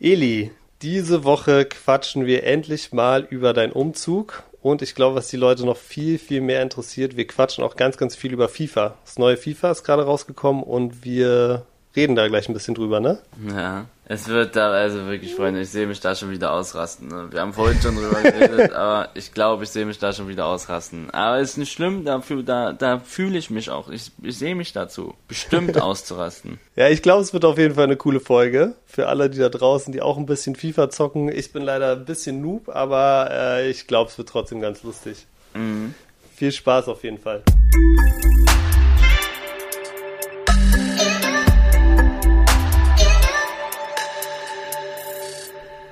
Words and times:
Eli, 0.00 0.52
diese 0.80 1.24
Woche 1.24 1.64
quatschen 1.64 2.24
wir 2.24 2.44
endlich 2.44 2.92
mal 2.92 3.26
über 3.30 3.52
deinen 3.52 3.72
Umzug 3.72 4.44
und 4.62 4.80
ich 4.80 4.94
glaube, 4.94 5.16
was 5.16 5.26
die 5.26 5.36
Leute 5.36 5.66
noch 5.66 5.76
viel, 5.76 6.18
viel 6.20 6.40
mehr 6.40 6.62
interessiert, 6.62 7.16
wir 7.16 7.26
quatschen 7.26 7.64
auch 7.64 7.74
ganz, 7.74 7.96
ganz 7.96 8.14
viel 8.14 8.32
über 8.32 8.48
FIFA. 8.48 8.94
Das 9.04 9.18
neue 9.18 9.36
FIFA 9.36 9.72
ist 9.72 9.82
gerade 9.82 10.04
rausgekommen 10.04 10.62
und 10.62 11.04
wir 11.04 11.66
reden 11.96 12.14
da 12.14 12.28
gleich 12.28 12.48
ein 12.48 12.52
bisschen 12.52 12.76
drüber, 12.76 13.00
ne? 13.00 13.18
Ja, 13.48 13.86
es 14.10 14.26
wird 14.26 14.56
da, 14.56 14.70
also 14.70 15.06
wirklich, 15.06 15.34
Freunde, 15.34 15.60
ich 15.60 15.68
sehe 15.68 15.86
mich 15.86 16.00
da 16.00 16.14
schon 16.14 16.30
wieder 16.30 16.52
ausrasten. 16.52 17.08
Ne? 17.08 17.28
Wir 17.30 17.42
haben 17.42 17.52
vorhin 17.52 17.80
schon 17.80 17.94
drüber 17.94 18.22
geredet, 18.22 18.72
aber 18.74 19.10
ich 19.14 19.34
glaube, 19.34 19.64
ich 19.64 19.70
sehe 19.70 19.84
mich 19.84 19.98
da 19.98 20.14
schon 20.14 20.28
wieder 20.28 20.46
ausrasten. 20.46 21.10
Aber 21.10 21.40
ist 21.40 21.58
nicht 21.58 21.70
schlimm, 21.70 22.06
dafür, 22.06 22.42
da, 22.42 22.72
da 22.72 23.00
fühle 23.00 23.36
ich 23.36 23.50
mich 23.50 23.68
auch. 23.68 23.90
Ich, 23.90 24.10
ich 24.22 24.38
sehe 24.38 24.54
mich 24.54 24.72
dazu, 24.72 25.14
bestimmt 25.28 25.78
auszurasten. 25.80 26.58
Ja, 26.74 26.88
ich 26.88 27.02
glaube, 27.02 27.22
es 27.22 27.34
wird 27.34 27.44
auf 27.44 27.58
jeden 27.58 27.74
Fall 27.74 27.84
eine 27.84 27.96
coole 27.96 28.20
Folge. 28.20 28.74
Für 28.86 29.08
alle, 29.08 29.28
die 29.28 29.38
da 29.38 29.50
draußen, 29.50 29.92
die 29.92 30.00
auch 30.00 30.16
ein 30.16 30.24
bisschen 30.24 30.56
FIFA 30.56 30.88
zocken. 30.88 31.30
Ich 31.30 31.52
bin 31.52 31.62
leider 31.62 31.92
ein 31.92 32.06
bisschen 32.06 32.40
Noob, 32.40 32.70
aber 32.70 33.28
äh, 33.30 33.70
ich 33.70 33.86
glaube, 33.86 34.10
es 34.10 34.16
wird 34.16 34.30
trotzdem 34.30 34.62
ganz 34.62 34.82
lustig. 34.84 35.26
Mhm. 35.52 35.94
Viel 36.34 36.52
Spaß 36.52 36.88
auf 36.88 37.04
jeden 37.04 37.18
Fall. 37.18 37.42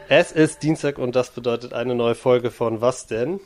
Es 0.08 0.30
ist 0.30 0.62
Dienstag 0.62 0.98
und 0.98 1.16
das 1.16 1.30
bedeutet 1.30 1.72
eine 1.72 1.96
neue 1.96 2.14
Folge 2.14 2.52
von 2.52 2.80
Was 2.80 3.08
denn? 3.08 3.40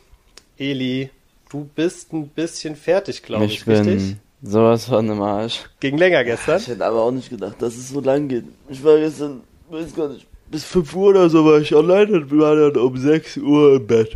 Eli, 0.59 1.09
du 1.49 1.69
bist 1.75 2.13
ein 2.13 2.29
bisschen 2.29 2.77
fertig, 2.77 3.23
glaube 3.23 3.47
ich, 3.47 3.55
ich 3.55 3.65
bin 3.65 3.77
richtig? 3.77 4.17
Sowas 4.43 4.85
von 4.85 5.09
im 5.09 5.23
Arsch. 5.23 5.65
Ging 5.81 5.97
länger 5.97 6.23
gestern? 6.23 6.59
Ich 6.59 6.69
hätte 6.69 6.85
aber 6.85 7.03
auch 7.03 7.13
nicht 7.13 7.31
gedacht, 7.31 7.61
dass 7.61 7.77
es 7.77 7.89
so 7.89 8.01
lang 8.01 8.29
geht. 8.29 8.45
Ich 8.69 8.85
war 8.85 8.99
gestern, 8.99 9.41
weiß 9.71 9.95
gar 9.95 10.09
nicht, 10.09 10.27
bis 10.51 10.65
5 10.65 10.95
Uhr 10.97 11.09
oder 11.11 11.31
so 11.31 11.47
war 11.47 11.61
ich 11.61 11.75
alleine 11.75 12.13
und 12.13 12.39
war 12.39 12.55
dann 12.55 12.77
um 12.77 12.97
6 12.97 13.39
Uhr 13.39 13.77
im 13.77 13.87
Bett. 13.87 14.15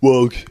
Morgens. 0.00 0.44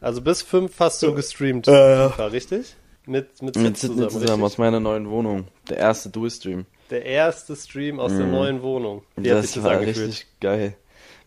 Also 0.00 0.20
bis 0.20 0.42
5 0.42 0.72
hast 0.80 1.02
du 1.02 1.14
gestreamt, 1.14 1.68
äh, 1.68 1.72
ja. 1.72 2.06
richtig? 2.26 2.74
Mit, 3.06 3.40
mit, 3.40 3.54
mit 3.56 3.76
Sidney 3.76 4.08
zusammen, 4.08 4.10
zusammen 4.10 4.42
aus 4.42 4.58
meiner 4.58 4.80
neuen 4.80 5.08
Wohnung. 5.10 5.46
Der 5.68 5.76
erste 5.76 6.08
Dual-Stream. 6.08 6.66
Der 6.90 7.04
erste 7.04 7.56
Stream 7.56 7.98
aus 7.98 8.12
mhm. 8.12 8.18
der 8.18 8.26
neuen 8.26 8.62
Wohnung. 8.62 9.02
Wie 9.16 9.28
das, 9.28 9.52
das 9.52 9.62
war 9.62 9.72
angefühlt? 9.72 10.08
richtig 10.08 10.26
geil. 10.40 10.74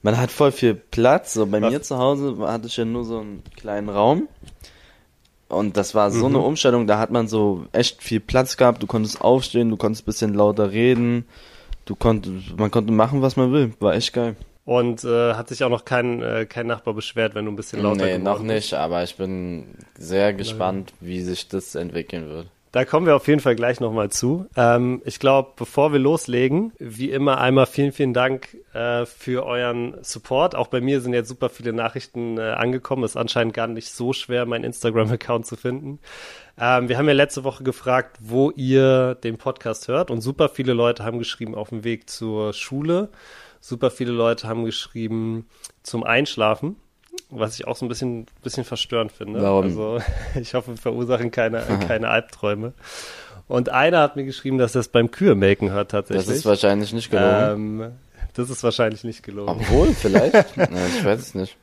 Man 0.02 0.18
hat 0.18 0.32
voll 0.32 0.52
viel 0.52 0.76
Platz. 0.76 1.34
So 1.34 1.46
bei 1.46 1.62
Was? 1.62 1.72
mir 1.72 1.82
zu 1.82 1.98
Hause 1.98 2.38
hatte 2.40 2.68
ich 2.68 2.78
ja 2.78 2.86
nur 2.86 3.04
so 3.04 3.20
einen 3.20 3.44
kleinen 3.56 3.90
Raum. 3.90 4.28
Und 5.50 5.78
das 5.78 5.96
war 5.96 6.12
so 6.12 6.28
mhm. 6.28 6.36
eine 6.36 6.46
Umstellung, 6.46 6.88
da 6.88 7.00
hat 7.00 7.10
man 7.10 7.28
so 7.28 7.68
echt 7.72 8.04
viel 8.04 8.20
Platz 8.20 8.58
gehabt, 8.58 8.84
du 8.84 8.88
konntest 8.88 9.22
aufstehen, 9.22 9.70
du 9.70 9.78
konntest 9.78 10.06
bisschen 10.06 10.34
lauter 10.34 10.72
reden, 10.72 11.26
du 11.86 11.96
konntest, 11.96 12.58
man 12.58 12.70
konnte 12.70 12.92
machen, 12.92 13.22
was 13.22 13.38
man 13.38 13.54
will, 13.54 13.74
war 13.80 13.96
echt 13.96 14.12
geil. 14.12 14.36
Und 14.66 15.06
äh, 15.06 15.36
hat 15.36 15.48
sich 15.48 15.64
auch 15.64 15.70
noch 15.70 15.86
kein, 15.86 16.22
äh, 16.22 16.46
kein 16.46 16.68
Nachbar 16.68 16.94
beschwert, 16.94 17.34
wenn 17.34 17.46
du 17.46 17.52
ein 17.52 17.56
bisschen 17.56 17.82
lauter 17.82 18.06
Nee, 18.06 18.18
noch 18.18 18.42
nicht, 18.42 18.74
aber 18.74 19.04
ich 19.04 19.16
bin 19.16 19.76
sehr 19.98 20.34
gespannt, 20.34 20.92
wie 21.00 21.22
sich 21.22 21.48
das 21.48 21.76
entwickeln 21.76 22.28
wird. 22.28 22.48
Da 22.78 22.86
kommen 22.86 23.08
wir 23.08 23.16
auf 23.16 23.28
jeden 23.28 23.40
Fall 23.40 23.56
gleich 23.56 23.80
nochmal 23.80 24.12
zu. 24.12 24.46
Ähm, 24.56 25.02
ich 25.04 25.18
glaube, 25.18 25.54
bevor 25.56 25.94
wir 25.94 26.00
loslegen, 26.00 26.74
wie 26.78 27.10
immer 27.10 27.40
einmal 27.40 27.66
vielen, 27.66 27.92
vielen 27.92 28.14
Dank 28.14 28.56
äh, 28.72 29.08
für 29.08 29.48
euren 29.48 29.96
Support. 30.04 30.54
Auch 30.54 30.68
bei 30.68 30.80
mir 30.80 31.02
sind 31.02 31.16
jetzt 31.16 31.28
super 31.28 31.50
viele 31.50 31.74
Nachrichten 31.74 32.38
äh, 32.38 32.52
angekommen. 32.52 33.04
Ist 33.04 33.18
anscheinend 33.18 33.56
gar 33.56 33.66
nicht 33.66 33.90
so 33.90 34.14
schwer, 34.14 34.46
meinen 34.46 34.64
Instagram-Account 34.64 35.48
zu 35.48 35.56
finden. 35.56 35.98
Ähm, 36.56 36.88
wir 36.88 37.00
haben 37.00 37.08
ja 37.08 37.16
letzte 37.16 37.44
Woche 37.44 37.64
gefragt, 37.64 38.18
wo 38.22 38.52
ihr 38.52 39.16
den 39.16 39.40
Podcast 39.40 39.88
hört 39.88 40.12
und 40.12 40.22
super 40.22 40.48
viele 40.48 40.74
Leute 40.74 41.04
haben 41.04 41.18
geschrieben 41.18 41.56
auf 41.56 41.70
dem 41.70 41.84
Weg 41.84 42.08
zur 42.08 42.54
Schule. 42.54 43.10
Super 43.60 43.90
viele 43.90 44.12
Leute 44.12 44.48
haben 44.48 44.66
geschrieben 44.66 45.48
zum 45.82 46.04
Einschlafen 46.04 46.76
was 47.30 47.56
ich 47.56 47.68
auch 47.68 47.76
so 47.76 47.86
ein 47.86 47.90
bisschen, 47.90 48.26
bisschen 48.44 48.64
verstörend 48.64 49.12
finde. 49.12 49.42
Warum? 49.42 49.66
Also 49.66 50.00
ich 50.40 50.54
hoffe, 50.54 50.72
wir 50.72 50.78
verursachen 50.78 51.32
keine, 51.32 51.62
keine 51.88 52.10
Albträume. 52.10 52.74
Und 53.48 53.70
einer 53.70 54.02
hat 54.02 54.16
mir 54.16 54.26
geschrieben, 54.26 54.58
dass 54.58 54.76
er 54.76 54.82
es 54.82 54.90
beim 54.90 55.10
Kühe-Melken 55.10 55.72
hört 55.72 55.92
tatsächlich. 55.92 56.28
Das 56.28 56.36
ist 56.38 56.46
wahrscheinlich 56.46 56.94
nicht 56.94 57.10
gelogen. 57.10 57.82
Ähm, 57.82 57.92
das 58.34 58.50
ist 58.50 58.64
wahrscheinlich 58.64 59.04
nicht 59.04 59.24
gelogen. 59.24 59.50
Obwohl, 59.50 59.88
vielleicht. 59.94 60.34
ja, 60.58 60.68
ich 60.88 61.04
weiß 61.04 61.20
es 61.20 61.36
nicht. 61.36 61.58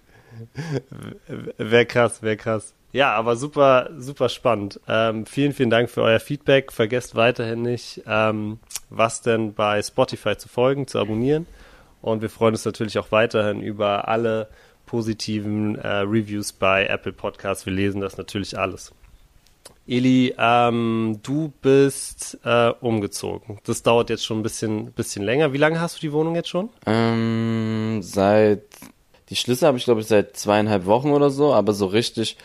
Wäre 1.58 1.86
krass, 1.86 2.22
wäre 2.22 2.36
krass. 2.36 2.74
Ja, 2.92 3.12
aber 3.14 3.36
super, 3.36 3.90
super 3.98 4.28
spannend. 4.28 4.80
Ähm, 4.88 5.26
vielen, 5.26 5.52
vielen 5.52 5.70
Dank 5.70 5.90
für 5.90 6.02
euer 6.02 6.20
Feedback. 6.20 6.72
Vergesst 6.72 7.14
weiterhin 7.16 7.62
nicht, 7.62 8.02
ähm, 8.06 8.58
was 8.88 9.20
denn 9.20 9.52
bei 9.52 9.82
Spotify 9.82 10.36
zu 10.36 10.48
folgen, 10.48 10.86
zu 10.86 10.98
abonnieren. 10.98 11.46
Und 12.00 12.22
wir 12.22 12.30
freuen 12.30 12.54
uns 12.54 12.64
natürlich 12.64 12.98
auch 12.98 13.10
weiterhin 13.10 13.62
über 13.62 14.08
alle 14.08 14.48
positiven 14.86 15.76
äh, 15.76 15.88
Reviews 15.88 16.52
bei 16.52 16.86
Apple 16.86 17.12
Podcasts. 17.12 17.66
Wir 17.66 17.72
lesen 17.72 18.00
das 18.00 18.16
natürlich 18.16 18.58
alles. 18.58 18.92
Eli, 19.86 20.34
ähm, 20.38 21.20
du 21.22 21.52
bist 21.60 22.38
äh, 22.42 22.70
umgezogen. 22.80 23.58
Das 23.64 23.82
dauert 23.82 24.08
jetzt 24.08 24.24
schon 24.24 24.40
ein 24.40 24.42
bisschen, 24.42 24.92
bisschen 24.92 25.22
länger. 25.22 25.52
Wie 25.52 25.58
lange 25.58 25.80
hast 25.80 25.96
du 25.96 26.00
die 26.00 26.12
Wohnung 26.12 26.34
jetzt 26.34 26.48
schon? 26.48 26.70
Ähm, 26.86 28.00
seit 28.02 28.62
die 29.28 29.36
Schlüssel 29.36 29.66
habe 29.68 29.78
ich 29.78 29.84
glaube 29.84 30.00
ich 30.00 30.06
seit 30.06 30.36
zweieinhalb 30.36 30.86
Wochen 30.86 31.10
oder 31.10 31.28
so, 31.30 31.52
aber 31.52 31.72
so 31.74 31.86
richtig, 31.86 32.38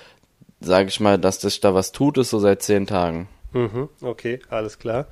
sage 0.59 0.89
ich 0.89 0.99
mal, 0.99 1.17
dass 1.17 1.39
sich 1.39 1.61
da 1.61 1.73
was 1.73 1.91
tut, 1.91 2.17
ist 2.17 2.29
so 2.29 2.39
seit 2.39 2.61
zehn 2.61 2.87
Tagen. 2.87 3.29
Mhm, 3.53 3.89
okay, 4.01 4.39
alles 4.49 4.77
klar. 4.77 5.07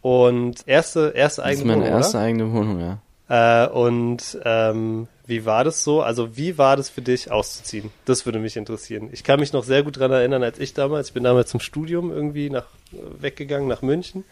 Und 0.00 0.66
erste, 0.66 1.12
erste 1.14 1.44
eigene 1.44 1.74
Wohnung. 1.74 1.80
Das 1.80 1.84
ist 1.84 1.90
meine 1.90 1.96
erste 1.96 2.16
oder? 2.16 2.24
eigene 2.24 2.52
Wohnung, 2.52 2.80
ja. 2.80 2.98
Äh, 3.28 3.66
und 3.68 4.38
ähm, 4.44 5.06
wie 5.26 5.44
war 5.44 5.62
das 5.62 5.84
so? 5.84 6.00
Also 6.00 6.36
wie 6.36 6.56
war 6.56 6.76
das 6.76 6.88
für 6.88 7.02
dich 7.02 7.30
auszuziehen? 7.30 7.90
Das 8.06 8.24
würde 8.24 8.38
mich 8.38 8.56
interessieren. 8.56 9.10
Ich 9.12 9.24
kann 9.24 9.40
mich 9.40 9.52
noch 9.52 9.64
sehr 9.64 9.82
gut 9.82 9.96
daran 9.98 10.12
erinnern, 10.12 10.42
als 10.42 10.58
ich 10.58 10.72
damals, 10.72 11.08
ich 11.08 11.14
bin 11.14 11.24
damals 11.24 11.50
zum 11.50 11.60
Studium 11.60 12.10
irgendwie 12.10 12.48
nach, 12.48 12.64
weggegangen 13.20 13.68
nach 13.68 13.82
München. 13.82 14.24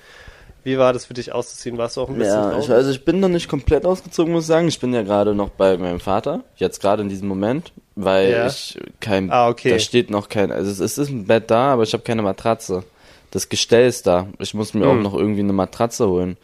Wie 0.65 0.79
war 0.79 0.93
das 0.93 1.05
für 1.05 1.15
dich 1.15 1.33
auszuziehen? 1.33 1.79
Warst 1.79 1.97
du 1.97 2.01
auch 2.01 2.09
ein 2.09 2.17
bisschen 2.17 2.35
Ja, 2.35 2.59
ich, 2.59 2.71
also 2.71 2.91
ich 2.91 3.05
bin 3.05 3.21
noch 3.21 3.29
nicht 3.29 3.49
komplett 3.49 3.85
ausgezogen, 3.87 4.33
muss 4.33 4.45
ich 4.45 4.49
sagen. 4.49 4.67
Ich 4.67 4.81
bin 4.81 4.93
ja 4.93 5.03
gerade 5.03 5.35
noch 5.35 5.51
bei 5.51 5.77
meinem 5.77 6.01
Vater, 6.01 6.43
jetzt 6.57 6.81
gerade 6.81 7.03
in 7.03 7.09
diesem 7.09 7.29
Moment, 7.29 7.73
weil 7.95 8.33
ja. 8.33 8.47
ich 8.49 8.77
kein, 8.99 9.31
ah, 9.31 9.49
okay. 9.49 9.71
da 9.71 9.79
steht 9.79 10.11
noch 10.11 10.29
kein, 10.29 10.51
also 10.51 10.83
es 10.83 10.99
ist 10.99 11.09
ein 11.09 11.27
Bett 11.27 11.53
da, 11.53 11.75
aber 11.75 11.85
ich 11.85 11.93
habe 11.93 12.03
keine 12.03 12.23
Matratze. 12.23 12.83
Das 13.31 13.49
Gestell 13.49 13.87
ist 13.87 14.07
da. 14.07 14.27
Ich 14.39 14.55
muss 14.55 14.75
mir 14.75 14.87
hm. 14.87 14.91
auch 14.91 15.03
noch 15.03 15.15
irgendwie 15.15 15.41
eine 15.41 15.53
Matratze 15.53 16.09
holen. 16.09 16.37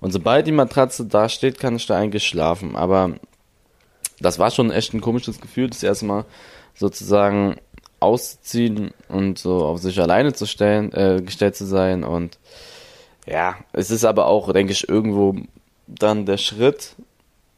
Und 0.00 0.12
sobald 0.12 0.46
die 0.46 0.52
Matratze 0.52 1.06
da 1.06 1.28
steht, 1.28 1.58
kann 1.58 1.76
ich 1.76 1.86
da 1.86 1.96
eigentlich 1.96 2.26
schlafen. 2.26 2.76
Aber 2.76 3.14
das 4.20 4.38
war 4.38 4.50
schon 4.50 4.70
echt 4.70 4.94
ein 4.94 5.00
komisches 5.00 5.40
Gefühl, 5.40 5.68
das 5.70 5.82
erste 5.82 6.06
Mal 6.06 6.24
sozusagen 6.74 7.56
auszuziehen 8.00 8.92
und 9.08 9.38
so 9.38 9.64
auf 9.64 9.80
sich 9.80 10.00
alleine 10.00 10.32
zu 10.32 10.46
stellen, 10.46 10.92
äh, 10.92 11.20
gestellt 11.24 11.56
zu 11.56 11.66
sein. 11.66 12.04
Und 12.04 12.38
ja, 13.26 13.56
es 13.72 13.90
ist 13.90 14.04
aber 14.04 14.26
auch, 14.26 14.52
denke 14.52 14.72
ich, 14.72 14.88
irgendwo 14.88 15.34
dann 15.86 16.26
der 16.26 16.38
Schritt. 16.38 16.94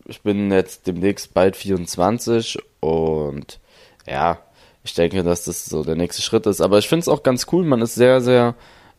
Ich 0.06 0.22
bin 0.22 0.50
jetzt 0.50 0.86
demnächst 0.86 1.34
bald 1.34 1.56
24 1.56 2.58
und 2.80 3.60
ja, 4.06 4.38
ich 4.82 4.94
denke, 4.94 5.22
dass 5.22 5.44
das 5.44 5.66
so 5.66 5.84
der 5.84 5.96
nächste 5.96 6.22
Schritt 6.22 6.46
ist. 6.46 6.60
Aber 6.60 6.78
ich 6.78 6.88
finde 6.88 7.02
es 7.02 7.08
auch 7.08 7.22
ganz 7.22 7.46
cool. 7.52 7.64
Man 7.64 7.82
ist 7.82 7.94
sehr, 7.94 8.20
sehr, 8.20 8.54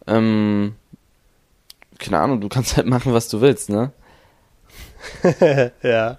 ähm, 0.05 0.75
keine 2.01 2.19
Ahnung, 2.19 2.41
du 2.41 2.49
kannst 2.49 2.75
halt 2.75 2.87
machen, 2.87 3.13
was 3.13 3.29
du 3.29 3.39
willst, 3.39 3.69
ne? 3.69 3.91
ja 5.81 6.17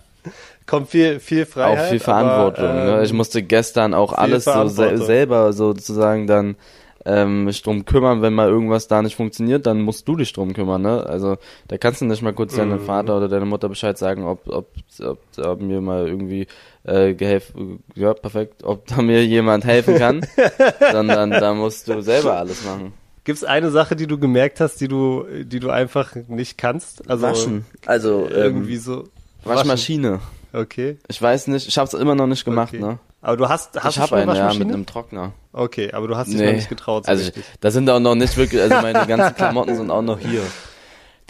kommt 0.67 0.89
viel, 0.89 1.21
viel 1.21 1.45
Freiheit. 1.45 1.79
Auch 1.79 1.91
viel 1.91 2.01
Verantwortung. 2.01 2.65
Aber, 2.65 2.85
ne? 2.85 2.97
ähm, 2.99 3.05
Ich 3.05 3.13
musste 3.13 3.43
gestern 3.43 3.93
auch 3.93 4.13
alles 4.13 4.45
so 4.45 4.69
se 4.69 4.97
selber 4.99 5.53
sozusagen 5.53 6.27
dann 6.27 6.57
ähm, 7.05 7.45
mich 7.45 7.63
drum 7.63 7.85
kümmern, 7.85 8.23
wenn 8.23 8.33
mal 8.33 8.49
irgendwas 8.49 8.87
da 8.87 9.03
nicht 9.03 9.17
funktioniert, 9.17 9.67
dann 9.67 9.83
musst 9.83 10.07
du 10.07 10.17
dich 10.17 10.33
drum 10.33 10.55
kümmern, 10.55 10.83
ne? 10.83 11.05
Also 11.05 11.37
da 11.67 11.77
kannst 11.77 12.01
du 12.01 12.05
nicht 12.05 12.23
mal 12.23 12.33
kurz 12.33 12.55
deinem 12.55 12.83
mm. 12.83 12.87
Vater 12.87 13.17
oder 13.17 13.29
deiner 13.29 13.45
Mutter 13.45 13.69
Bescheid 13.69 13.99
sagen, 13.99 14.25
ob, 14.25 14.49
ob, 14.49 14.69
ob, 15.01 15.19
ob 15.45 15.61
mir 15.61 15.81
mal 15.81 16.07
irgendwie 16.07 16.47
äh, 16.85 17.15
gehelfen, 17.15 17.83
ja, 17.97 18.15
perfekt, 18.15 18.63
ob 18.63 18.87
da 18.87 19.03
mir 19.03 19.27
jemand 19.27 19.65
helfen 19.65 19.99
kann, 19.99 20.25
sondern 20.93 21.33
da 21.33 21.53
musst 21.55 21.89
du 21.89 22.01
selber 22.03 22.37
alles 22.37 22.65
machen. 22.65 22.93
Gibt 23.25 23.39
es 23.39 23.45
eine 23.45 23.71
Sache, 23.71 23.95
die 23.95 24.07
du 24.07 24.19
gemerkt 24.19 24.61
hast, 24.61 24.81
die 24.81 24.89
du, 24.89 25.25
die 25.45 25.61
du 25.61 25.71
einfach 25.71 26.15
nicht 26.29 26.59
kannst? 26.59 27.09
Also 27.09 27.23
Waschen. 27.23 27.67
Also 27.87 28.29
irgendwie 28.29 28.75
ähm, 28.75 28.81
so. 28.81 29.05
Waschmaschine. 29.45 30.21
Okay. 30.53 30.99
Ich 31.09 31.21
weiß 31.23 31.47
nicht, 31.47 31.67
ich 31.67 31.79
habe 31.79 31.87
es 31.87 31.95
immer 31.95 32.15
noch 32.15 32.27
nicht 32.27 32.45
gemacht, 32.45 32.75
okay. 32.75 32.83
ne? 32.83 32.99
Aber 33.21 33.37
du 33.37 33.49
hast, 33.49 33.81
hast 33.81 33.97
ich 33.97 34.03
du 34.03 34.09
schon 34.09 34.19
eine 34.19 34.27
Waschmaschine? 34.27 34.65
Ja, 34.65 34.67
mit 34.67 34.75
einem 34.75 34.87
Trockner. 34.87 35.33
Okay, 35.53 35.93
aber 35.93 36.09
du 36.09 36.17
hast 36.17 36.29
dich 36.29 36.37
nee. 36.37 36.47
noch 36.47 36.53
nicht 36.55 36.69
getraut. 36.69 37.05
So 37.05 37.11
also 37.11 37.29
ich, 37.29 37.45
da 37.61 37.71
sind 37.71 37.89
auch 37.89 38.01
noch 38.01 38.17
nicht 38.17 38.37
wirklich, 38.37 38.61
also 38.61 38.75
meine 38.83 39.07
ganzen 39.07 39.35
Klamotten 39.37 39.77
sind 39.77 39.91
auch 39.91 40.03
noch 40.03 40.19
hier. 40.19 40.43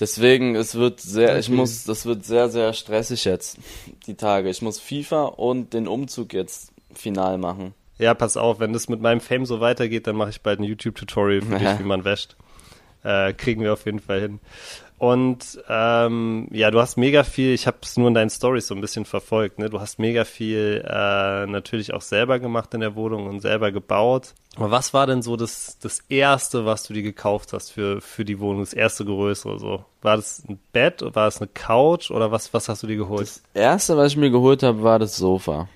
Deswegen, 0.00 0.56
es 0.56 0.74
wird 0.74 1.00
sehr, 1.00 1.30
okay. 1.30 1.40
ich 1.40 1.50
muss, 1.50 1.84
das 1.84 2.06
wird 2.06 2.24
sehr, 2.24 2.48
sehr 2.48 2.72
stressig 2.72 3.24
jetzt, 3.24 3.58
die 4.06 4.14
Tage. 4.14 4.48
Ich 4.48 4.62
muss 4.62 4.80
FIFA 4.80 5.24
und 5.24 5.74
den 5.74 5.86
Umzug 5.86 6.32
jetzt 6.32 6.72
final 6.94 7.36
machen. 7.36 7.74
Ja, 8.02 8.14
pass 8.14 8.36
auf, 8.36 8.58
wenn 8.58 8.72
das 8.72 8.88
mit 8.88 9.00
meinem 9.00 9.20
Fame 9.20 9.46
so 9.46 9.60
weitergeht, 9.60 10.06
dann 10.06 10.16
mache 10.16 10.30
ich 10.30 10.40
bald 10.40 10.58
ein 10.58 10.64
YouTube-Tutorial 10.64 11.42
für 11.42 11.58
dich, 11.58 11.78
wie 11.78 11.84
man 11.84 12.04
wäscht. 12.04 12.36
Äh, 13.04 13.32
kriegen 13.32 13.62
wir 13.62 13.72
auf 13.72 13.84
jeden 13.86 14.00
Fall 14.00 14.20
hin. 14.20 14.40
Und 15.02 15.60
ähm, 15.68 16.46
ja, 16.52 16.70
du 16.70 16.80
hast 16.80 16.96
mega 16.96 17.24
viel, 17.24 17.52
ich 17.54 17.66
habe 17.66 17.78
es 17.82 17.96
nur 17.96 18.06
in 18.06 18.14
deinen 18.14 18.30
Stories 18.30 18.68
so 18.68 18.74
ein 18.76 18.80
bisschen 18.80 19.04
verfolgt, 19.04 19.58
ne? 19.58 19.68
Du 19.68 19.80
hast 19.80 19.98
mega 19.98 20.24
viel 20.24 20.84
äh, 20.86 21.46
natürlich 21.46 21.92
auch 21.92 22.02
selber 22.02 22.38
gemacht 22.38 22.72
in 22.74 22.80
der 22.80 22.94
Wohnung 22.94 23.26
und 23.26 23.40
selber 23.40 23.72
gebaut. 23.72 24.34
Aber 24.54 24.70
was 24.70 24.94
war 24.94 25.08
denn 25.08 25.22
so 25.22 25.36
das, 25.36 25.78
das 25.80 26.00
erste, 26.08 26.66
was 26.66 26.84
du 26.84 26.92
dir 26.92 27.02
gekauft 27.02 27.52
hast 27.52 27.70
für, 27.70 28.00
für 28.00 28.24
die 28.24 28.38
Wohnung, 28.38 28.60
das 28.60 28.74
erste 28.74 29.04
größere 29.04 29.58
so? 29.58 29.84
War 30.02 30.16
das 30.16 30.44
ein 30.48 30.60
Bett, 30.72 31.02
war 31.02 31.24
das 31.24 31.40
eine 31.40 31.48
Couch 31.48 32.12
oder 32.12 32.30
was, 32.30 32.54
was 32.54 32.68
hast 32.68 32.84
du 32.84 32.86
dir 32.86 32.96
geholt? 32.96 33.22
Das 33.22 33.42
erste, 33.54 33.96
was 33.96 34.12
ich 34.12 34.16
mir 34.16 34.30
geholt 34.30 34.62
habe, 34.62 34.84
war 34.84 35.00
das 35.00 35.16
Sofa. 35.16 35.68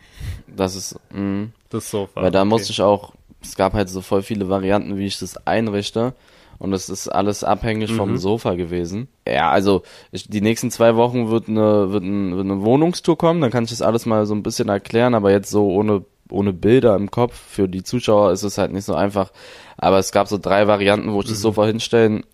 Das 0.47 0.75
ist, 0.75 0.99
mh, 1.11 1.49
das 1.71 1.91
Sofa. 1.91 2.23
Weil 2.23 2.31
da 2.31 2.41
okay. 2.41 2.49
musste 2.49 2.73
ich 2.73 2.81
auch, 2.83 3.13
es 3.43 3.57
gab 3.57 3.75
halt 3.75 3.89
so 3.89 4.01
voll 4.01 4.23
viele 4.23 4.49
Varianten, 4.49 4.97
wie 4.97 5.07
ich 5.07 5.19
das 5.19 5.47
einrichte. 5.47 6.15
Und 6.59 6.73
es 6.73 6.89
ist 6.89 7.09
alles 7.09 7.45
abhängig 7.45 7.93
mhm. 7.93 7.97
vom 7.97 8.17
Sofa 8.17 8.55
gewesen. 8.55 9.09
Ja, 9.29 9.51
also 9.51 9.83
ich, 10.11 10.29
die 10.29 10.41
nächsten 10.41 10.71
zwei 10.71 10.97
Wochen 10.97 11.29
wird 11.29 11.49
eine, 11.49 11.93
wird, 11.93 12.03
ein, 12.03 12.35
wird 12.35 12.47
eine 12.47 12.63
Wohnungstour 12.63 13.19
kommen, 13.19 13.41
dann 13.41 13.51
kann 13.51 13.65
ich 13.65 13.71
das 13.71 13.83
alles 13.83 14.07
mal 14.07 14.25
so 14.25 14.35
ein 14.35 14.43
bisschen 14.43 14.69
erklären, 14.69 15.15
aber 15.15 15.31
jetzt 15.31 15.51
so 15.51 15.69
ohne, 15.69 16.05
ohne 16.31 16.55
Bilder 16.55 16.97
im 16.97 17.11
Kopf 17.11 17.35
für 17.35 17.69
die 17.69 17.83
Zuschauer 17.83 18.33
ist 18.33 18.43
es 18.43 18.57
halt 18.57 18.73
nicht 18.73 18.85
so 18.85 18.95
einfach. 18.95 19.33
Aber 19.77 19.99
es 19.99 20.13
gab 20.13 20.29
so 20.29 20.39
drei 20.39 20.67
Varianten, 20.67 21.13
wo 21.13 21.21
ich 21.21 21.27
mhm. 21.27 21.33
das 21.33 21.41
Sofa 21.41 21.67
hinstellen 21.67 22.25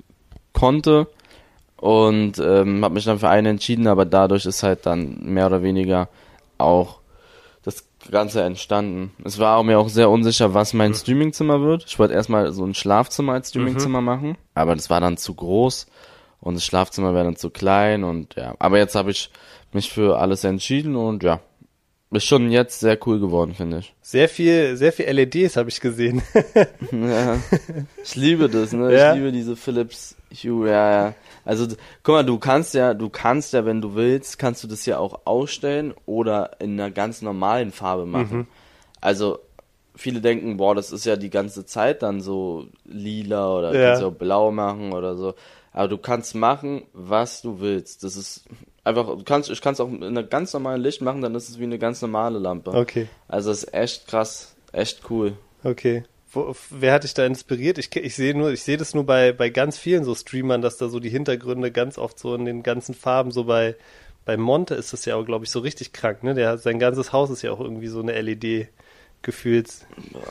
konnte 0.53 1.09
und 1.77 2.39
ähm, 2.39 2.85
habe 2.85 2.95
mich 2.95 3.05
dann 3.05 3.19
für 3.19 3.29
eine 3.29 3.49
entschieden, 3.49 3.89
aber 3.89 4.05
dadurch 4.05 4.47
ist 4.47 4.63
halt 4.63 4.87
dann 4.87 5.19
mehr 5.23 5.47
oder 5.47 5.65
weniger 5.65 6.09
auch 6.59 7.02
Ganze 8.11 8.43
entstanden. 8.43 9.13
Es 9.25 9.39
war 9.39 9.63
mir 9.63 9.79
auch 9.79 9.89
sehr 9.89 10.11
unsicher, 10.11 10.55
was 10.55 10.73
mein 10.73 10.91
mhm. 10.91 10.97
Streamingzimmer 10.97 11.61
wird. 11.61 11.85
Ich 11.87 11.99
wollte 11.99 12.15
erstmal 12.15 12.53
so 12.53 12.65
ein 12.65 12.75
Schlafzimmer 12.75 13.35
als 13.35 13.51
Streamingzimmer 13.51 14.01
mhm. 14.01 14.07
machen, 14.07 14.39
aber 14.55 14.75
das 14.75 14.91
war 14.91 15.01
dann 15.01 15.17
zu 15.17 15.35
groß 15.35 15.87
und 16.41 16.55
das 16.55 16.65
Schlafzimmer 16.65 17.15
wäre 17.15 17.25
dann 17.25 17.37
zu 17.37 17.51
klein 17.51 18.05
und 18.05 18.35
ja. 18.35 18.55
Aber 18.59 18.79
jetzt 18.79 18.95
habe 18.95 19.11
ich 19.11 19.31
mich 19.73 19.91
für 19.91 20.19
alles 20.19 20.45
entschieden 20.45 20.97
und 20.97 21.23
ja, 21.23 21.41
ist 22.11 22.27
schon 22.27 22.51
jetzt 22.51 22.81
sehr 22.81 22.99
cool 23.07 23.21
geworden, 23.21 23.55
finde 23.55 23.79
ich. 23.79 23.95
Sehr 24.03 24.29
viel, 24.29 24.77
sehr 24.77 24.93
viel 24.93 25.07
LEDs 25.07 25.57
habe 25.57 25.71
ich 25.71 25.81
gesehen. 25.81 26.23
ja, 26.93 27.39
ich 28.03 28.17
liebe 28.17 28.49
das, 28.49 28.73
ne? 28.73 28.93
Ja. 28.93 29.13
Ich 29.13 29.19
liebe 29.19 29.33
diese 29.33 29.57
Philips 29.57 30.17
Hue, 30.43 30.69
ja, 30.69 30.91
ja. 30.91 31.15
Also, 31.45 31.67
guck 32.03 32.15
mal, 32.15 32.25
du 32.25 32.39
kannst 32.39 32.75
ja, 32.75 32.95
du 32.95 33.09
kannst 33.09 33.53
ja, 33.53 33.65
wenn 33.65 33.81
du 33.81 33.95
willst, 33.95 34.39
kannst 34.39 34.63
du 34.63 34.69
das 34.69 34.87
ja 34.87 34.99
auch 34.99 35.23
ausstellen 35.25 35.95
oder 36.07 36.61
in 36.61 36.81
einer 36.81 36.91
ganz 36.91 37.23
normalen 37.23 37.73
Farbe 37.73 38.07
machen. 38.07 38.39
Mhm. 38.39 38.47
Also, 39.01 39.41
viele 39.95 40.21
denken, 40.21 40.57
boah, 40.57 40.75
das 40.75 40.93
ist 40.93 41.05
ja 41.05 41.17
die 41.17 41.31
ganze 41.31 41.67
Zeit 41.67 42.03
dann 42.03 42.21
so 42.21 42.67
lila 42.85 43.59
oder 43.59 43.75
ja. 43.75 43.89
kannst 43.89 44.03
du 44.03 44.11
blau 44.11 44.51
machen 44.51 44.93
oder 44.93 45.17
so. 45.17 45.35
Aber 45.73 45.89
du 45.89 45.99
kannst 45.99 46.35
machen, 46.35 46.83
was 46.93 47.43
du 47.43 47.61
willst. 47.61 48.05
Das 48.05 48.17
ist 48.17 48.45
einfach, 48.85 49.07
du 49.07 49.25
kannst, 49.25 49.51
ich 49.51 49.61
kann 49.61 49.73
es 49.73 49.81
auch 49.81 49.89
in 49.89 50.03
einer 50.05 50.23
ganz 50.23 50.53
normalen 50.53 50.83
Licht 50.83 51.01
machen, 51.01 51.23
dann 51.23 51.35
ist 51.35 51.49
es 51.49 51.59
wie 51.59 51.65
eine 51.65 51.79
ganz 51.79 52.03
normale 52.03 52.39
Lampe. 52.39 52.73
Okay. 52.73 53.09
Also 53.29 53.51
es 53.51 53.65
ist 53.65 53.75
echt 53.75 54.07
krass, 54.07 54.55
echt 54.73 55.11
cool. 55.11 55.35
Okay. 55.65 56.05
Wo, 56.33 56.55
wer 56.71 56.95
hat 56.95 57.05
dich 57.05 57.15
da 57.15 57.27
inspiriert? 57.27 57.79
Ich, 57.79 57.95
ich 57.95 58.15
sehe 58.15 58.35
nur, 58.35 58.53
ich 58.53 58.63
sehe 58.63 58.77
das 58.77 58.95
nur 58.95 59.05
bei, 59.05 59.33
bei 59.33 59.51
ganz 59.51 59.79
vielen 59.79 60.05
so 60.05 60.15
Streamern, 60.15 60.63
dass 60.63 60.79
da 60.79 60.89
so 60.89 60.99
die 60.99 61.11
Hintergründe 61.11 61.71
ganz 61.71 61.99
oft 61.99 62.19
so 62.19 62.35
in 62.35 62.45
den 62.45 62.63
ganzen 62.63 62.95
Farben, 62.95 63.31
so 63.31 63.45
bei, 63.45 63.77
bei 64.25 64.37
Monte 64.37 64.75
ist 64.75 64.93
das 64.93 65.05
ja 65.05 65.17
auch, 65.17 65.25
glaube 65.25 65.45
ich, 65.45 65.51
so 65.51 65.61
richtig 65.61 65.93
krank, 65.93 66.23
ne? 66.23 66.35
Der 66.35 66.51
hat, 66.51 66.63
sein 66.63 66.79
ganzes 66.79 67.13
Haus 67.13 67.31
ist 67.31 67.43
ja 67.43 67.53
auch 67.53 67.61
irgendwie 67.61 67.89
so 67.89 68.01
eine 68.01 68.21
LED 68.21 68.69
gefühlt. 69.23 69.69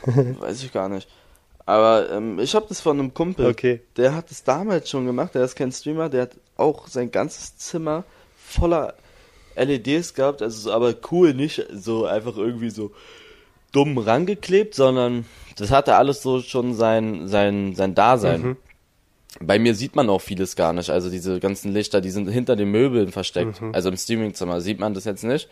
Weiß 0.05 0.63
ich 0.63 0.71
gar 0.71 0.89
nicht. 0.89 1.07
Aber 1.65 2.09
ähm, 2.11 2.39
ich 2.39 2.55
habe 2.55 2.65
das 2.67 2.81
von 2.81 2.99
einem 2.99 3.13
Kumpel. 3.13 3.45
Okay. 3.45 3.81
Der 3.97 4.15
hat 4.15 4.31
es 4.31 4.43
damals 4.43 4.89
schon 4.89 5.05
gemacht. 5.05 5.35
Der 5.35 5.43
ist 5.43 5.55
kein 5.55 5.71
Streamer. 5.71 6.09
Der 6.09 6.23
hat 6.23 6.31
auch 6.57 6.87
sein 6.87 7.11
ganzes 7.11 7.57
Zimmer 7.57 8.03
voller 8.35 8.95
LEDs 9.55 10.13
gehabt. 10.13 10.41
Also 10.41 10.71
aber 10.71 10.95
cool, 11.11 11.33
nicht 11.33 11.65
so 11.71 12.05
einfach 12.05 12.35
irgendwie 12.37 12.71
so 12.71 12.91
dumm 13.71 13.97
rangeklebt, 13.97 14.75
sondern 14.75 15.25
das 15.57 15.71
hatte 15.71 15.95
alles 15.95 16.21
so 16.21 16.41
schon 16.41 16.73
sein, 16.73 17.27
sein, 17.27 17.75
sein 17.75 17.95
Dasein. 17.95 18.41
Mhm. 18.41 18.57
Bei 19.39 19.59
mir 19.59 19.75
sieht 19.75 19.95
man 19.95 20.09
auch 20.09 20.19
vieles 20.19 20.55
gar 20.55 20.73
nicht. 20.73 20.89
Also 20.89 21.09
diese 21.09 21.39
ganzen 21.39 21.71
Lichter, 21.71 22.01
die 22.01 22.09
sind 22.11 22.29
hinter 22.29 22.55
den 22.55 22.69
Möbeln 22.69 23.11
versteckt. 23.11 23.61
Mhm. 23.61 23.73
Also 23.73 23.89
im 23.89 23.97
Streamingzimmer 23.97 24.59
sieht 24.61 24.79
man 24.79 24.93
das 24.93 25.05
jetzt 25.05 25.23
nicht. 25.23 25.49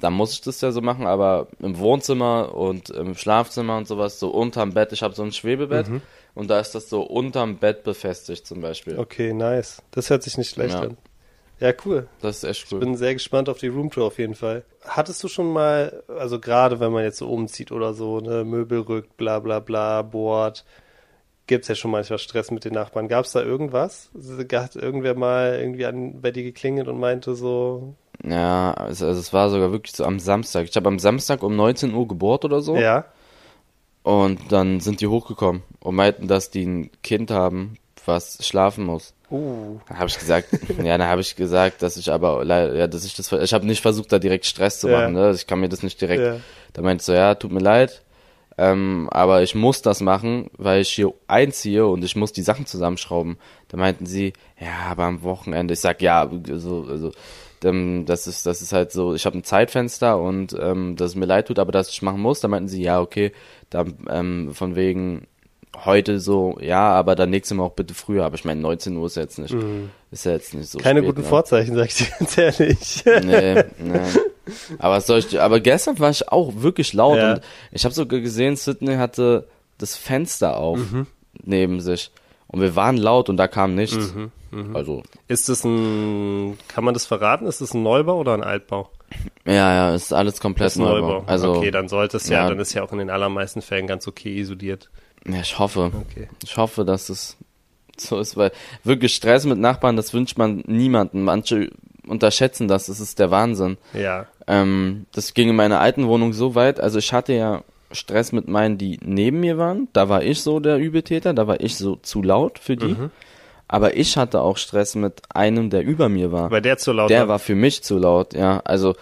Da 0.00 0.10
muss 0.10 0.32
ich 0.32 0.40
das 0.40 0.60
ja 0.60 0.72
so 0.72 0.80
machen, 0.80 1.06
aber 1.06 1.48
im 1.60 1.78
Wohnzimmer 1.78 2.54
und 2.54 2.90
im 2.90 3.14
Schlafzimmer 3.14 3.76
und 3.76 3.86
sowas, 3.86 4.18
so 4.18 4.30
unterm 4.30 4.72
Bett, 4.72 4.92
ich 4.92 5.02
habe 5.02 5.14
so 5.14 5.22
ein 5.22 5.32
Schwebebett 5.32 5.88
mhm. 5.88 6.00
und 6.34 6.48
da 6.48 6.58
ist 6.58 6.74
das 6.74 6.88
so 6.88 7.02
unterm 7.02 7.58
Bett 7.58 7.84
befestigt 7.84 8.46
zum 8.46 8.62
Beispiel. 8.62 8.98
Okay, 8.98 9.34
nice. 9.34 9.82
Das 9.90 10.08
hört 10.08 10.22
sich 10.22 10.38
nicht 10.38 10.50
schlecht 10.50 10.74
ja. 10.74 10.80
an. 10.80 10.96
Ja, 11.60 11.72
cool. 11.84 12.08
Das 12.20 12.38
ist 12.38 12.44
echt 12.44 12.72
cool. 12.72 12.78
Ich 12.78 12.84
bin 12.84 12.96
sehr 12.96 13.12
gespannt 13.12 13.48
auf 13.48 13.58
die 13.58 13.68
Roomtour 13.68 14.06
auf 14.06 14.18
jeden 14.18 14.34
Fall. 14.34 14.64
Hattest 14.82 15.22
du 15.22 15.28
schon 15.28 15.52
mal, 15.52 16.02
also 16.08 16.40
gerade 16.40 16.80
wenn 16.80 16.90
man 16.90 17.04
jetzt 17.04 17.18
so 17.18 17.28
umzieht 17.28 17.70
oder 17.70 17.92
so, 17.92 18.20
ne, 18.20 18.44
Möbel 18.44 18.80
rückt, 18.80 19.16
bla 19.16 19.38
bla 19.40 19.60
bla, 19.60 20.02
bohrt, 20.02 20.64
gibt's 21.46 21.68
ja 21.68 21.74
schon 21.74 21.90
manchmal 21.90 22.18
Stress 22.18 22.50
mit 22.50 22.64
den 22.64 22.72
Nachbarn. 22.72 23.08
Gab's 23.08 23.32
da 23.32 23.42
irgendwas? 23.42 24.10
Hat 24.52 24.76
irgendwer 24.76 25.14
mal 25.14 25.58
irgendwie 25.60 25.84
an, 25.84 26.20
bei 26.22 26.30
dir 26.30 26.42
geklingelt 26.42 26.88
und 26.88 26.98
meinte 26.98 27.34
so, 27.34 27.94
ja, 28.24 28.72
also, 28.74 29.06
also 29.06 29.20
es 29.20 29.32
war 29.32 29.50
sogar 29.50 29.72
wirklich 29.72 29.94
so 29.94 30.04
am 30.04 30.18
Samstag. 30.18 30.66
Ich 30.68 30.76
habe 30.76 30.88
am 30.88 30.98
Samstag 30.98 31.42
um 31.42 31.56
19 31.56 31.94
Uhr 31.94 32.06
gebohrt 32.06 32.44
oder 32.44 32.60
so. 32.60 32.76
Ja. 32.76 33.06
Und 34.02 34.52
dann 34.52 34.80
sind 34.80 35.00
die 35.00 35.06
hochgekommen 35.06 35.62
und 35.80 35.94
meinten, 35.94 36.26
dass 36.26 36.50
die 36.50 36.64
ein 36.64 36.90
Kind 37.02 37.30
haben, 37.30 37.76
was 38.06 38.38
schlafen 38.46 38.84
muss. 38.84 39.14
Uh. 39.30 39.78
Dann 39.88 39.98
habe 39.98 40.08
ich 40.08 40.18
gesagt, 40.18 40.48
ja, 40.78 40.98
dann 40.98 41.08
habe 41.08 41.20
ich 41.20 41.36
gesagt, 41.36 41.82
dass 41.82 41.96
ich 41.96 42.10
aber, 42.10 42.44
ja, 42.44 42.86
dass 42.86 43.04
ich 43.04 43.14
das, 43.14 43.30
ich 43.32 43.54
habe 43.54 43.66
nicht 43.66 43.80
versucht, 43.80 44.12
da 44.12 44.18
direkt 44.18 44.46
Stress 44.46 44.80
zu 44.80 44.88
machen, 44.88 45.16
ja. 45.16 45.28
ne? 45.28 45.32
Ich 45.32 45.46
kann 45.46 45.60
mir 45.60 45.68
das 45.68 45.82
nicht 45.82 46.00
direkt. 46.00 46.22
Ja. 46.22 46.36
Da 46.72 46.82
meinte 46.82 47.04
so, 47.04 47.12
ja, 47.12 47.34
tut 47.34 47.52
mir 47.52 47.60
leid, 47.60 48.02
ähm, 48.58 49.08
aber 49.10 49.42
ich 49.42 49.54
muss 49.54 49.82
das 49.82 50.00
machen, 50.00 50.50
weil 50.56 50.80
ich 50.80 50.90
hier 50.90 51.12
einziehe 51.28 51.86
und 51.86 52.04
ich 52.04 52.16
muss 52.16 52.32
die 52.32 52.42
Sachen 52.42 52.66
zusammenschrauben. 52.66 53.38
Da 53.68 53.76
meinten 53.76 54.06
sie, 54.06 54.32
ja, 54.60 54.90
aber 54.90 55.04
am 55.04 55.22
Wochenende. 55.22 55.74
Ich 55.74 55.80
sag, 55.80 56.02
ja, 56.02 56.28
also, 56.48 56.86
also 56.88 57.12
ähm, 57.64 58.04
das 58.06 58.26
ist, 58.26 58.46
das 58.46 58.62
ist 58.62 58.72
halt 58.72 58.92
so, 58.92 59.14
ich 59.14 59.26
habe 59.26 59.38
ein 59.38 59.44
Zeitfenster 59.44 60.18
und 60.18 60.56
ähm, 60.58 60.96
dass 60.96 61.10
es 61.10 61.16
mir 61.16 61.26
leid 61.26 61.48
tut, 61.48 61.58
aber 61.58 61.72
dass 61.72 61.90
ich 61.90 62.02
machen 62.02 62.20
muss, 62.20 62.40
da 62.40 62.48
meinten 62.48 62.68
sie, 62.68 62.82
ja, 62.82 63.00
okay, 63.00 63.32
da 63.70 63.84
ähm, 64.08 64.50
von 64.52 64.76
wegen, 64.76 65.26
heute 65.84 66.20
so, 66.20 66.58
ja, 66.60 66.92
aber 66.92 67.14
dann 67.14 67.30
nächstes 67.30 67.56
Mal 67.56 67.64
auch 67.64 67.72
bitte 67.72 67.94
früher. 67.94 68.24
Aber 68.24 68.34
ich 68.34 68.44
meine, 68.44 68.60
19 68.60 68.96
Uhr 68.96 69.06
ist 69.06 69.16
jetzt 69.16 69.38
nicht, 69.38 69.54
mhm. 69.54 69.90
ist 70.10 70.24
ja 70.24 70.32
jetzt 70.32 70.54
nicht 70.54 70.68
so. 70.68 70.78
Keine 70.78 71.00
spät, 71.00 71.08
guten 71.08 71.22
ne? 71.22 71.28
Vorzeichen, 71.28 71.74
sag 71.74 71.86
ich 71.86 71.96
dir 71.96 72.06
ganz 72.18 72.38
ehrlich. 72.38 73.04
Nee, 73.04 73.64
nee. 73.78 74.00
Aber 74.78 75.00
soll 75.00 75.20
ich, 75.20 75.40
aber 75.40 75.60
gestern 75.60 75.98
war 75.98 76.10
ich 76.10 76.28
auch 76.28 76.52
wirklich 76.56 76.92
laut 76.92 77.18
ja. 77.18 77.34
und 77.34 77.40
ich 77.70 77.84
habe 77.84 77.94
sogar 77.94 78.20
gesehen, 78.20 78.56
Sydney 78.56 78.96
hatte 78.96 79.46
das 79.78 79.96
Fenster 79.96 80.56
auf 80.56 80.78
mhm. 80.78 81.06
neben 81.42 81.80
sich 81.80 82.10
und 82.48 82.60
wir 82.60 82.74
waren 82.74 82.96
laut 82.96 83.28
und 83.28 83.36
da 83.36 83.46
kam 83.46 83.74
nichts. 83.74 84.14
Mhm. 84.14 84.32
Mhm. 84.50 84.74
Also. 84.74 85.02
Ist 85.28 85.48
das 85.48 85.64
ein, 85.64 86.58
kann 86.68 86.84
man 86.84 86.94
das 86.94 87.06
verraten? 87.06 87.46
Ist 87.46 87.60
das 87.60 87.74
ein 87.74 87.82
Neubau 87.82 88.18
oder 88.18 88.34
ein 88.34 88.42
Altbau? 88.42 88.90
Ja, 89.44 89.74
ja, 89.74 89.94
ist 89.94 90.12
alles 90.12 90.40
komplett 90.40 90.68
ist 90.68 90.76
Neubau. 90.76 91.12
Neubau. 91.12 91.24
Also, 91.26 91.54
okay, 91.54 91.70
dann 91.70 91.88
sollte 91.88 92.16
es 92.16 92.28
ja, 92.28 92.42
ja, 92.42 92.48
dann 92.48 92.58
ist 92.58 92.74
ja 92.74 92.82
auch 92.82 92.92
in 92.92 92.98
den 92.98 93.10
allermeisten 93.10 93.62
Fällen 93.62 93.86
ganz 93.86 94.06
okay 94.06 94.38
isoliert. 94.38 94.90
Ja, 95.26 95.40
ich 95.40 95.58
hoffe. 95.58 95.92
Okay. 95.94 96.28
Ich 96.44 96.56
hoffe, 96.56 96.84
dass 96.84 97.08
es 97.08 97.36
so 97.96 98.18
ist, 98.18 98.36
weil 98.36 98.52
wirklich 98.84 99.14
Stress 99.14 99.44
mit 99.44 99.58
Nachbarn, 99.58 99.96
das 99.96 100.14
wünscht 100.14 100.38
man 100.38 100.62
niemanden. 100.66 101.22
Manche 101.22 101.70
unterschätzen 102.06 102.68
das, 102.68 102.86
das 102.86 103.00
ist 103.00 103.18
der 103.18 103.30
Wahnsinn. 103.30 103.76
Ja. 103.92 104.26
Ähm, 104.46 105.06
das 105.12 105.34
ging 105.34 105.50
in 105.50 105.56
meiner 105.56 105.80
alten 105.80 106.06
Wohnung 106.08 106.32
so 106.32 106.54
weit, 106.54 106.80
also 106.80 106.98
ich 106.98 107.12
hatte 107.12 107.34
ja 107.34 107.62
Stress 107.92 108.32
mit 108.32 108.48
meinen, 108.48 108.78
die 108.78 108.98
neben 109.02 109.40
mir 109.40 109.58
waren. 109.58 109.88
Da 109.92 110.08
war 110.08 110.22
ich 110.22 110.42
so 110.42 110.60
der 110.60 110.78
Übeltäter, 110.78 111.34
da 111.34 111.46
war 111.46 111.60
ich 111.60 111.76
so 111.76 111.96
zu 111.96 112.22
laut 112.22 112.58
für 112.58 112.76
die. 112.76 112.94
Mhm. 112.94 113.10
Aber 113.68 113.96
ich 113.96 114.16
hatte 114.16 114.40
auch 114.40 114.56
Stress 114.56 114.94
mit 114.94 115.22
einem, 115.32 115.70
der 115.70 115.82
über 115.82 116.08
mir 116.08 116.32
war. 116.32 116.50
Weil 116.50 116.62
der 116.62 116.78
zu 116.78 116.92
laut 116.92 117.10
Der 117.10 117.22
war, 117.22 117.28
war 117.28 117.38
für 117.38 117.54
mich 117.54 117.82
zu 117.82 117.98
laut, 117.98 118.34
ja. 118.34 118.60
Also, 118.64 118.94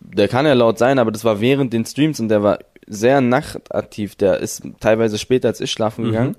der 0.00 0.28
kann 0.28 0.46
ja 0.46 0.52
laut 0.52 0.78
sein, 0.78 0.98
aber 0.98 1.10
das 1.10 1.24
war 1.24 1.40
während 1.40 1.72
den 1.72 1.84
Streams 1.84 2.20
und 2.20 2.28
der 2.28 2.42
war 2.42 2.58
sehr 2.86 3.20
nachtaktiv. 3.20 4.14
Der 4.16 4.38
ist 4.38 4.62
teilweise 4.80 5.18
später 5.18 5.48
als 5.48 5.60
ich 5.60 5.70
schlafen 5.70 6.04
mhm. 6.04 6.08
gegangen. 6.08 6.36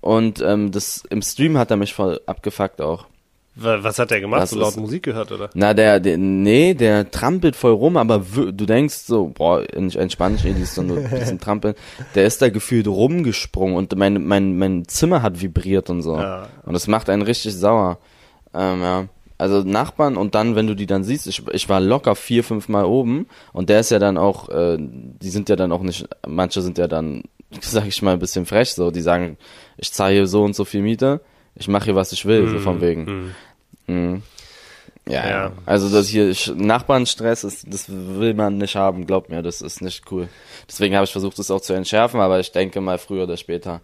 Und 0.00 0.42
ähm, 0.42 0.70
das 0.70 1.02
im 1.08 1.22
Stream 1.22 1.56
hat 1.56 1.70
er 1.70 1.76
mich 1.76 1.94
voll 1.94 2.20
abgefuckt 2.26 2.80
auch. 2.82 3.06
Was 3.56 4.00
hat 4.00 4.10
der 4.10 4.20
gemacht? 4.20 4.42
Das 4.42 4.50
so 4.50 4.58
laut 4.58 4.76
Musik 4.76 5.04
gehört, 5.04 5.30
oder? 5.30 5.48
Na, 5.54 5.74
der, 5.74 6.00
der, 6.00 6.18
nee, 6.18 6.74
der 6.74 7.10
trampelt 7.12 7.54
voll 7.54 7.70
rum, 7.70 7.96
aber 7.96 8.18
du 8.18 8.52
denkst 8.52 8.94
so, 8.94 9.28
boah, 9.28 9.64
entspann 9.72 10.34
dich, 10.36 10.44
Edi, 10.44 10.64
so 10.64 10.80
ein 10.80 10.88
bisschen 11.08 11.38
trampeln. 11.38 11.74
Der 12.16 12.26
ist 12.26 12.42
da 12.42 12.48
gefühlt 12.48 12.88
rumgesprungen 12.88 13.76
und 13.76 13.96
mein, 13.96 14.26
mein, 14.26 14.58
mein 14.58 14.88
Zimmer 14.88 15.22
hat 15.22 15.40
vibriert 15.40 15.88
und 15.88 16.02
so. 16.02 16.16
Ja. 16.16 16.48
Und 16.64 16.72
das 16.72 16.88
macht 16.88 17.08
einen 17.08 17.22
richtig 17.22 17.54
sauer. 17.54 17.98
Ähm, 18.52 18.82
ja. 18.82 19.04
Also 19.36 19.62
Nachbarn 19.62 20.16
und 20.16 20.34
dann, 20.34 20.54
wenn 20.54 20.68
du 20.68 20.76
die 20.76 20.86
dann 20.86 21.02
siehst, 21.02 21.26
ich, 21.26 21.42
ich 21.52 21.68
war 21.68 21.80
locker 21.80 22.14
vier, 22.14 22.44
fünf 22.44 22.68
Mal 22.68 22.84
oben 22.84 23.26
und 23.52 23.68
der 23.68 23.80
ist 23.80 23.90
ja 23.90 23.98
dann 23.98 24.16
auch, 24.16 24.48
äh, 24.48 24.76
die 24.78 25.28
sind 25.28 25.48
ja 25.48 25.56
dann 25.56 25.72
auch 25.72 25.82
nicht, 25.82 26.08
manche 26.26 26.62
sind 26.62 26.78
ja 26.78 26.86
dann, 26.86 27.24
sag 27.60 27.86
ich 27.86 28.00
mal, 28.00 28.12
ein 28.12 28.20
bisschen 28.20 28.46
frech, 28.46 28.72
so, 28.74 28.92
die 28.92 29.00
sagen, 29.00 29.36
ich 29.76 29.92
zahle 29.92 30.14
hier 30.14 30.26
so 30.28 30.44
und 30.44 30.54
so 30.54 30.64
viel 30.64 30.82
Miete, 30.82 31.20
ich 31.56 31.66
mache 31.66 31.86
hier, 31.86 31.96
was 31.96 32.12
ich 32.12 32.26
will, 32.26 32.42
mm, 32.42 32.50
so 32.50 32.58
von 32.60 32.80
wegen. 32.80 33.34
Mm. 33.86 33.92
Mhm. 33.92 34.22
Ja, 35.06 35.28
ja, 35.28 35.52
also 35.66 35.90
das 35.90 36.08
hier 36.08 36.34
Nachbarnstress 36.54 37.44
ist, 37.44 37.66
das 37.70 37.86
will 37.90 38.32
man 38.32 38.56
nicht 38.56 38.74
haben, 38.74 39.06
glaub 39.06 39.28
mir, 39.28 39.42
das 39.42 39.60
ist 39.60 39.82
nicht 39.82 40.10
cool. 40.10 40.28
Deswegen 40.66 40.94
habe 40.94 41.04
ich 41.04 41.12
versucht, 41.12 41.38
das 41.38 41.50
auch 41.50 41.60
zu 41.60 41.74
entschärfen, 41.74 42.20
aber 42.20 42.40
ich 42.40 42.52
denke 42.52 42.80
mal 42.80 42.96
früher 42.98 43.24
oder 43.24 43.36
später 43.36 43.82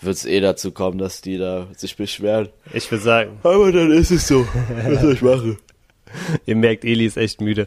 wird 0.00 0.16
es 0.16 0.24
eh 0.24 0.40
dazu 0.40 0.72
kommen, 0.72 0.98
dass 0.98 1.20
die 1.20 1.38
da 1.38 1.68
sich 1.76 1.96
beschweren. 1.96 2.48
Ich 2.72 2.90
würde 2.90 3.04
sagen. 3.04 3.38
Aber 3.42 3.72
dann 3.72 3.90
ist 3.92 4.10
es 4.10 4.28
so. 4.28 4.46
Was 4.84 5.00
soll 5.00 5.12
ich 5.14 5.22
machen? 5.22 5.58
Ihr 6.46 6.56
merkt, 6.56 6.84
Eli 6.84 7.06
ist 7.06 7.16
echt 7.16 7.40
müde. 7.40 7.66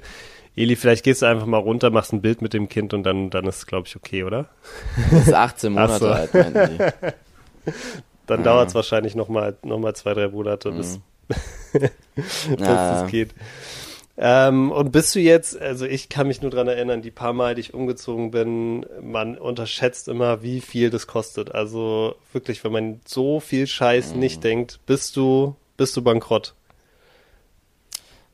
Eli, 0.55 0.75
vielleicht 0.75 1.03
gehst 1.03 1.21
du 1.21 1.25
einfach 1.25 1.45
mal 1.45 1.57
runter, 1.57 1.89
machst 1.89 2.12
ein 2.12 2.21
Bild 2.21 2.41
mit 2.41 2.53
dem 2.53 2.67
Kind 2.67 2.93
und 2.93 3.03
dann, 3.03 3.29
dann 3.29 3.45
ist 3.45 3.57
es, 3.57 3.65
glaube 3.65 3.88
ich, 3.88 3.95
okay, 3.95 4.24
oder? 4.24 4.50
Das 5.12 5.27
ist 5.27 5.33
18 5.33 5.71
Monate 5.74 6.00
so. 6.00 6.07
alt, 6.07 6.33
meinen 6.33 6.77
die. 6.77 7.71
Dann 8.27 8.39
ja. 8.39 8.43
dauert 8.43 8.69
es 8.69 8.75
wahrscheinlich 8.75 9.15
noch 9.15 9.27
mal, 9.27 9.57
noch 9.63 9.79
mal 9.79 9.95
zwei, 9.95 10.13
drei 10.13 10.27
Monate, 10.27 10.71
bis, 10.71 11.00
mhm. 11.74 11.89
bis 12.13 12.59
es 12.59 13.07
geht. 13.09 13.33
Ähm, 14.21 14.69
und 14.73 14.91
bist 14.91 15.15
du 15.15 15.19
jetzt, 15.21 15.57
also 15.57 15.85
ich 15.85 16.09
kann 16.09 16.27
mich 16.27 16.41
nur 16.41 16.51
dran 16.51 16.67
erinnern, 16.67 17.01
die 17.01 17.09
paar 17.09 17.31
Mal, 17.31 17.55
die 17.55 17.61
ich 17.61 17.73
umgezogen 17.73 18.31
bin, 18.31 18.85
man 19.01 19.38
unterschätzt 19.38 20.09
immer, 20.09 20.43
wie 20.43 20.59
viel 20.59 20.89
das 20.89 21.07
kostet. 21.07 21.55
Also 21.55 22.15
wirklich, 22.33 22.61
wenn 22.65 22.73
man 22.73 22.99
so 23.05 23.39
viel 23.39 23.65
Scheiß 23.65 24.13
mhm. 24.13 24.19
nicht 24.19 24.43
denkt, 24.43 24.81
bist 24.85 25.15
du, 25.15 25.55
bist 25.77 25.95
du 25.95 26.01
bankrott. 26.01 26.53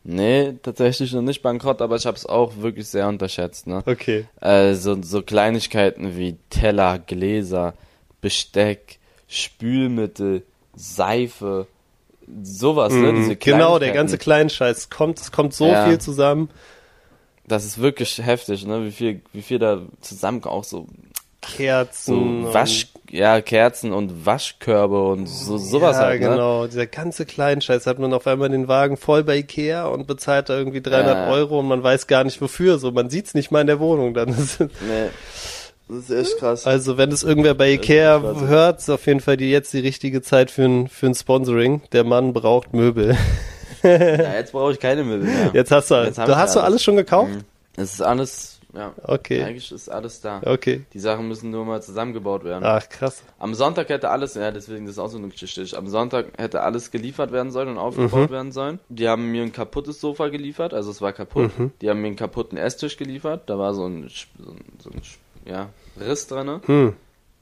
Nee, 0.04 0.54
tatsächlich 0.64 1.14
noch 1.14 1.22
nicht 1.22 1.44
bankrott, 1.44 1.84
aber 1.84 1.98
ich 1.98 2.08
habe 2.08 2.18
es 2.18 2.26
auch 2.26 2.58
wirklich 2.58 2.88
sehr 2.88 3.08
unterschätzt. 3.08 3.68
Ne? 3.68 3.84
Okay. 3.86 4.26
Äh, 4.42 4.74
so, 4.74 5.00
so 5.04 5.22
Kleinigkeiten 5.22 6.18
wie 6.18 6.38
Teller, 6.50 6.98
Gläser, 6.98 7.76
Besteck, 8.22 8.98
Spülmittel, 9.28 10.42
Seife, 10.76 11.68
sowas, 12.44 12.94
ne? 12.94 13.12
Mhm. 13.12 13.16
Diese 13.18 13.36
genau, 13.36 13.80
der 13.80 13.92
ganze 13.92 14.18
Kleinscheiß. 14.18 14.90
Kommt, 14.90 15.20
es 15.20 15.32
kommt 15.32 15.54
so 15.54 15.68
ja. 15.68 15.88
viel 15.88 16.00
zusammen. 16.00 16.50
Das 17.48 17.66
ist 17.66 17.80
wirklich 17.80 18.18
heftig, 18.18 18.66
ne? 18.66 18.86
Wie 18.86 18.92
viel, 18.92 19.22
wie 19.34 19.42
viel 19.42 19.60
da 19.60 19.82
zusammen 20.02 20.44
auch 20.46 20.64
so 20.64 20.88
Kerzen. 21.46 22.46
So 22.46 22.54
Wasch, 22.54 22.88
ja, 23.10 23.40
Kerzen 23.42 23.94
und 23.94 24.26
Waschkörbe 24.26 25.10
und 25.10 25.28
so, 25.28 25.58
sowas 25.58 25.98
ja, 25.98 26.04
halt, 26.04 26.22
ne? 26.22 26.30
genau. 26.30 26.68
Dieser 26.68 26.88
ganze 26.88 27.26
Kleinscheiß 27.26 27.86
hat 27.88 28.00
man 28.00 28.14
auf 28.14 28.26
einmal 28.28 28.50
den 28.50 28.68
Wagen 28.68 28.98
voll 28.98 29.24
bei 29.24 29.38
Ikea 29.38 29.86
und 29.86 30.08
bezahlt 30.08 30.50
da 30.50 30.58
irgendwie 30.58 30.82
300 30.82 31.16
ja. 31.16 31.28
Euro 31.30 31.60
und 31.60 31.68
man 31.68 31.84
weiß 31.84 32.08
gar 32.08 32.24
nicht 32.24 32.42
wofür. 32.42 32.80
So, 32.80 32.92
man 32.92 33.10
sieht's 33.10 33.34
nicht 33.34 33.52
mal 33.52 33.62
in 33.62 33.68
der 33.68 33.80
Wohnung 33.80 34.14
dann. 34.14 34.30
nee. 34.60 35.10
Das 35.88 35.98
ist 35.98 36.10
echt 36.10 36.38
krass. 36.40 36.66
Also 36.66 36.98
wenn 36.98 37.12
es 37.12 37.24
irgendwer 37.24 37.54
bei 37.54 37.72
Ikea 37.72 38.22
hört, 38.22 38.80
ist 38.80 38.90
auf 38.90 39.06
jeden 39.06 39.20
Fall 39.20 39.38
die, 39.38 39.52
jetzt 39.52 39.72
die 39.74 39.80
richtige 39.80 40.22
Zeit 40.22 40.50
für 40.50 40.64
ein, 40.64 40.88
für 40.88 41.06
ein 41.06 41.16
Sponsoring. 41.16 41.82
Der 41.92 42.04
Mann 42.04 42.34
braucht 42.34 42.74
Möbel. 42.74 43.16
ja, 43.84 44.34
jetzt 44.34 44.52
brauche 44.52 44.72
ich 44.72 44.80
keine 44.80 45.04
Möbel 45.04 45.28
mehr. 45.28 45.52
Jetzt 45.54 45.72
hast 45.72 45.92
du, 45.92 45.96
jetzt 46.04 46.18
du 46.18 46.36
hast 46.36 46.56
du 46.56 46.60
alles 46.60 46.84
schon 46.84 46.96
gekauft? 46.96 47.32
Mhm. 47.32 47.44
Es 47.78 47.94
ist 47.94 48.02
alles, 48.02 48.60
ja. 48.74 48.94
Okay. 49.04 49.44
Eigentlich 49.44 49.72
ist 49.72 49.90
alles 49.90 50.22
da. 50.22 50.42
Okay. 50.44 50.86
Die 50.94 51.00
Sachen 51.00 51.28
müssen 51.28 51.52
nur 51.52 51.66
mal 51.66 51.84
zusammengebaut 51.84 52.44
werden. 52.46 52.64
Ach, 52.66 52.88
krass. 52.90 53.22
Am 53.38 53.54
Sonntag 53.54 53.90
hätte 53.90 54.10
alles, 54.10 54.34
ja, 54.34 54.50
deswegen 54.50 54.86
das 54.86 54.94
ist 54.94 55.00
auch 55.00 55.10
so 55.10 55.18
eine 55.18 55.28
Geschichte. 55.28 55.78
Am 55.78 55.88
Sonntag 55.88 56.28
hätte 56.38 56.62
alles 56.62 56.90
geliefert 56.90 57.32
werden 57.32 57.52
sollen 57.52 57.70
und 57.70 57.78
aufgebaut 57.78 58.30
mhm. 58.30 58.34
werden 58.34 58.52
sollen. 58.52 58.80
Die 58.90 59.08
haben 59.08 59.32
mir 59.32 59.44
ein 59.44 59.52
kaputtes 59.52 60.02
Sofa 60.02 60.30
geliefert, 60.30 60.74
also 60.74 60.90
es 60.90 61.02
war 61.02 61.14
kaputt. 61.14 61.58
Mhm. 61.60 61.74
Die 61.82 61.90
haben 61.90 62.02
mir 62.02 62.08
einen 62.08 62.16
kaputten 62.16 62.58
Esstisch 62.58 62.98
geliefert. 62.98 63.44
Da 63.50 63.60
war 63.60 63.76
so 63.76 63.86
ein, 63.86 64.10
so 64.40 64.52
ein, 64.52 64.62
so 64.80 64.90
ein 64.90 65.02
ja, 65.46 65.70
Riss 66.00 66.28
drin. 66.28 66.62
Hm. 66.66 66.94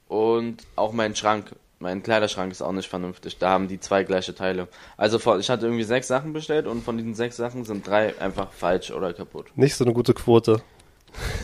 Und 0.07 0.57
auch 0.75 0.93
mein 0.93 1.15
Schrank, 1.15 1.55
mein 1.79 2.03
Kleiderschrank 2.03 2.51
ist 2.51 2.61
auch 2.61 2.71
nicht 2.71 2.89
vernünftig. 2.89 3.37
Da 3.37 3.49
haben 3.49 3.67
die 3.67 3.79
zwei 3.79 4.03
gleiche 4.03 4.35
Teile. 4.35 4.67
Also 4.97 5.17
ich 5.37 5.49
hatte 5.49 5.65
irgendwie 5.65 5.83
sechs 5.83 6.07
Sachen 6.07 6.33
bestellt 6.33 6.67
und 6.67 6.83
von 6.83 6.97
diesen 6.97 7.13
sechs 7.15 7.35
Sachen 7.35 7.65
sind 7.65 7.87
drei 7.87 8.19
einfach 8.19 8.51
falsch 8.51 8.91
oder 8.91 9.13
kaputt. 9.13 9.47
Nicht 9.55 9.75
so 9.75 9.83
eine 9.83 9.93
gute 9.93 10.13
Quote. 10.13 10.61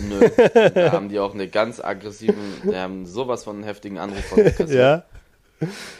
Nö. 0.01 0.29
da 0.73 0.91
haben 0.91 1.09
die 1.09 1.19
auch 1.19 1.33
eine 1.33 1.47
ganz 1.47 1.83
aggressiven, 1.83 2.53
die 2.63 2.75
haben 2.75 3.05
sowas 3.05 3.43
von 3.43 3.57
einen 3.57 3.65
heftigen 3.65 3.97
Anruf 3.99 4.23
von. 4.25 4.39
Ja. 4.69 5.03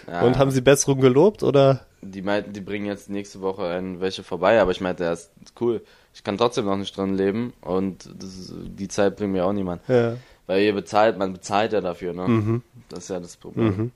ja. 0.08 0.22
Und 0.22 0.38
haben 0.38 0.52
sie 0.52 0.62
Besserung 0.62 1.02
gelobt 1.02 1.44
oder? 1.44 1.86
Die 2.02 2.22
meinten, 2.22 2.54
die 2.54 2.62
bringen 2.62 2.86
jetzt 2.86 3.10
nächste 3.10 3.42
Woche 3.42 3.82
welche 4.00 4.24
vorbei, 4.24 4.62
aber 4.62 4.72
ich 4.72 4.80
meinte, 4.80 5.04
das 5.04 5.32
ist 5.44 5.54
cool. 5.60 5.84
Ich 6.14 6.24
kann 6.24 6.38
trotzdem 6.38 6.66
noch 6.66 6.78
nicht 6.78 6.96
drin 6.96 7.16
leben 7.16 7.54
und 7.62 8.06
ist, 8.06 8.54
die 8.56 8.88
Zeit 8.88 9.18
bringt 9.18 9.34
mir 9.34 9.46
auch 9.46 9.54
niemand. 9.54 9.82
Ja. 9.88 10.16
Weil 10.50 10.64
ihr 10.64 10.74
bezahlt, 10.74 11.16
man 11.20 11.32
bezahlt 11.34 11.74
ja 11.74 11.80
dafür, 11.80 12.12
ne? 12.12 12.28
Mhm. 12.28 12.64
Das 12.90 13.04
ist 13.04 13.10
ja 13.10 13.20
das 13.20 13.38
Problem. 13.38 13.66
Mhm. 13.66 13.92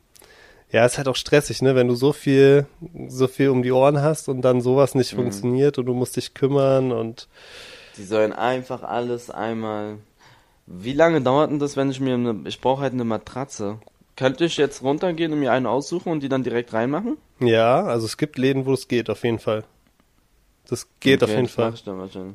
Ja, 0.71 0.85
ist 0.85 0.99
halt 0.99 1.07
auch 1.07 1.15
stressig, 1.15 1.63
ne? 1.63 1.73
Wenn 1.73 1.87
du 1.87 1.95
so 1.95 2.13
viel, 2.13 2.67
so 3.07 3.27
viel 3.27 3.49
um 3.49 3.63
die 3.63 3.71
Ohren 3.71 4.03
hast 4.03 4.29
und 4.29 4.43
dann 4.43 4.61
sowas 4.61 4.93
nicht 4.93 5.13
mhm. 5.13 5.17
funktioniert 5.17 5.79
und 5.79 5.87
du 5.87 5.95
musst 5.95 6.15
dich 6.15 6.35
kümmern 6.35 6.91
und. 6.91 7.27
Die 7.97 8.03
sollen 8.03 8.33
einfach 8.33 8.83
alles 8.83 9.31
einmal. 9.31 9.97
Wie 10.67 10.93
lange 10.93 11.21
dauert 11.21 11.49
denn 11.49 11.57
das, 11.57 11.75
wenn 11.75 11.89
ich 11.89 11.99
mir 11.99 12.13
eine, 12.13 12.41
ich 12.45 12.61
brauche 12.61 12.83
halt 12.83 12.93
eine 12.93 13.03
Matratze. 13.03 13.79
Könnte 14.15 14.45
ich 14.45 14.57
jetzt 14.57 14.83
runtergehen 14.83 15.33
und 15.33 15.39
mir 15.39 15.51
eine 15.51 15.71
aussuchen 15.71 16.11
und 16.11 16.21
die 16.21 16.29
dann 16.29 16.43
direkt 16.43 16.71
reinmachen? 16.71 17.17
Ja, 17.39 17.81
also 17.83 18.05
es 18.05 18.15
gibt 18.15 18.37
Läden, 18.37 18.67
wo 18.67 18.73
es 18.73 18.87
geht, 18.87 19.09
auf 19.09 19.23
jeden 19.23 19.39
Fall. 19.39 19.63
Das 20.67 20.87
geht 20.99 21.23
okay, 21.23 21.31
auf 21.31 21.35
jeden 21.35 21.49
Fall. 21.49 21.73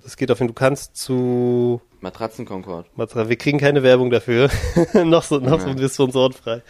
Das 0.03 0.17
geht 0.17 0.33
auf 0.33 0.41
jeden 0.41 0.49
Fall. 0.49 0.49
Du 0.49 0.55
kannst 0.55 0.97
zu 0.97 1.81
Matratzenkonkord. 2.01 2.87
Matra 2.97 3.29
wir 3.29 3.37
kriegen 3.37 3.59
keine 3.59 3.83
Werbung 3.83 4.11
dafür. 4.11 4.51
noch 4.95 5.23
so, 5.23 5.39
noch 5.39 5.61
so 5.61 5.69
ein 5.69 5.77
bisschen 5.77 6.13
frei. 6.13 6.63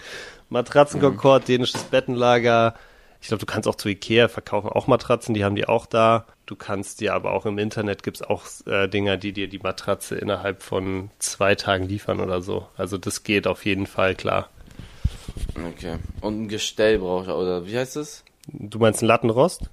Matratzenkonkord, 0.49 1.43
mhm. 1.43 1.47
dänisches 1.47 1.85
Bettenlager. 1.85 2.75
Ich 3.21 3.29
glaube, 3.29 3.41
du 3.41 3.47
kannst 3.47 3.69
auch 3.69 3.75
zu 3.75 3.89
Ikea 3.89 4.29
verkaufen 4.29 4.71
auch 4.71 4.87
Matratzen, 4.87 5.35
die 5.35 5.45
haben 5.45 5.57
die 5.57 5.67
auch 5.67 5.87
da. 5.87 6.27
Du 6.47 6.55
kannst 6.57 7.01
dir 7.01 7.15
aber 7.15 7.33
auch 7.33 7.47
im 7.47 7.59
Internet 7.59 8.03
gibt's 8.03 8.23
auch 8.23 8.45
äh, 8.67 8.89
Dinger, 8.89 9.17
die 9.17 9.33
dir 9.33 9.49
die 9.49 9.59
Matratze 9.59 10.17
innerhalb 10.17 10.63
von 10.63 11.11
zwei 11.19 11.55
Tagen 11.55 11.85
liefern 11.85 12.21
oder 12.21 12.41
so. 12.41 12.69
Also 12.77 12.97
das 12.97 13.25
geht 13.25 13.47
auf 13.47 13.65
jeden 13.67 13.87
Fall 13.87 14.15
klar. 14.15 14.49
Okay. 15.55 15.97
Und 16.21 16.43
ein 16.43 16.49
Gestell 16.49 16.99
brauche 17.01 17.25
ich, 17.25 17.29
oder 17.31 17.67
wie 17.67 17.77
heißt 17.77 17.97
das? 17.97 18.25
Du 18.47 18.79
meinst 18.79 19.03
ein 19.03 19.07
Lattenrost? 19.07 19.69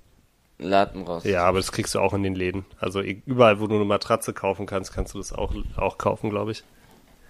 Lattenrost. 0.57 1.25
Ja, 1.25 1.43
aber 1.43 1.59
das 1.59 1.71
kriegst 1.71 1.95
du 1.95 1.99
auch 1.99 2.13
in 2.13 2.23
den 2.23 2.35
Läden. 2.35 2.65
Also 2.79 3.01
überall, 3.01 3.59
wo 3.59 3.67
du 3.67 3.75
eine 3.75 3.85
Matratze 3.85 4.33
kaufen 4.33 4.65
kannst, 4.65 4.93
kannst 4.93 5.13
du 5.13 5.17
das 5.17 5.33
auch, 5.33 5.53
auch 5.75 5.97
kaufen, 5.97 6.29
glaube 6.29 6.51
ich. 6.51 6.63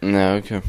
Ja, 0.02 0.38
okay. 0.38 0.62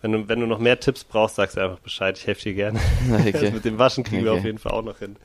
Wenn 0.00 0.12
du, 0.12 0.28
wenn 0.28 0.40
du 0.40 0.46
noch 0.46 0.58
mehr 0.58 0.78
Tipps 0.78 1.02
brauchst, 1.02 1.36
sagst 1.36 1.56
du 1.56 1.62
einfach 1.62 1.78
Bescheid. 1.78 2.16
Ich 2.18 2.26
helfe 2.26 2.42
dir 2.42 2.54
gerne. 2.54 2.80
Okay. 3.10 3.50
mit 3.50 3.64
dem 3.64 3.78
Waschen 3.78 4.04
kriegen 4.04 4.22
okay. 4.22 4.26
wir 4.26 4.38
auf 4.38 4.44
jeden 4.44 4.58
Fall 4.58 4.72
auch 4.72 4.84
noch 4.84 4.98
hin. 4.98 5.16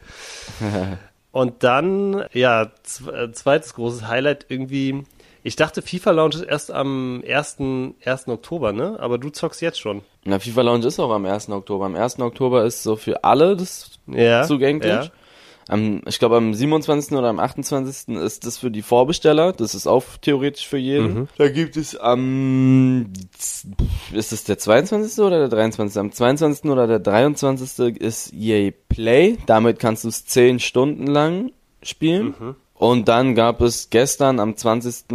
Und 1.31 1.63
dann, 1.63 2.25
ja, 2.33 2.63
äh, 2.63 3.31
zweites 3.31 3.75
großes 3.75 4.07
Highlight 4.07 4.47
irgendwie. 4.49 5.03
Ich 5.43 5.55
dachte, 5.55 5.81
FIFA 5.81 6.11
Lounge 6.11 6.35
ist 6.35 6.41
erst 6.43 6.71
am 6.71 7.23
1. 7.27 7.57
1. 8.03 8.27
Oktober, 8.27 8.73
ne? 8.73 8.97
Aber 8.99 9.17
du 9.17 9.29
zockst 9.29 9.61
jetzt 9.61 9.79
schon. 9.79 10.01
Na, 10.25 10.39
FIFA 10.39 10.63
Lounge 10.63 10.87
ist 10.87 10.99
auch 10.99 11.11
am 11.11 11.25
1. 11.25 11.49
Oktober. 11.49 11.85
Am 11.85 11.95
1. 11.95 12.19
Oktober 12.19 12.65
ist 12.65 12.81
so 12.81 12.95
für 12.95 13.23
alle 13.23 13.55
das 13.55 13.91
ja, 14.07 14.43
zugänglich. 14.43 14.91
Ja. 14.91 15.11
Am, 15.69 16.01
ich 16.07 16.17
glaube, 16.17 16.35
am 16.37 16.53
27. 16.53 17.15
oder 17.15 17.29
am 17.29 17.39
28. 17.39 18.15
ist 18.17 18.45
das 18.45 18.57
für 18.57 18.71
die 18.71 18.81
Vorbesteller. 18.81 19.53
Das 19.53 19.75
ist 19.75 19.85
auch 19.85 20.03
theoretisch 20.19 20.67
für 20.67 20.79
jeden. 20.79 21.13
Mhm. 21.13 21.27
Da 21.37 21.47
gibt 21.47 21.77
es 21.77 21.95
am, 21.95 23.13
ist 24.11 24.33
es 24.33 24.43
der 24.45 24.57
22. 24.57 25.23
oder 25.23 25.37
der 25.37 25.47
23. 25.47 25.99
Am 25.99 26.11
22. 26.11 26.71
oder 26.71 26.87
der 26.87 26.99
23. 26.99 27.97
ist 27.97 28.33
EA 28.33 28.71
Play. 28.89 29.37
Damit 29.45 29.77
kannst 29.77 30.05
du 30.05 30.07
es 30.07 30.25
10 30.25 30.59
Stunden 30.59 31.05
lang 31.05 31.51
spielen. 31.83 32.33
Mhm. 32.39 32.55
Und 32.73 33.07
dann 33.07 33.35
gab 33.35 33.61
es 33.61 33.91
gestern 33.91 34.39
am 34.39 34.55
20. 34.55 35.05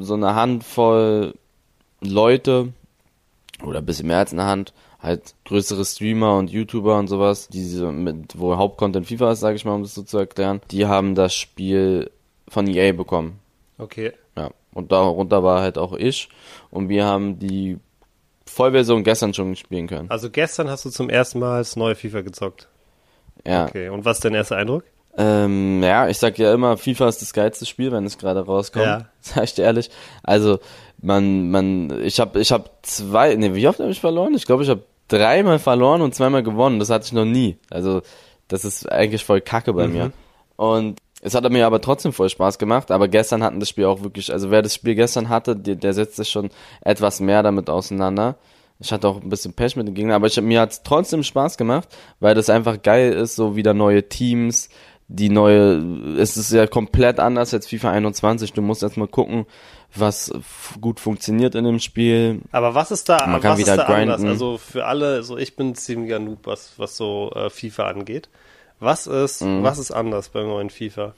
so 0.00 0.14
eine 0.14 0.34
Handvoll 0.34 1.34
Leute, 2.02 2.72
oder 3.64 3.78
ein 3.78 3.86
bisschen 3.86 4.08
mehr 4.08 4.18
als 4.18 4.32
eine 4.32 4.44
Hand, 4.44 4.74
halt 5.02 5.34
größere 5.44 5.84
Streamer 5.84 6.36
und 6.36 6.50
YouTuber 6.50 6.98
und 6.98 7.08
sowas, 7.08 7.48
die 7.48 7.60
mit, 7.60 8.38
wo 8.38 8.56
Hauptcontent 8.56 9.06
FIFA 9.06 9.32
ist, 9.32 9.40
sage 9.40 9.56
ich 9.56 9.64
mal, 9.64 9.74
um 9.74 9.82
das 9.82 9.94
so 9.94 10.02
zu 10.02 10.18
erklären, 10.18 10.60
die 10.70 10.86
haben 10.86 11.14
das 11.14 11.34
Spiel 11.34 12.10
von 12.48 12.66
EA 12.68 12.92
bekommen. 12.92 13.40
Okay. 13.78 14.12
Ja. 14.36 14.50
Und 14.72 14.92
darunter 14.92 15.42
war 15.42 15.60
halt 15.60 15.76
auch 15.76 15.92
ich. 15.92 16.28
Und 16.70 16.88
wir 16.88 17.04
haben 17.04 17.38
die 17.38 17.78
Vollversion 18.46 19.02
gestern 19.02 19.34
schon 19.34 19.56
spielen 19.56 19.88
können. 19.88 20.10
Also 20.10 20.30
gestern 20.30 20.70
hast 20.70 20.84
du 20.84 20.90
zum 20.90 21.10
ersten 21.10 21.38
Mal 21.38 21.58
das 21.58 21.76
neue 21.76 21.94
FIFA 21.94 22.20
gezockt. 22.20 22.68
Ja. 23.46 23.66
Okay. 23.66 23.88
Und 23.88 24.04
was 24.04 24.18
ist 24.18 24.24
dein 24.24 24.34
erster 24.34 24.56
Eindruck? 24.56 24.84
Ähm, 25.16 25.82
ja, 25.82 26.08
ich 26.08 26.18
sag 26.18 26.38
ja 26.38 26.54
immer, 26.54 26.78
FIFA 26.78 27.08
ist 27.08 27.20
das 27.20 27.34
geilste 27.34 27.66
Spiel, 27.66 27.92
wenn 27.92 28.06
es 28.06 28.16
gerade 28.16 28.40
rauskommt. 28.40 28.86
Ja. 28.86 29.06
Sag 29.20 29.44
ich 29.44 29.54
dir 29.54 29.64
ehrlich. 29.64 29.90
Also, 30.22 30.58
man, 31.02 31.50
man, 31.50 32.02
ich 32.02 32.18
hab, 32.18 32.34
ich 32.36 32.50
hab 32.50 32.78
zwei, 32.82 33.34
ne, 33.34 33.54
wie 33.54 33.68
oft 33.68 33.78
habe 33.78 33.90
ich 33.90 34.00
verloren? 34.00 34.32
Ich 34.34 34.46
glaube, 34.46 34.62
ich 34.62 34.70
habe 34.70 34.84
dreimal 35.12 35.58
verloren 35.58 36.02
und 36.02 36.14
zweimal 36.14 36.42
gewonnen. 36.42 36.78
Das 36.78 36.90
hatte 36.90 37.06
ich 37.06 37.12
noch 37.12 37.24
nie. 37.24 37.58
Also, 37.70 38.02
das 38.48 38.64
ist 38.64 38.90
eigentlich 38.90 39.24
voll 39.24 39.40
kacke 39.40 39.72
bei 39.72 39.86
mhm. 39.86 39.92
mir. 39.92 40.12
Und 40.56 40.98
es 41.22 41.34
hat 41.34 41.48
mir 41.50 41.66
aber 41.66 41.80
trotzdem 41.80 42.12
voll 42.12 42.28
Spaß 42.28 42.58
gemacht. 42.58 42.90
Aber 42.90 43.08
gestern 43.08 43.42
hatten 43.42 43.60
das 43.60 43.68
Spiel 43.68 43.84
auch 43.84 44.02
wirklich, 44.02 44.32
also 44.32 44.50
wer 44.50 44.62
das 44.62 44.74
Spiel 44.74 44.94
gestern 44.94 45.28
hatte, 45.28 45.56
der, 45.56 45.76
der 45.76 45.94
setzt 45.94 46.16
sich 46.16 46.28
schon 46.28 46.50
etwas 46.82 47.20
mehr 47.20 47.42
damit 47.42 47.70
auseinander. 47.70 48.36
Ich 48.80 48.92
hatte 48.92 49.06
auch 49.08 49.22
ein 49.22 49.28
bisschen 49.28 49.52
Pech 49.52 49.76
mit 49.76 49.86
den 49.86 49.94
Gegnern, 49.94 50.16
aber 50.16 50.26
ich, 50.26 50.40
mir 50.40 50.60
hat 50.60 50.72
es 50.72 50.82
trotzdem 50.82 51.22
Spaß 51.22 51.56
gemacht, 51.56 51.88
weil 52.18 52.34
das 52.34 52.50
einfach 52.50 52.82
geil 52.82 53.12
ist, 53.12 53.36
so 53.36 53.54
wieder 53.54 53.74
neue 53.74 54.08
Teams, 54.08 54.70
die 55.06 55.28
neue, 55.28 55.76
es 56.18 56.36
ist 56.36 56.52
ja 56.52 56.66
komplett 56.66 57.20
anders 57.20 57.54
als 57.54 57.68
FIFA 57.68 57.92
21. 57.92 58.52
Du 58.52 58.62
musst 58.62 58.82
erstmal 58.82 59.08
gucken, 59.08 59.46
was 59.94 60.32
gut 60.80 61.00
funktioniert 61.00 61.54
in 61.54 61.64
dem 61.64 61.80
Spiel. 61.80 62.40
Aber 62.50 62.74
was 62.74 62.90
ist 62.90 63.08
da, 63.08 63.26
Man 63.26 63.40
kann 63.40 63.52
was 63.52 63.58
wieder 63.58 63.72
ist 63.72 63.78
da 63.78 63.84
grinden. 63.84 64.12
anders? 64.12 64.24
Also 64.24 64.58
für 64.58 64.86
alle, 64.86 65.22
so 65.22 65.36
ich 65.36 65.56
bin 65.56 65.74
ziemlicher 65.74 66.18
Noob, 66.18 66.40
was, 66.44 66.72
was 66.78 66.96
so 66.96 67.30
äh, 67.34 67.50
FIFA 67.50 67.88
angeht. 67.88 68.28
Was 68.80 69.06
ist, 69.06 69.42
mhm. 69.42 69.62
was 69.62 69.78
ist 69.78 69.92
anders 69.92 70.30
beim 70.30 70.48
neuen 70.48 70.70
FIFA? 70.70 71.14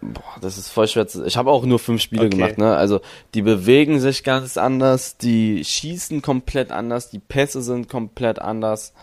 Boah, 0.00 0.22
das 0.40 0.58
ist 0.58 0.70
voll 0.70 0.88
schwer 0.88 1.06
zu. 1.06 1.24
Ich 1.24 1.36
habe 1.36 1.50
auch 1.50 1.64
nur 1.64 1.78
fünf 1.78 2.02
Spiele 2.02 2.26
okay. 2.26 2.36
gemacht, 2.36 2.58
ne? 2.58 2.76
Also 2.76 3.00
die 3.34 3.42
bewegen 3.42 4.00
sich 4.00 4.24
ganz 4.24 4.56
anders, 4.56 5.16
die 5.16 5.64
schießen 5.64 6.22
komplett 6.22 6.72
anders, 6.72 7.10
die 7.10 7.18
Pässe 7.18 7.62
sind 7.62 7.88
komplett 7.88 8.40
anders. 8.40 8.94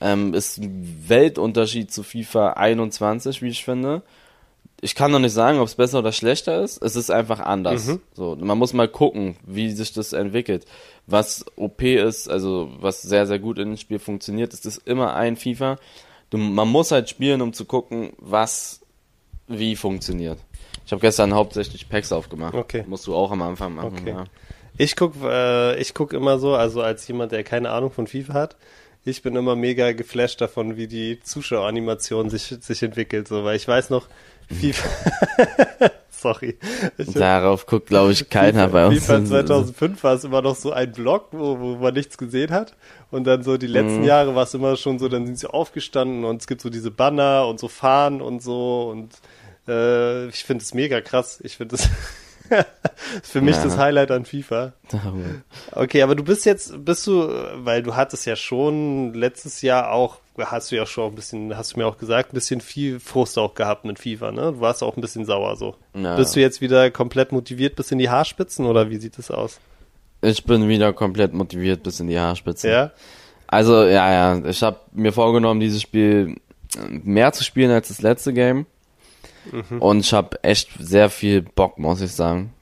Ähm, 0.00 0.34
ist 0.34 0.58
ein 0.58 1.04
Weltunterschied 1.06 1.92
zu 1.92 2.02
FIFA 2.02 2.54
21, 2.54 3.42
wie 3.42 3.48
ich 3.48 3.64
finde. 3.64 4.02
Ich 4.84 4.94
kann 4.94 5.10
noch 5.10 5.18
nicht 5.18 5.32
sagen, 5.32 5.60
ob 5.60 5.66
es 5.66 5.76
besser 5.76 6.00
oder 6.00 6.12
schlechter 6.12 6.62
ist. 6.62 6.82
Es 6.82 6.94
ist 6.94 7.10
einfach 7.10 7.40
anders. 7.40 7.86
Mhm. 7.86 8.00
So, 8.12 8.36
man 8.38 8.58
muss 8.58 8.74
mal 8.74 8.86
gucken, 8.86 9.36
wie 9.46 9.70
sich 9.70 9.94
das 9.94 10.12
entwickelt. 10.12 10.66
Was 11.06 11.46
OP 11.56 11.80
ist, 11.82 12.28
also 12.28 12.70
was 12.80 13.00
sehr, 13.00 13.26
sehr 13.26 13.38
gut 13.38 13.58
in 13.58 13.70
dem 13.70 13.76
Spiel 13.78 13.98
funktioniert, 13.98 14.52
ist 14.52 14.66
es 14.66 14.76
immer 14.76 15.14
ein 15.14 15.36
FIFA. 15.36 15.78
Du, 16.28 16.36
man 16.36 16.68
muss 16.68 16.90
halt 16.90 17.08
spielen, 17.08 17.40
um 17.40 17.54
zu 17.54 17.64
gucken, 17.64 18.12
was 18.18 18.82
wie 19.48 19.74
funktioniert. 19.74 20.38
Ich 20.84 20.92
habe 20.92 21.00
gestern 21.00 21.32
hauptsächlich 21.32 21.88
Packs 21.88 22.12
aufgemacht. 22.12 22.54
Okay. 22.54 22.84
Musst 22.86 23.06
du 23.06 23.14
auch 23.14 23.30
am 23.30 23.40
Anfang 23.40 23.74
machen, 23.74 24.00
okay. 24.02 24.10
ja. 24.10 24.24
Ich 24.76 24.96
guck, 24.96 25.14
äh, 25.22 25.80
ich 25.80 25.94
guck 25.94 26.12
immer 26.12 26.38
so, 26.38 26.56
also 26.56 26.82
als 26.82 27.08
jemand, 27.08 27.32
der 27.32 27.42
keine 27.42 27.70
Ahnung 27.70 27.90
von 27.90 28.06
FIFA 28.06 28.34
hat, 28.34 28.56
ich 29.04 29.22
bin 29.22 29.36
immer 29.36 29.54
mega 29.54 29.92
geflasht 29.92 30.40
davon, 30.40 30.76
wie 30.76 30.86
die 30.88 31.20
Zuschaueranimation 31.20 32.30
sich, 32.30 32.42
sich 32.42 32.82
entwickelt, 32.82 33.28
so, 33.28 33.44
weil 33.44 33.56
ich 33.56 33.68
weiß 33.68 33.90
noch, 33.90 34.08
FIFA, 34.50 35.90
sorry. 36.10 36.58
Ich, 36.98 37.12
Darauf 37.12 37.66
guckt, 37.66 37.88
glaube 37.88 38.12
ich, 38.12 38.28
keiner 38.28 38.64
FIFA, 38.64 38.72
bei 38.72 38.86
uns. 38.86 39.06
FIFA 39.06 39.24
2005 39.24 40.04
war 40.04 40.14
es 40.14 40.24
immer 40.24 40.42
noch 40.42 40.56
so 40.56 40.72
ein 40.72 40.92
Block, 40.92 41.28
wo, 41.32 41.58
wo 41.58 41.76
man 41.76 41.94
nichts 41.94 42.18
gesehen 42.18 42.50
hat. 42.50 42.76
Und 43.10 43.24
dann 43.24 43.42
so 43.42 43.56
die 43.56 43.66
letzten 43.66 44.00
mhm. 44.00 44.04
Jahre 44.04 44.34
war 44.34 44.44
es 44.44 44.54
immer 44.54 44.76
schon 44.76 44.98
so, 44.98 45.08
dann 45.08 45.26
sind 45.26 45.38
sie 45.38 45.52
aufgestanden 45.52 46.24
und 46.24 46.40
es 46.40 46.46
gibt 46.46 46.60
so 46.60 46.70
diese 46.70 46.90
Banner 46.90 47.46
und 47.46 47.60
so 47.60 47.68
Fahnen 47.68 48.20
und 48.20 48.42
so 48.42 48.90
und 48.90 49.14
äh, 49.68 50.28
ich 50.28 50.44
finde 50.44 50.62
es 50.62 50.74
mega 50.74 51.00
krass. 51.00 51.40
Ich 51.42 51.56
finde 51.56 51.76
es 51.76 51.88
für 53.22 53.40
mich 53.40 53.56
ja. 53.56 53.64
das 53.64 53.76
Highlight 53.76 54.10
an 54.10 54.24
FIFA. 54.24 54.72
Okay, 55.72 56.02
aber 56.02 56.14
du 56.14 56.24
bist 56.24 56.44
jetzt, 56.44 56.84
bist 56.84 57.06
du, 57.06 57.28
weil 57.56 57.82
du 57.82 57.96
hattest 57.96 58.26
ja 58.26 58.36
schon 58.36 59.14
letztes 59.14 59.62
Jahr 59.62 59.90
auch, 59.90 60.18
hast 60.38 60.72
du 60.72 60.76
ja 60.76 60.86
schon 60.86 61.12
ein 61.12 61.14
bisschen, 61.14 61.56
hast 61.56 61.74
du 61.74 61.78
mir 61.78 61.86
auch 61.86 61.98
gesagt, 61.98 62.32
ein 62.32 62.34
bisschen 62.34 62.60
viel 62.60 63.00
Frust 63.00 63.38
auch 63.38 63.54
gehabt 63.54 63.84
mit 63.84 63.98
FIFA, 63.98 64.32
ne? 64.32 64.52
Du 64.52 64.60
warst 64.60 64.82
auch 64.82 64.96
ein 64.96 65.00
bisschen 65.00 65.24
sauer 65.24 65.56
so. 65.56 65.76
Ja. 65.94 66.16
Bist 66.16 66.36
du 66.36 66.40
jetzt 66.40 66.60
wieder 66.60 66.90
komplett 66.90 67.32
motiviert 67.32 67.76
bis 67.76 67.90
in 67.90 67.98
die 67.98 68.10
Haarspitzen 68.10 68.66
oder 68.66 68.90
wie 68.90 68.96
sieht 68.96 69.18
es 69.18 69.30
aus? 69.30 69.60
Ich 70.22 70.44
bin 70.44 70.68
wieder 70.68 70.92
komplett 70.92 71.34
motiviert 71.34 71.82
bis 71.82 72.00
in 72.00 72.06
die 72.06 72.18
Haarspitzen. 72.18 72.70
Ja? 72.70 72.92
Also, 73.46 73.84
ja, 73.84 74.34
ja, 74.34 74.44
ich 74.46 74.62
habe 74.62 74.80
mir 74.92 75.12
vorgenommen, 75.12 75.60
dieses 75.60 75.82
Spiel 75.82 76.36
mehr 76.88 77.32
zu 77.32 77.44
spielen 77.44 77.70
als 77.70 77.88
das 77.88 78.02
letzte 78.02 78.32
Game. 78.32 78.66
Mhm. 79.50 79.80
Und 79.80 80.00
ich 80.00 80.12
habe 80.12 80.42
echt 80.42 80.70
sehr 80.78 81.10
viel 81.10 81.42
Bock, 81.42 81.78
muss 81.78 82.00
ich 82.00 82.12
sagen. 82.12 82.52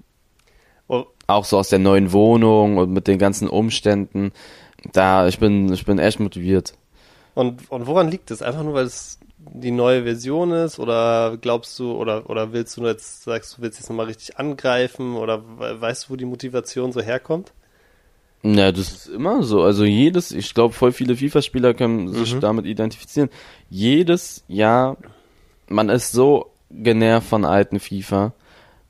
Oh. 0.88 1.04
Auch 1.26 1.44
so 1.44 1.58
aus 1.58 1.68
der 1.68 1.78
neuen 1.78 2.12
Wohnung 2.12 2.76
und 2.78 2.92
mit 2.92 3.06
den 3.06 3.18
ganzen 3.18 3.48
Umständen. 3.48 4.32
Da, 4.92 5.28
ich 5.28 5.38
bin, 5.38 5.72
ich 5.72 5.84
bin 5.84 5.98
echt 5.98 6.20
motiviert. 6.20 6.74
Und, 7.34 7.70
und 7.70 7.86
woran 7.86 8.10
liegt 8.10 8.30
es? 8.30 8.42
Einfach 8.42 8.62
nur, 8.62 8.74
weil 8.74 8.86
es 8.86 9.18
die 9.38 9.70
neue 9.70 10.04
Version 10.04 10.52
ist? 10.52 10.78
Oder 10.78 11.36
glaubst 11.40 11.78
du, 11.78 11.92
oder, 11.92 12.28
oder 12.28 12.52
willst 12.52 12.76
du 12.76 12.86
jetzt, 12.86 13.22
sagst 13.22 13.56
du, 13.56 13.62
willst 13.62 13.78
jetzt 13.78 13.88
nochmal 13.88 14.06
richtig 14.06 14.38
angreifen? 14.38 15.16
Oder 15.16 15.42
weißt 15.80 16.04
du, 16.04 16.12
wo 16.12 16.16
die 16.16 16.24
Motivation 16.24 16.92
so 16.92 17.00
herkommt? 17.00 17.52
Ja, 18.42 18.72
das 18.72 18.92
ist 18.92 19.06
immer 19.08 19.42
so. 19.42 19.62
Also 19.62 19.84
jedes, 19.84 20.32
ich 20.32 20.52
glaube, 20.52 20.74
voll 20.74 20.92
viele 20.92 21.16
FIFA-Spieler 21.16 21.74
können 21.74 22.08
sich 22.08 22.34
mhm. 22.34 22.40
damit 22.40 22.66
identifizieren. 22.66 23.30
Jedes 23.70 24.44
Jahr, 24.48 24.96
man 25.68 25.88
ist 25.88 26.12
so 26.12 26.51
genervt 26.72 27.28
von 27.28 27.44
alten 27.44 27.80
FIFA. 27.80 28.32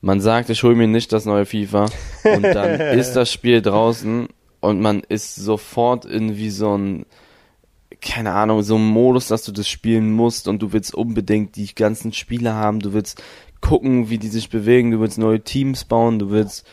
Man 0.01 0.21
sagt, 0.21 0.51
ich 0.51 0.63
hole 0.63 0.75
mir 0.75 0.89
nicht 0.89 1.13
das 1.13 1.27
neue 1.27 1.47
FIFA. 1.47 1.87
Und 2.25 2.43
dann 2.43 2.81
ist 2.99 3.15
das 3.15 3.33
Spiel 3.33 3.63
draußen 3.63 4.29
und 4.61 4.81
man 4.81 5.03
ist 5.09 5.37
sofort 5.37 6.05
in 6.05 6.37
wie 6.37 6.51
so 6.51 6.77
ein 6.77 7.07
keine 8.01 8.33
Ahnung, 8.33 8.63
so 8.63 8.77
ein 8.77 8.85
Modus, 8.85 9.29
dass 9.29 9.45
du 9.45 9.53
das 9.53 9.69
spielen 9.69 10.13
musst 10.13 10.49
und 10.49 10.61
du 10.61 10.73
willst 10.73 10.93
unbedingt 10.93 11.55
die 11.55 11.73
ganzen 11.73 12.13
Spiele 12.13 12.53
haben, 12.53 12.81
du 12.81 12.93
willst 12.93 13.23
gucken, 13.61 14.11
wie 14.11 14.19
die 14.19 14.29
sich 14.29 14.51
bewegen, 14.51 14.91
du 14.91 15.01
willst 15.01 15.19
neue 15.19 15.41
Teams 15.41 15.85
bauen, 15.85 16.19
du 16.19 16.31
willst 16.31 16.67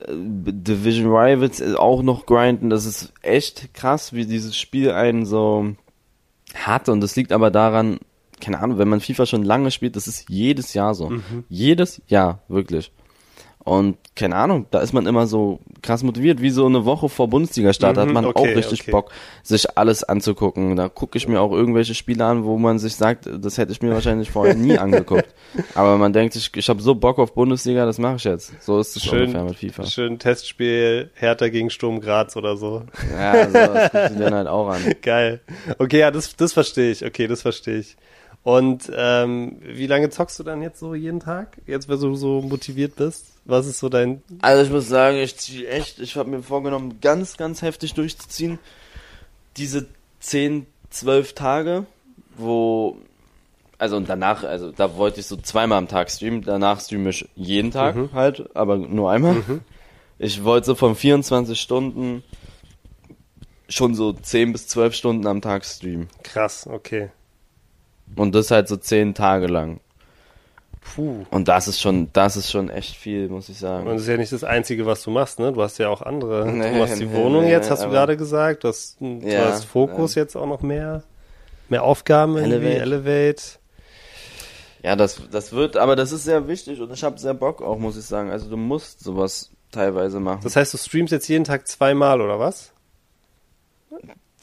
äh, 0.00 0.06
Division 0.10 1.14
Rivals 1.14 1.62
auch 1.76 2.02
noch 2.02 2.24
grinden, 2.24 2.70
das 2.70 2.86
ist 2.86 3.12
echt 3.20 3.74
krass, 3.74 4.14
wie 4.14 4.24
dieses 4.24 4.56
Spiel 4.56 4.90
einen 4.90 5.26
so 5.26 5.74
hat. 6.54 6.88
Und 6.88 7.02
das 7.02 7.14
liegt 7.14 7.30
aber 7.30 7.50
daran, 7.50 7.98
keine 8.44 8.60
Ahnung, 8.60 8.78
wenn 8.78 8.88
man 8.88 9.00
FIFA 9.00 9.26
schon 9.26 9.42
lange 9.42 9.70
spielt, 9.70 9.96
das 9.96 10.06
ist 10.06 10.28
jedes 10.28 10.74
Jahr 10.74 10.94
so. 10.94 11.10
Mhm. 11.10 11.44
Jedes 11.48 12.02
Jahr, 12.06 12.40
wirklich. 12.48 12.92
Und 13.64 13.96
keine 14.14 14.36
Ahnung, 14.36 14.66
da 14.70 14.80
ist 14.80 14.92
man 14.92 15.06
immer 15.06 15.26
so 15.26 15.58
krass 15.80 16.02
motiviert, 16.02 16.42
wie 16.42 16.50
so 16.50 16.66
eine 16.66 16.84
Woche 16.84 17.08
vor 17.08 17.28
Bundesliga-Start, 17.28 17.96
mhm, 17.96 18.00
hat 18.00 18.08
man 18.10 18.24
okay, 18.26 18.38
auch 18.38 18.56
richtig 18.56 18.82
okay. 18.82 18.90
Bock, 18.90 19.10
sich 19.42 19.78
alles 19.78 20.04
anzugucken. 20.04 20.76
Da 20.76 20.90
gucke 20.90 21.16
ich 21.16 21.26
mir 21.26 21.40
auch 21.40 21.50
irgendwelche 21.50 21.94
Spiele 21.94 22.26
an, 22.26 22.44
wo 22.44 22.58
man 22.58 22.78
sich 22.78 22.94
sagt, 22.94 23.26
das 23.26 23.56
hätte 23.56 23.72
ich 23.72 23.80
mir 23.80 23.92
wahrscheinlich 23.92 24.30
vorher 24.30 24.54
nie 24.54 24.76
angeguckt. 24.78 25.34
Aber 25.74 25.96
man 25.96 26.12
denkt 26.12 26.34
sich, 26.34 26.50
ich 26.54 26.68
habe 26.68 26.82
so 26.82 26.94
Bock 26.94 27.18
auf 27.18 27.32
Bundesliga, 27.32 27.86
das 27.86 27.98
mache 27.98 28.16
ich 28.16 28.24
jetzt. 28.24 28.52
So 28.62 28.78
ist 28.78 28.96
es 28.96 29.02
schön, 29.02 29.20
ungefähr 29.20 29.44
mit 29.44 29.56
FIFA. 29.56 29.86
Schön 29.86 30.18
Testspiel 30.18 31.10
Hertha 31.14 31.48
gegen 31.48 31.70
Sturm 31.70 32.00
Graz 32.00 32.36
oder 32.36 32.58
so. 32.58 32.82
Ja, 33.16 33.46
so, 33.46 33.52
das 33.52 33.92
guckst 33.92 34.10
du 34.10 34.18
dir 34.18 34.30
halt 34.30 34.48
auch 34.48 34.68
an. 34.68 34.82
Geil. 35.02 35.40
Okay, 35.78 36.00
ja, 36.00 36.10
das, 36.10 36.36
das 36.36 36.52
verstehe 36.52 36.90
ich. 36.90 37.02
Okay, 37.02 37.26
das 37.26 37.40
verstehe 37.40 37.78
ich. 37.78 37.96
Und 38.44 38.92
ähm, 38.94 39.56
wie 39.62 39.86
lange 39.86 40.10
zockst 40.10 40.38
du 40.38 40.42
dann 40.42 40.60
jetzt 40.60 40.78
so 40.78 40.94
jeden 40.94 41.18
Tag? 41.18 41.56
Jetzt, 41.66 41.88
wenn 41.88 41.98
du 41.98 42.14
so 42.14 42.42
motiviert 42.42 42.94
bist? 42.94 43.32
Was 43.46 43.66
ist 43.66 43.78
so 43.78 43.88
dein... 43.88 44.22
Also 44.42 44.62
ich 44.62 44.70
muss 44.70 44.86
sagen, 44.86 45.16
ich 45.16 45.38
ziehe 45.38 45.66
echt, 45.66 45.98
ich 45.98 46.14
habe 46.16 46.28
mir 46.28 46.42
vorgenommen, 46.42 46.98
ganz, 47.00 47.38
ganz 47.38 47.62
heftig 47.62 47.94
durchzuziehen. 47.94 48.58
Diese 49.56 49.86
10, 50.20 50.66
12 50.90 51.32
Tage, 51.32 51.86
wo... 52.36 52.98
Also 53.78 53.96
und 53.96 54.10
danach, 54.10 54.44
also 54.44 54.72
da 54.72 54.94
wollte 54.96 55.20
ich 55.20 55.26
so 55.26 55.36
zweimal 55.36 55.78
am 55.78 55.88
Tag 55.88 56.10
streamen, 56.10 56.42
danach 56.42 56.80
streame 56.80 57.10
ich 57.10 57.28
jeden 57.34 57.70
Tag 57.70 57.96
mhm. 57.96 58.12
halt, 58.12 58.54
aber 58.54 58.76
nur 58.76 59.10
einmal. 59.10 59.34
Mhm. 59.34 59.62
Ich 60.18 60.44
wollte 60.44 60.66
so 60.66 60.74
von 60.74 60.94
24 60.94 61.58
Stunden 61.58 62.22
schon 63.70 63.94
so 63.94 64.12
10 64.12 64.52
bis 64.52 64.68
12 64.68 64.94
Stunden 64.94 65.26
am 65.26 65.40
Tag 65.40 65.64
streamen. 65.64 66.08
Krass, 66.22 66.66
okay. 66.66 67.10
Und 68.16 68.34
das 68.34 68.50
halt 68.50 68.68
so 68.68 68.76
zehn 68.76 69.14
Tage 69.14 69.46
lang. 69.46 69.80
Puh. 70.80 71.24
Und 71.30 71.48
das 71.48 71.66
ist 71.66 71.80
schon, 71.80 72.10
das 72.12 72.36
ist 72.36 72.50
schon 72.50 72.68
echt 72.68 72.94
viel, 72.94 73.28
muss 73.28 73.48
ich 73.48 73.58
sagen. 73.58 73.86
Und 73.86 73.94
das 73.94 74.02
ist 74.02 74.08
ja 74.08 74.16
nicht 74.16 74.32
das 74.32 74.44
Einzige, 74.44 74.86
was 74.86 75.02
du 75.02 75.10
machst, 75.10 75.38
ne? 75.38 75.52
Du 75.52 75.62
hast 75.62 75.78
ja 75.78 75.88
auch 75.88 76.02
andere. 76.02 76.46
Nee, 76.46 76.72
du 76.72 76.78
machst 76.78 77.00
die 77.00 77.06
nee, 77.06 77.16
Wohnung 77.16 77.44
nee, 77.44 77.50
jetzt, 77.50 77.70
hast 77.70 77.84
du 77.84 77.88
gerade 77.88 78.16
gesagt. 78.16 78.64
Du 78.64 78.68
hast, 78.68 79.00
du 79.00 79.20
ja, 79.24 79.46
hast 79.46 79.64
Fokus 79.64 80.14
ja. 80.14 80.22
jetzt 80.22 80.36
auch 80.36 80.46
noch 80.46 80.62
mehr. 80.62 81.02
Mehr 81.68 81.82
Aufgaben 81.82 82.36
irgendwie, 82.36 82.68
Elevate. 82.68 82.82
Elevate. 82.82 83.42
Ja, 84.82 84.96
das, 84.96 85.22
das 85.30 85.52
wird, 85.52 85.78
aber 85.78 85.96
das 85.96 86.12
ist 86.12 86.24
sehr 86.24 86.46
wichtig 86.46 86.78
und 86.82 86.92
ich 86.92 87.02
habe 87.02 87.18
sehr 87.18 87.32
Bock 87.32 87.62
auch, 87.62 87.78
muss 87.78 87.96
ich 87.96 88.04
sagen. 88.04 88.30
Also 88.30 88.50
du 88.50 88.58
musst 88.58 89.00
sowas 89.00 89.50
teilweise 89.72 90.20
machen. 90.20 90.40
Das 90.44 90.56
heißt, 90.56 90.74
du 90.74 90.78
streamst 90.78 91.10
jetzt 91.10 91.26
jeden 91.28 91.44
Tag 91.44 91.66
zweimal, 91.66 92.20
oder 92.20 92.38
was? 92.38 92.72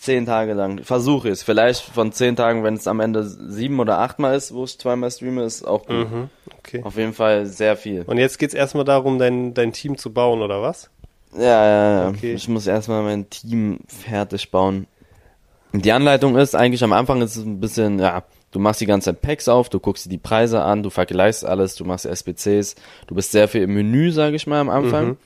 Zehn 0.02 0.26
Tage 0.26 0.54
lang. 0.54 0.84
Versuche 0.84 1.30
es. 1.30 1.44
Vielleicht 1.44 1.84
von 1.84 2.12
zehn 2.12 2.36
Tagen, 2.36 2.64
wenn 2.64 2.74
es 2.74 2.88
am 2.88 3.00
Ende 3.00 3.24
sieben 3.24 3.80
oder 3.80 4.00
achtmal 4.00 4.36
ist, 4.36 4.54
wo 4.54 4.64
ich 4.64 4.80
zweimal 4.80 5.12
streame, 5.12 5.44
ist 5.44 5.64
auch 5.64 5.86
gut. 5.86 6.10
Mhm, 6.10 6.30
okay. 6.58 6.82
Auf 6.84 6.98
jeden 6.98 7.14
Fall 7.14 7.46
sehr 7.46 7.78
viel. 7.78 8.02
Und 8.08 8.18
jetzt 8.18 8.40
geht's 8.40 8.56
erstmal 8.56 8.84
darum, 8.84 9.20
dein, 9.20 9.54
dein 9.54 9.74
Team 9.74 9.98
zu 9.98 10.12
bauen, 10.12 10.42
oder 10.42 10.62
was? 10.62 10.90
Ja, 11.34 11.42
ja, 11.44 12.02
ja. 12.02 12.10
Okay. 12.10 12.34
Ich 12.34 12.48
muss 12.50 12.66
erstmal 12.66 13.04
mein 13.04 13.30
Team 13.30 13.80
fertig 13.88 14.50
bauen. 14.50 14.88
Die 15.74 15.92
Anleitung 15.92 16.36
ist 16.36 16.56
eigentlich 16.56 16.84
am 16.84 16.94
Anfang 16.94 17.22
ist 17.22 17.38
es 17.38 17.46
ein 17.46 17.60
bisschen, 17.60 18.00
ja, 18.00 18.24
Du 18.52 18.60
machst 18.60 18.82
die 18.82 18.86
ganze 18.86 19.06
Zeit 19.06 19.22
Packs 19.22 19.48
auf, 19.48 19.70
du 19.70 19.80
guckst 19.80 20.06
dir 20.06 20.10
die 20.10 20.18
Preise 20.18 20.62
an, 20.62 20.84
du 20.84 20.90
vergleichst 20.90 21.46
alles, 21.46 21.76
du 21.76 21.86
machst 21.86 22.06
SPCs, 22.06 22.76
du 23.08 23.16
bist 23.16 23.32
sehr 23.32 23.48
viel 23.48 23.62
im 23.62 23.74
Menü, 23.74 24.12
sage 24.12 24.36
ich 24.36 24.46
mal, 24.46 24.60
am 24.60 24.70
Anfang, 24.70 25.08
mhm. 25.08 25.18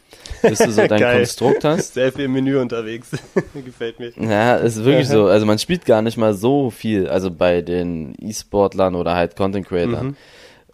bis 0.43 0.59
du 0.59 0.71
so 0.71 0.85
dein 0.87 1.01
Konstrukt 1.01 1.63
hast. 1.63 1.95
Sehr 1.95 2.11
viel 2.11 2.25
im 2.25 2.33
Menü 2.33 2.59
unterwegs, 2.59 3.09
gefällt 3.65 3.99
mir. 3.99 4.11
Ja, 4.17 4.57
ist 4.57 4.83
wirklich 4.85 5.07
so, 5.07 5.25
also 5.25 5.45
man 5.47 5.57
spielt 5.57 5.85
gar 5.85 6.03
nicht 6.03 6.17
mal 6.17 6.35
so 6.35 6.69
viel, 6.69 7.07
also 7.07 7.31
bei 7.31 7.63
den 7.63 8.13
E-Sportlern 8.19 8.93
oder 8.93 9.15
halt 9.15 9.35
Content 9.35 9.67
Creatern. 9.67 10.07
Mhm. 10.07 10.15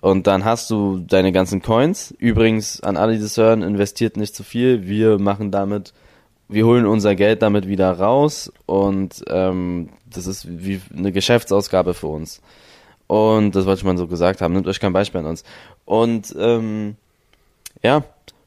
Und 0.01 0.27
dann 0.27 0.43
hast 0.43 0.69
du 0.71 0.97
deine 0.97 1.31
ganzen 1.31 1.61
Coins. 1.61 2.13
Übrigens, 2.17 2.81
an 2.81 2.97
alle, 2.97 3.13
die 3.13 3.21
das 3.21 3.37
hören, 3.37 3.61
investiert 3.61 4.17
nicht 4.17 4.35
zu 4.35 4.43
viel. 4.43 4.87
Wir 4.87 5.19
machen 5.19 5.51
damit 5.51 5.93
wir 6.51 6.65
holen 6.65 6.85
unser 6.85 7.15
Geld 7.15 7.41
damit 7.41 7.67
wieder 7.67 7.91
raus 7.91 8.51
und 8.65 9.23
ähm, 9.29 9.89
das 10.15 10.27
ist 10.27 10.47
wie 10.47 10.81
eine 10.95 11.11
Geschäftsausgabe 11.11 11.93
für 11.93 12.07
uns. 12.07 12.41
Und 13.07 13.55
das 13.55 13.65
wollte 13.65 13.79
ich 13.79 13.85
mal 13.85 13.97
so 13.97 14.07
gesagt 14.07 14.41
haben. 14.41 14.53
Nehmt 14.53 14.67
euch 14.67 14.79
kein 14.79 14.93
Beispiel 14.93 15.19
an 15.19 15.25
uns. 15.25 15.43
Und 15.85 16.33
ähm, 16.39 16.95
ja, 17.83 18.03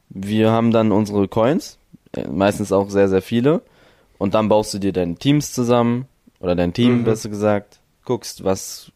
wir 0.09 0.51
haben 0.51 0.71
dann 0.71 0.91
unsere 0.91 1.27
Coins, 1.27 1.77
äh, 2.13 2.27
meistens 2.27 2.71
auch 2.71 2.89
sehr, 2.89 3.09
sehr 3.09 3.21
viele. 3.21 3.61
Und 4.17 4.33
dann 4.33 4.49
baust 4.49 4.73
du 4.73 4.79
dir 4.79 4.93
deine 4.93 5.15
Teams 5.15 5.53
zusammen, 5.53 6.07
oder 6.39 6.55
dein 6.55 6.73
Team, 6.73 6.99
mhm. 6.99 7.03
besser 7.03 7.29
gesagt, 7.29 7.79
guckst, 8.03 8.43
was, 8.43 8.91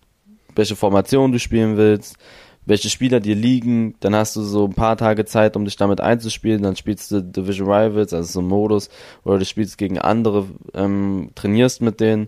welche 0.56 0.76
Formation 0.76 1.32
du 1.32 1.40
spielen 1.40 1.78
willst, 1.78 2.18
welche 2.66 2.90
Spieler 2.90 3.20
dir 3.20 3.36
liegen, 3.36 3.96
dann 4.00 4.16
hast 4.16 4.36
du 4.36 4.42
so 4.42 4.66
ein 4.66 4.74
paar 4.74 4.98
Tage 4.98 5.26
Zeit, 5.26 5.56
um 5.56 5.66
dich 5.66 5.76
damit 5.76 6.02
einzuspielen, 6.02 6.62
dann 6.62 6.76
spielst 6.76 7.12
du 7.12 7.22
Division 7.22 7.68
Rivals, 7.68 8.14
also 8.14 8.32
so 8.32 8.42
ein 8.42 8.48
Modus, 8.48 8.90
oder 9.24 9.40
du 9.40 9.46
spielst 9.46 9.78
gegen 9.78 9.98
andere, 9.98 10.46
ähm, 10.74 11.32
trainierst 11.36 11.82
mit 11.82 12.00
denen 12.00 12.28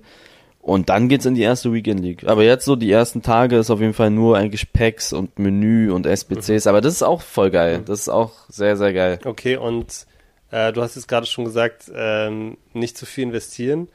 und 0.62 0.90
dann 0.90 1.10
geht's 1.10 1.26
in 1.26 1.36
die 1.36 1.42
erste 1.42 1.74
Weekend 1.74 2.02
League. 2.02 2.26
Aber 2.26 2.44
jetzt 2.44 2.66
so 2.66 2.76
die 2.76 2.92
ersten 2.92 3.22
Tage 3.22 3.58
ist 3.58 3.70
auf 3.70 3.80
jeden 3.80 3.94
Fall 3.94 4.12
nur 4.12 4.38
eigentlich 4.38 4.72
Packs 4.74 5.14
und 5.14 5.38
Menü 5.40 5.92
und 5.92 6.06
SBCs, 6.06 6.66
mhm. 6.66 6.70
aber 6.70 6.82
das 6.82 6.94
ist 6.94 7.04
auch 7.04 7.22
voll 7.22 7.52
geil, 7.52 7.80
mhm. 7.80 7.86
das 7.86 8.02
ist 8.02 8.10
auch 8.10 8.32
sehr, 8.50 8.78
sehr 8.78 8.94
geil. 8.94 9.20
Okay, 9.26 9.58
und 9.58 10.06
äh, 10.52 10.72
du 10.72 10.82
hast 10.82 10.96
jetzt 10.96 11.08
gerade 11.08 11.26
schon 11.26 11.46
gesagt, 11.46 11.92
ähm, 11.94 12.58
nicht 12.74 12.98
zu 12.98 13.06
viel 13.06 13.26
investieren. 13.26 13.88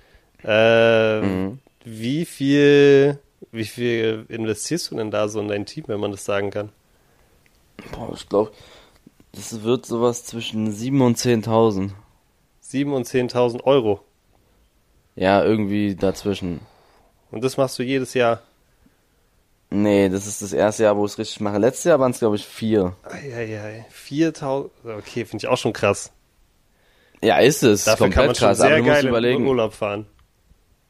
Äh, 0.45 1.21
mhm. 1.21 1.59
Wie 1.85 2.25
viel 2.25 3.19
wie 3.53 3.65
viel 3.65 4.27
investierst 4.29 4.91
du 4.91 4.97
denn 4.97 5.11
da 5.11 5.29
so 5.29 5.41
in 5.41 5.49
dein 5.49 5.67
Team, 5.67 5.85
wenn 5.87 6.01
man 6.01 6.11
das 6.11 6.25
sagen 6.25 6.51
kann? 6.51 6.71
Boah, 7.93 8.13
ich 8.15 8.29
glaube, 8.29 8.53
das 9.33 9.63
wird 9.63 9.87
sowas 9.87 10.25
zwischen 10.25 10.71
7.000 10.71 11.07
und 11.07 11.19
10.000. 11.19 11.91
7.000 12.65 12.95
und 12.95 13.07
10.000 13.07 13.65
Euro? 13.65 14.01
Ja, 15.17 15.43
irgendwie 15.43 15.95
dazwischen. 15.95 16.61
Und 17.31 17.43
das 17.43 17.57
machst 17.57 17.79
du 17.79 17.83
jedes 17.83 18.15
Jahr? 18.15 18.43
Nee, 19.71 20.09
das 20.09 20.27
ist 20.27 20.43
das 20.43 20.53
erste 20.53 20.85
Jahr, 20.85 20.97
wo 20.97 21.05
ich 21.05 21.13
es 21.13 21.19
richtig 21.19 21.41
mache. 21.41 21.59
Letztes 21.59 21.85
Jahr 21.85 21.99
waren 21.99 22.13
es, 22.13 22.21
glaube 22.21 22.37
ich, 22.37 22.47
vier. 22.47 22.95
Eieiei. 23.03 23.85
4.000, 23.93 24.71
okay, 24.99 25.25
finde 25.25 25.45
ich 25.45 25.49
auch 25.49 25.59
schon 25.59 25.73
krass. 25.73 26.13
Ja, 27.23 27.39
ist 27.39 27.63
es. 27.63 27.85
Dafür 27.85 28.11
kann 28.11 28.27
man 28.27 28.35
schon 28.35 28.49
krass. 28.49 28.59
sehr 28.59 28.83
geil 28.83 29.07
überlegen. 29.07 29.47
Urlaub 29.47 29.73
fahren. 29.75 30.07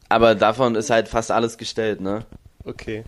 Aber 0.08 0.34
davon 0.34 0.74
ist 0.74 0.90
halt 0.90 1.08
fast 1.08 1.30
alles 1.30 1.56
gestellt, 1.56 2.00
ne? 2.00 2.26
Okay. 2.64 3.04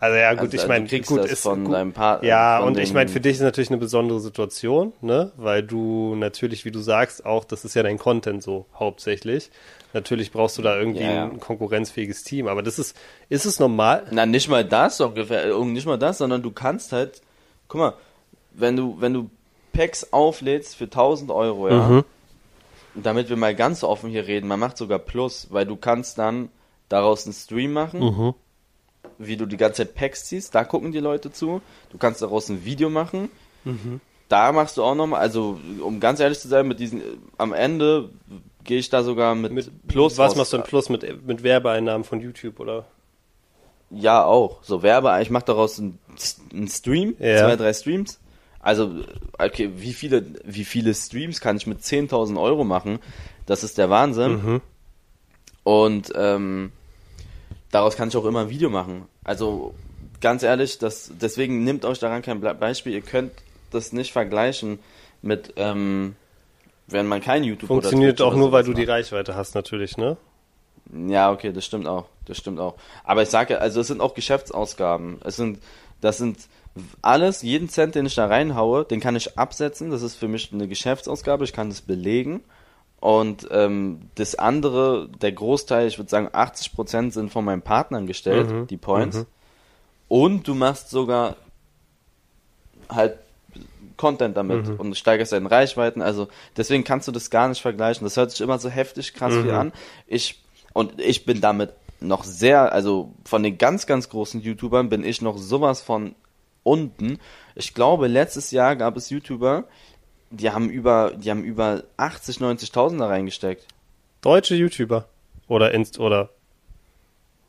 Also 0.00 0.16
ja, 0.16 0.32
gut, 0.34 0.52
also, 0.52 0.56
ich 0.56 0.68
meine, 0.68 0.86
gut, 0.86 1.24
ist 1.24 1.42
von 1.42 1.64
gut. 1.64 1.74
deinem 1.74 1.92
Partner. 1.92 2.28
Ja, 2.28 2.60
und 2.60 2.78
ich 2.78 2.92
meine, 2.92 3.08
für 3.08 3.20
dich 3.20 3.34
ist 3.34 3.40
natürlich 3.40 3.70
eine 3.70 3.78
besondere 3.78 4.20
Situation, 4.20 4.92
ne? 5.00 5.32
Weil 5.36 5.64
du 5.64 6.14
natürlich, 6.14 6.64
wie 6.64 6.70
du 6.70 6.78
sagst, 6.78 7.26
auch, 7.26 7.44
das 7.44 7.64
ist 7.64 7.74
ja 7.74 7.82
dein 7.82 7.98
Content 7.98 8.42
so 8.42 8.66
hauptsächlich. 8.74 9.50
Natürlich 9.94 10.30
brauchst 10.30 10.56
du 10.56 10.62
da 10.62 10.78
irgendwie 10.78 11.02
ja, 11.02 11.12
ja. 11.12 11.24
ein 11.24 11.40
konkurrenzfähiges 11.40 12.22
Team, 12.22 12.46
aber 12.46 12.62
das 12.62 12.78
ist, 12.78 12.96
ist 13.28 13.44
es 13.44 13.58
normal? 13.58 14.06
Na, 14.12 14.24
nicht 14.24 14.48
mal 14.48 14.64
das, 14.64 15.00
ungefähr, 15.00 15.46
äh, 15.46 15.64
nicht 15.64 15.86
mal 15.86 15.98
das, 15.98 16.18
sondern 16.18 16.42
du 16.42 16.52
kannst 16.52 16.92
halt, 16.92 17.22
guck 17.66 17.80
mal, 17.80 17.94
wenn 18.52 18.76
du, 18.76 19.00
wenn 19.00 19.14
du 19.14 19.30
Packs 19.72 20.12
auflädst 20.12 20.76
für 20.76 20.84
1000 20.84 21.30
Euro, 21.32 21.68
ja, 21.68 21.88
mhm. 21.88 22.04
damit 22.94 23.30
wir 23.30 23.36
mal 23.36 23.54
ganz 23.54 23.82
offen 23.82 24.10
hier 24.10 24.28
reden, 24.28 24.46
man 24.46 24.60
macht 24.60 24.76
sogar 24.76 25.00
Plus, 25.00 25.48
weil 25.50 25.66
du 25.66 25.76
kannst 25.76 26.18
dann 26.18 26.50
daraus 26.88 27.24
einen 27.24 27.34
Stream 27.34 27.72
machen, 27.72 28.00
mhm 28.00 28.34
wie 29.18 29.36
du 29.36 29.46
die 29.46 29.56
ganze 29.56 29.84
Zeit 29.84 29.94
Packs 29.94 30.24
ziehst, 30.26 30.54
da 30.54 30.64
gucken 30.64 30.92
die 30.92 31.00
Leute 31.00 31.30
zu. 31.30 31.60
Du 31.90 31.98
kannst 31.98 32.22
daraus 32.22 32.48
ein 32.48 32.64
Video 32.64 32.88
machen. 32.88 33.30
Mhm. 33.64 34.00
Da 34.28 34.52
machst 34.52 34.76
du 34.76 34.82
auch 34.82 34.94
nochmal, 34.94 35.20
also 35.20 35.58
um 35.80 36.00
ganz 36.00 36.20
ehrlich 36.20 36.38
zu 36.38 36.48
sein, 36.48 36.68
mit 36.68 36.80
diesen, 36.80 37.02
am 37.38 37.52
Ende 37.52 38.10
gehe 38.64 38.78
ich 38.78 38.90
da 38.90 39.02
sogar 39.02 39.34
mit, 39.34 39.52
mit 39.52 39.88
Plus. 39.88 40.18
Was 40.18 40.36
machst 40.36 40.52
du 40.52 40.58
im 40.58 40.62
Plus 40.62 40.90
mit, 40.90 41.26
mit 41.26 41.42
Werbeeinnahmen 41.42 42.04
von 42.04 42.20
YouTube, 42.20 42.60
oder? 42.60 42.84
Ja, 43.90 44.24
auch. 44.24 44.62
So 44.62 44.82
Werbe, 44.82 45.18
ich 45.22 45.30
mache 45.30 45.46
daraus 45.46 45.78
einen, 45.78 45.98
einen 46.52 46.68
Stream, 46.68 47.16
ja. 47.18 47.38
zwei, 47.38 47.56
drei 47.56 47.72
Streams. 47.72 48.20
Also, 48.60 49.02
okay, 49.38 49.70
wie 49.76 49.94
viele, 49.94 50.26
wie 50.44 50.64
viele 50.64 50.94
Streams 50.94 51.40
kann 51.40 51.56
ich 51.56 51.66
mit 51.66 51.80
10.000 51.80 52.38
Euro 52.40 52.64
machen? 52.64 52.98
Das 53.46 53.64
ist 53.64 53.78
der 53.78 53.88
Wahnsinn. 53.88 54.32
Mhm. 54.32 54.60
Und 55.62 56.12
ähm, 56.14 56.72
daraus 57.70 57.96
kann 57.96 58.08
ich 58.08 58.16
auch 58.16 58.24
immer 58.24 58.40
ein 58.40 58.50
Video 58.50 58.70
machen. 58.70 59.06
Also 59.24 59.74
ganz 60.20 60.42
ehrlich, 60.42 60.78
das, 60.78 61.12
deswegen 61.20 61.64
nimmt 61.64 61.84
euch 61.84 61.98
daran 61.98 62.22
kein 62.22 62.40
Beispiel. 62.40 62.92
Ihr 62.92 63.02
könnt 63.02 63.32
das 63.70 63.92
nicht 63.92 64.12
vergleichen 64.12 64.78
mit, 65.22 65.54
ähm, 65.56 66.16
wenn 66.86 67.06
man 67.06 67.20
kein 67.20 67.44
YouTube 67.44 67.68
Funktioniert 67.68 68.20
auch 68.20 68.34
nur, 68.34 68.52
weil 68.52 68.64
du 68.64 68.72
die 68.72 68.84
Reichweite 68.84 69.34
hast, 69.34 69.54
natürlich, 69.54 69.96
ne? 69.96 70.16
Ja, 70.92 71.30
okay, 71.30 71.52
das 71.52 71.66
stimmt 71.66 71.86
auch. 71.86 72.06
Das 72.24 72.38
stimmt 72.38 72.60
auch. 72.60 72.76
Aber 73.04 73.22
ich 73.22 73.28
sage, 73.28 73.60
also 73.60 73.80
es 73.80 73.88
sind 73.88 74.00
auch 74.00 74.14
Geschäftsausgaben. 74.14 75.20
Es 75.22 75.36
sind, 75.36 75.58
das 76.00 76.16
sind 76.16 76.38
alles, 77.02 77.42
jeden 77.42 77.68
Cent, 77.68 77.94
den 77.94 78.06
ich 78.06 78.14
da 78.14 78.26
reinhaue, 78.26 78.84
den 78.84 79.00
kann 79.00 79.16
ich 79.16 79.38
absetzen. 79.38 79.90
Das 79.90 80.02
ist 80.02 80.14
für 80.14 80.28
mich 80.28 80.52
eine 80.52 80.68
Geschäftsausgabe. 80.68 81.44
Ich 81.44 81.52
kann 81.52 81.68
das 81.68 81.82
belegen. 81.82 82.42
Und 83.00 83.46
ähm, 83.50 84.10
das 84.16 84.34
andere, 84.34 85.08
der 85.20 85.32
Großteil, 85.32 85.86
ich 85.86 85.98
würde 85.98 86.10
sagen 86.10 86.28
80% 86.28 87.12
sind 87.12 87.30
von 87.30 87.44
meinen 87.44 87.62
Partnern 87.62 88.06
gestellt, 88.06 88.50
mhm. 88.50 88.66
die 88.66 88.76
Points. 88.76 89.18
Mhm. 89.18 89.26
Und 90.08 90.48
du 90.48 90.54
machst 90.54 90.90
sogar 90.90 91.36
halt 92.88 93.18
Content 93.96 94.36
damit 94.36 94.68
mhm. 94.68 94.76
und 94.76 94.96
steigerst 94.96 95.32
deine 95.32 95.50
Reichweiten. 95.50 96.02
Also 96.02 96.28
deswegen 96.56 96.84
kannst 96.84 97.06
du 97.06 97.12
das 97.12 97.30
gar 97.30 97.48
nicht 97.48 97.60
vergleichen. 97.60 98.04
Das 98.04 98.16
hört 98.16 98.30
sich 98.30 98.40
immer 98.40 98.58
so 98.58 98.68
heftig 98.68 99.14
krass 99.14 99.34
viel 99.34 99.44
mhm. 99.44 99.58
an. 99.58 99.72
Ich 100.06 100.42
und 100.72 101.00
ich 101.00 101.24
bin 101.24 101.40
damit 101.40 101.74
noch 102.00 102.24
sehr, 102.24 102.72
also 102.72 103.12
von 103.24 103.42
den 103.42 103.58
ganz, 103.58 103.86
ganz 103.86 104.08
großen 104.08 104.40
YouTubern 104.40 104.88
bin 104.88 105.04
ich 105.04 105.20
noch 105.20 105.36
sowas 105.38 105.82
von 105.82 106.14
unten. 106.62 107.18
Ich 107.54 107.74
glaube, 107.74 108.06
letztes 108.06 108.50
Jahr 108.50 108.76
gab 108.76 108.96
es 108.96 109.10
YouTuber, 109.10 109.64
die 110.30 110.50
haben 110.50 110.70
über, 110.70 111.12
die 111.16 111.30
haben 111.30 111.44
über 111.44 111.84
80, 111.96 112.38
90.000 112.38 112.98
da 112.98 113.06
reingesteckt. 113.06 113.66
Deutsche 114.20 114.54
YouTuber. 114.54 115.06
Oder 115.46 115.72
Inst, 115.72 115.98
oder 115.98 116.30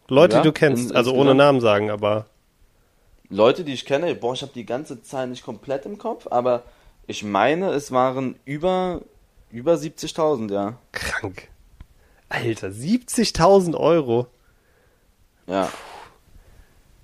Leute, 0.07 0.37
ja, 0.37 0.41
die 0.41 0.47
du 0.47 0.53
kennst, 0.53 0.91
in, 0.91 0.95
also 0.95 1.13
ohne 1.13 1.35
Namen 1.35 1.61
sagen, 1.61 1.89
aber. 1.89 2.25
Leute, 3.29 3.63
die 3.63 3.73
ich 3.73 3.85
kenne, 3.85 4.15
boah, 4.15 4.33
ich 4.33 4.41
habe 4.41 4.53
die 4.53 4.65
ganze 4.65 5.01
Zahl 5.03 5.27
nicht 5.27 5.43
komplett 5.43 5.85
im 5.85 5.97
Kopf, 5.97 6.27
aber 6.31 6.63
ich 7.05 7.23
meine, 7.23 7.71
es 7.71 7.91
waren 7.91 8.35
über, 8.45 9.01
über 9.51 9.73
70.000, 9.73 10.51
ja. 10.51 10.77
Krank. 10.91 11.49
Alter, 12.29 12.69
70.000 12.69 13.75
Euro. 13.75 14.27
Ja. 15.45 15.69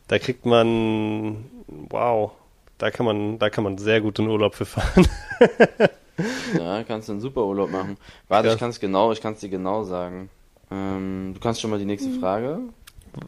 Da 0.07 0.19
kriegt 0.19 0.45
man, 0.45 1.45
wow, 1.67 2.31
da 2.77 2.91
kann 2.91 3.05
man, 3.05 3.39
da 3.39 3.49
kann 3.49 3.63
man 3.63 3.77
sehr 3.77 4.01
gut 4.01 4.19
in 4.19 4.27
Urlaub 4.27 4.55
für 4.55 4.65
fahren. 4.65 5.07
ja, 6.57 6.83
kannst 6.83 7.07
du 7.07 7.13
einen 7.13 7.21
super 7.21 7.45
Urlaub 7.45 7.71
machen. 7.71 7.97
Warte, 8.27 8.47
ja. 8.47 8.53
ich 8.53 8.59
kann 8.59 8.69
es 8.69 8.79
genau, 8.79 9.11
ich 9.11 9.21
kann 9.21 9.33
es 9.33 9.39
dir 9.39 9.49
genau 9.49 9.83
sagen. 9.83 10.29
Ähm, 10.71 11.31
du 11.33 11.39
kannst 11.39 11.61
schon 11.61 11.71
mal 11.71 11.79
die 11.79 11.85
nächste 11.85 12.09
hm. 12.09 12.19
Frage. 12.19 12.59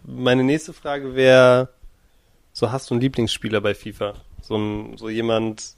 Meine 0.05 0.43
nächste 0.43 0.73
Frage 0.73 1.15
wäre, 1.15 1.69
so 2.51 2.71
hast 2.71 2.89
du 2.89 2.95
einen 2.95 3.01
Lieblingsspieler 3.01 3.61
bei 3.61 3.73
FIFA? 3.73 4.15
So, 4.41 4.57
ein, 4.57 4.97
so 4.97 5.09
jemand, 5.09 5.75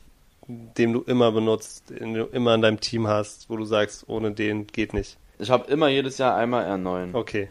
den 0.48 0.94
du 0.94 1.02
immer 1.02 1.32
benutzt, 1.32 1.92
den 1.92 2.14
du 2.14 2.24
immer 2.26 2.56
in 2.56 2.62
deinem 2.62 2.80
Team 2.80 3.08
hast, 3.08 3.50
wo 3.50 3.58
du 3.58 3.66
sagst, 3.66 4.06
ohne 4.08 4.32
den 4.32 4.66
geht 4.68 4.94
nicht. 4.94 5.18
Ich 5.38 5.52
habe 5.52 5.70
immer 5.72 5.88
jedes 5.88 6.18
Jahr 6.18 6.36
einmal 6.36 6.66
R9. 6.66 7.14
Okay. 7.14 7.50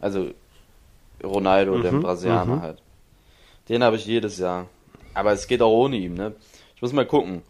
Also 0.00 0.30
Ronaldo, 1.22 1.76
mhm, 1.76 1.82
der 1.82 1.92
Brasilianer 1.92 2.56
mhm. 2.56 2.62
halt. 2.62 2.82
Den 3.68 3.82
habe 3.82 3.96
ich 3.96 4.06
jedes 4.06 4.38
Jahr. 4.38 4.66
Aber 5.16 5.32
es 5.32 5.46
geht 5.46 5.62
auch 5.62 5.72
ohne 5.72 5.96
ihn, 5.96 6.12
ne? 6.12 6.34
Ich 6.74 6.82
muss 6.82 6.92
mal 6.92 7.06
gucken. 7.06 7.40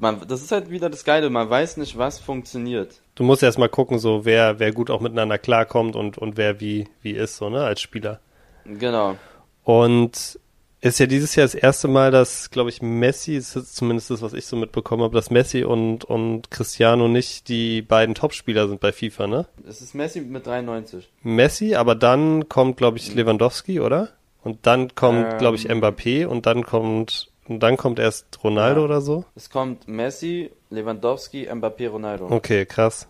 Man, 0.00 0.26
das 0.26 0.42
ist 0.42 0.50
halt 0.50 0.68
wieder 0.68 0.90
das 0.90 1.04
Geile, 1.04 1.30
man 1.30 1.48
weiß 1.48 1.76
nicht, 1.76 1.96
was 1.96 2.18
funktioniert. 2.18 3.00
Du 3.14 3.22
musst 3.22 3.42
erst 3.42 3.58
mal 3.58 3.68
gucken, 3.68 4.00
so 4.00 4.24
wer, 4.24 4.58
wer 4.58 4.72
gut 4.72 4.90
auch 4.90 5.00
miteinander 5.00 5.38
klarkommt 5.38 5.94
und, 5.94 6.18
und 6.18 6.36
wer 6.36 6.60
wie, 6.60 6.88
wie 7.00 7.12
ist, 7.12 7.36
so, 7.36 7.50
ne, 7.50 7.62
als 7.62 7.80
Spieler. 7.80 8.20
Genau. 8.64 9.16
Und 9.62 10.40
ist 10.80 10.98
ja 10.98 11.06
dieses 11.06 11.36
Jahr 11.36 11.44
das 11.44 11.54
erste 11.54 11.86
Mal, 11.86 12.10
dass, 12.10 12.50
glaube 12.50 12.70
ich, 12.70 12.82
Messi, 12.82 13.36
das 13.36 13.54
ist 13.54 13.76
zumindest 13.76 14.10
das, 14.10 14.22
was 14.22 14.32
ich 14.32 14.46
so 14.46 14.56
mitbekommen 14.56 15.04
habe, 15.04 15.14
dass 15.14 15.30
Messi 15.30 15.62
und, 15.62 16.04
und 16.04 16.50
Cristiano 16.50 17.06
nicht 17.06 17.48
die 17.48 17.82
beiden 17.82 18.16
Topspieler 18.16 18.66
sind 18.66 18.80
bei 18.80 18.92
FIFA, 18.92 19.26
ne? 19.28 19.46
Es 19.68 19.80
ist 19.82 19.94
Messi 19.94 20.20
mit 20.20 20.46
93. 20.46 21.08
Messi, 21.22 21.76
aber 21.76 21.94
dann 21.94 22.48
kommt, 22.48 22.76
glaube 22.76 22.98
ich, 22.98 23.14
Lewandowski, 23.14 23.80
oder? 23.80 24.10
Und 24.48 24.66
dann 24.66 24.94
kommt, 24.94 25.32
ähm, 25.32 25.38
glaube 25.38 25.56
ich, 25.56 25.68
Mbappé 25.68 26.26
und 26.26 26.46
dann 26.46 26.64
kommt 26.64 27.30
und 27.48 27.60
dann 27.60 27.76
kommt 27.76 27.98
erst 27.98 28.42
Ronaldo 28.42 28.80
ja. 28.80 28.84
oder 28.84 29.00
so? 29.02 29.24
Es 29.34 29.50
kommt 29.50 29.88
Messi, 29.88 30.50
Lewandowski, 30.70 31.50
Mbappé, 31.50 31.88
Ronaldo. 31.88 32.30
Okay, 32.30 32.64
krass. 32.66 33.08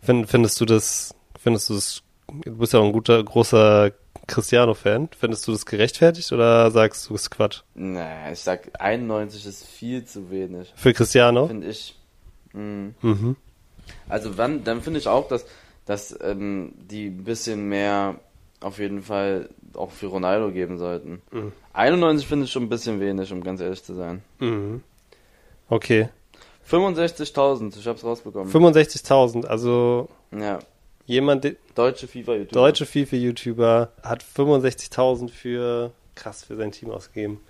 Find, 0.00 0.28
findest 0.28 0.60
du 0.60 0.64
das, 0.64 1.14
findest 1.38 1.70
du 1.70 1.74
das, 1.74 2.02
du 2.44 2.56
bist 2.58 2.72
ja 2.72 2.80
auch 2.80 2.84
ein 2.84 2.92
guter, 2.92 3.22
großer 3.22 3.92
Cristiano-Fan. 4.26 5.08
Findest 5.18 5.46
du 5.46 5.52
das 5.52 5.66
gerechtfertigt 5.66 6.32
oder 6.32 6.70
sagst 6.70 7.08
du 7.08 7.14
es 7.14 7.30
Quatsch? 7.30 7.60
Nee, 7.74 8.32
ich 8.32 8.40
sag 8.40 8.70
91 8.78 9.46
ist 9.46 9.66
viel 9.66 10.04
zu 10.04 10.30
wenig. 10.30 10.72
Für 10.76 10.92
Cristiano? 10.92 11.46
Finde 11.46 11.68
ich. 11.68 11.98
Mh. 12.52 12.92
Mhm. 13.00 13.36
Also 14.08 14.36
wann, 14.36 14.64
dann 14.64 14.82
finde 14.82 14.98
ich 14.98 15.08
auch, 15.08 15.28
dass, 15.28 15.46
dass 15.86 16.18
ähm, 16.22 16.72
die 16.76 17.06
ein 17.06 17.24
bisschen 17.24 17.68
mehr 17.68 18.18
auf 18.62 18.78
jeden 18.78 19.02
Fall 19.02 19.48
auch 19.74 19.90
für 19.90 20.06
Ronaldo 20.06 20.50
geben 20.50 20.78
sollten. 20.78 21.22
Mhm. 21.30 21.52
91 21.72 22.26
finde 22.26 22.44
ich 22.44 22.52
schon 22.52 22.64
ein 22.64 22.68
bisschen 22.68 23.00
wenig, 23.00 23.32
um 23.32 23.42
ganz 23.42 23.60
ehrlich 23.60 23.82
zu 23.82 23.94
sein. 23.94 24.22
Mhm. 24.38 24.82
Okay. 25.68 26.08
65.000, 26.70 27.78
ich 27.78 27.86
hab's 27.86 28.04
rausbekommen. 28.04 28.52
65.000, 28.52 29.46
also 29.46 30.08
ja. 30.30 30.60
jemand, 31.06 31.56
deutsche 31.74 32.06
FIFA-YouTuber. 32.06 32.52
Deutsche 32.52 32.86
FIFA-YouTuber 32.86 33.88
hat 34.02 34.24
65.000 34.24 35.28
für 35.28 35.92
krass 36.14 36.44
für 36.44 36.56
sein 36.56 36.72
Team 36.72 36.90
ausgegeben. 36.90 37.40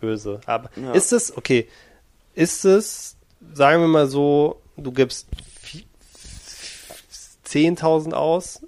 Böse. 0.00 0.40
Aber 0.46 0.70
ja. 0.76 0.92
ist 0.92 1.12
es 1.12 1.36
okay? 1.36 1.68
Ist 2.34 2.64
es, 2.64 3.16
sagen 3.52 3.82
wir 3.82 3.88
mal 3.88 4.06
so, 4.06 4.60
du 4.76 4.92
gibst 4.92 5.26
10.000 7.46 8.12
aus 8.12 8.60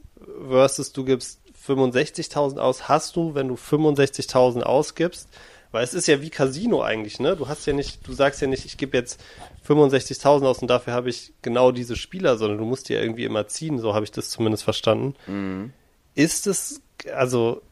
versus 0.49 0.93
du 0.93 1.05
gibst 1.05 1.40
65.000 1.67 2.59
aus, 2.59 2.89
hast 2.89 3.17
du, 3.17 3.35
wenn 3.35 3.49
du 3.49 3.55
65.000 3.55 4.63
ausgibst, 4.63 5.29
weil 5.73 5.85
es 5.85 5.95
ist 5.95 6.09
ja 6.09 6.21
wie 6.21 6.31
Casino 6.31 6.83
eigentlich, 6.83 7.21
ne? 7.21 7.37
Du 7.37 7.49
hast 7.49 7.67
ja 7.67 7.73
nicht, 7.73 8.07
du 8.07 8.13
sagst 8.13 8.41
ja 8.41 8.49
nicht, 8.49 8.65
ich 8.65 8.77
gebe 8.77 8.97
jetzt 8.97 9.21
65.000 9.69 10.47
aus 10.47 10.59
und 10.59 10.69
dafür 10.69 10.95
habe 10.95 11.11
ich 11.11 11.33
genau 11.43 11.71
diese 11.71 11.97
Spieler, 11.97 12.39
sondern 12.39 12.59
du 12.59 12.65
musst 12.65 12.89
ja 12.89 13.01
irgendwie 13.01 13.25
immer 13.25 13.47
ziehen, 13.47 13.79
so 13.79 13.95
habe 13.95 14.05
ich 14.05 14.11
das 14.11 14.31
zumindest 14.31 14.65
verstanden. 14.65 15.15
Mhm. 15.27 15.73
Ist 16.15 16.49
es, 16.49 16.83
also, 17.15 17.63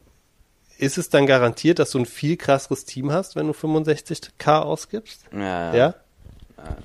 ist 0.77 0.97
es 0.97 1.09
dann 1.09 1.25
garantiert, 1.25 1.79
dass 1.79 1.91
du 1.91 1.99
ein 1.99 2.05
viel 2.05 2.37
krasseres 2.37 2.85
Team 2.85 3.11
hast, 3.11 3.35
wenn 3.35 3.47
du 3.47 3.53
65k 3.53 4.59
ausgibst? 4.59 5.25
Ja. 5.33 5.39
ja? 5.39 5.75
ja? 5.75 5.95
ja. 6.57 6.77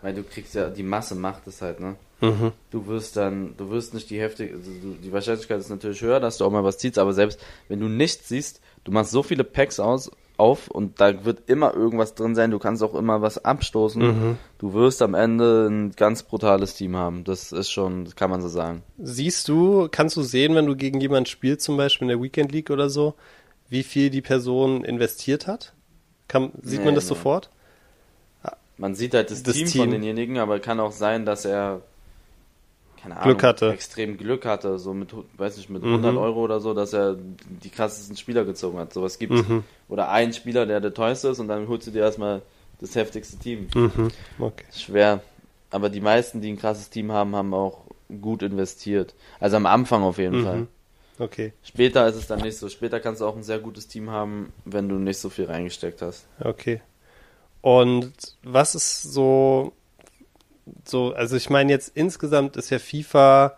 Weil 0.00 0.14
du 0.14 0.22
kriegst 0.22 0.54
ja, 0.54 0.70
die 0.70 0.82
Masse 0.82 1.14
macht 1.14 1.46
es 1.46 1.60
halt, 1.60 1.80
ne? 1.80 1.96
Mhm. 2.20 2.52
Du 2.70 2.86
wirst 2.86 3.16
dann, 3.16 3.54
du 3.56 3.70
wirst 3.70 3.92
nicht 3.92 4.08
die 4.10 4.20
heftig, 4.20 4.52
also 4.52 4.70
die 4.70 5.12
Wahrscheinlichkeit 5.12 5.58
ist 5.58 5.68
natürlich 5.68 6.00
höher, 6.00 6.20
dass 6.20 6.38
du 6.38 6.44
auch 6.44 6.50
mal 6.50 6.64
was 6.64 6.78
ziehst, 6.78 6.98
aber 6.98 7.12
selbst 7.12 7.38
wenn 7.68 7.80
du 7.80 7.88
nichts 7.88 8.28
siehst, 8.28 8.60
du 8.84 8.92
machst 8.92 9.10
so 9.10 9.22
viele 9.22 9.44
Packs 9.44 9.80
aus, 9.80 10.10
auf 10.38 10.68
und 10.68 11.00
da 11.00 11.24
wird 11.24 11.48
immer 11.48 11.74
irgendwas 11.74 12.14
drin 12.14 12.34
sein, 12.34 12.50
du 12.50 12.58
kannst 12.58 12.82
auch 12.82 12.94
immer 12.94 13.22
was 13.22 13.44
abstoßen. 13.44 14.02
Mhm. 14.02 14.38
Du 14.58 14.74
wirst 14.74 15.02
am 15.02 15.14
Ende 15.14 15.66
ein 15.68 15.92
ganz 15.92 16.22
brutales 16.22 16.74
Team 16.74 16.96
haben. 16.96 17.24
Das 17.24 17.52
ist 17.52 17.70
schon, 17.70 18.04
das 18.04 18.16
kann 18.16 18.30
man 18.30 18.42
so 18.42 18.48
sagen. 18.48 18.82
Siehst 18.98 19.48
du, 19.48 19.88
kannst 19.90 20.16
du 20.16 20.22
sehen, 20.22 20.54
wenn 20.54 20.66
du 20.66 20.76
gegen 20.76 21.00
jemanden 21.00 21.26
spielst, 21.26 21.62
zum 21.62 21.76
Beispiel 21.76 22.06
in 22.06 22.16
der 22.16 22.22
Weekend 22.22 22.52
League 22.52 22.70
oder 22.70 22.90
so, 22.90 23.14
wie 23.68 23.82
viel 23.82 24.10
die 24.10 24.22
Person 24.22 24.84
investiert 24.84 25.46
hat? 25.46 25.72
Kann, 26.28 26.52
sieht 26.62 26.80
nee, 26.80 26.86
man 26.86 26.94
das 26.94 27.04
nee. 27.04 27.08
sofort? 27.08 27.50
Man 28.78 28.94
sieht 28.94 29.14
halt 29.14 29.30
das, 29.30 29.42
das 29.42 29.54
Team, 29.54 29.66
Team, 29.66 29.80
von 29.82 29.90
denjenigen, 29.90 30.38
aber 30.38 30.60
kann 30.60 30.80
auch 30.80 30.92
sein, 30.92 31.24
dass 31.24 31.46
er 31.46 31.80
keine 33.08 33.20
Glück 33.20 33.38
Ahnung, 33.38 33.42
hatte. 33.42 33.72
extrem 33.72 34.16
Glück 34.18 34.44
hatte, 34.44 34.78
so 34.78 34.94
mit, 34.94 35.14
weiß 35.36 35.56
nicht, 35.56 35.70
mit 35.70 35.82
100 35.82 36.12
mhm. 36.12 36.18
Euro 36.18 36.42
oder 36.42 36.60
so, 36.60 36.74
dass 36.74 36.92
er 36.92 37.16
die 37.62 37.70
krassesten 37.70 38.16
Spieler 38.16 38.44
gezogen 38.44 38.78
hat. 38.78 38.92
Sowas 38.92 39.18
gibt 39.18 39.32
mhm. 39.32 39.64
Oder 39.88 40.10
ein 40.10 40.32
Spieler, 40.32 40.66
der 40.66 40.80
der 40.80 40.94
teuerste 40.94 41.28
ist 41.28 41.38
und 41.38 41.48
dann 41.48 41.68
holst 41.68 41.86
du 41.86 41.90
dir 41.90 42.02
erstmal 42.02 42.42
das 42.80 42.94
heftigste 42.94 43.38
Team. 43.38 43.68
Mhm. 43.74 44.10
Okay. 44.38 44.64
Schwer. 44.72 45.20
Aber 45.70 45.88
die 45.88 46.00
meisten, 46.00 46.40
die 46.40 46.52
ein 46.52 46.58
krasses 46.58 46.90
Team 46.90 47.12
haben, 47.12 47.34
haben 47.34 47.54
auch 47.54 47.84
gut 48.20 48.42
investiert. 48.42 49.14
Also 49.40 49.56
am 49.56 49.66
Anfang 49.66 50.02
auf 50.02 50.18
jeden 50.18 50.40
mhm. 50.40 50.44
Fall. 50.44 50.66
Okay. 51.18 51.52
Später 51.62 52.06
ist 52.06 52.16
es 52.16 52.26
dann 52.26 52.40
nicht 52.40 52.58
so. 52.58 52.68
Später 52.68 53.00
kannst 53.00 53.20
du 53.20 53.26
auch 53.26 53.36
ein 53.36 53.42
sehr 53.42 53.58
gutes 53.58 53.88
Team 53.88 54.10
haben, 54.10 54.52
wenn 54.64 54.88
du 54.88 54.96
nicht 54.96 55.18
so 55.18 55.30
viel 55.30 55.46
reingesteckt 55.46 56.02
hast. 56.02 56.26
Okay. 56.40 56.82
Und 57.62 58.12
was 58.42 58.74
ist 58.74 59.02
so, 59.02 59.72
so, 60.84 61.12
also 61.12 61.36
ich 61.36 61.50
meine 61.50 61.72
jetzt 61.72 61.92
insgesamt 61.94 62.56
ist 62.56 62.70
ja 62.70 62.78
FIFA, 62.78 63.56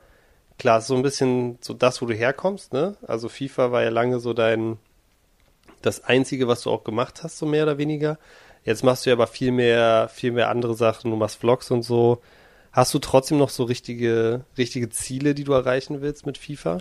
klar, 0.59 0.81
so 0.81 0.94
ein 0.94 1.03
bisschen 1.03 1.59
so 1.61 1.75
das, 1.75 2.03
wo 2.03 2.07
du 2.07 2.14
herkommst, 2.14 2.73
ne? 2.73 2.97
Also 3.07 3.29
FIFA 3.29 3.73
war 3.73 3.83
ja 3.83 3.90
lange 3.90 4.21
so 4.21 4.35
dein, 4.35 4.79
das 5.83 6.05
einzige, 6.05 6.49
was 6.49 6.62
du 6.62 6.71
auch 6.71 6.85
gemacht 6.85 7.23
hast, 7.23 7.38
so 7.38 7.47
mehr 7.47 7.64
oder 7.64 7.79
weniger. 7.79 8.18
Jetzt 8.64 8.85
machst 8.85 9.07
du 9.07 9.11
ja 9.11 9.16
aber 9.16 9.27
viel 9.27 9.53
mehr, 9.53 10.09
viel 10.12 10.33
mehr 10.33 10.51
andere 10.51 10.75
Sachen, 10.75 11.11
du 11.11 11.16
machst 11.16 11.37
Vlogs 11.37 11.71
und 11.71 11.83
so. 11.83 12.21
Hast 12.73 12.92
du 12.92 12.99
trotzdem 12.99 13.38
noch 13.38 13.51
so 13.51 13.64
richtige, 13.64 14.44
richtige 14.59 14.90
Ziele, 14.90 15.35
die 15.35 15.44
du 15.44 15.53
erreichen 15.53 16.03
willst 16.03 16.27
mit 16.27 16.37
FIFA? 16.37 16.79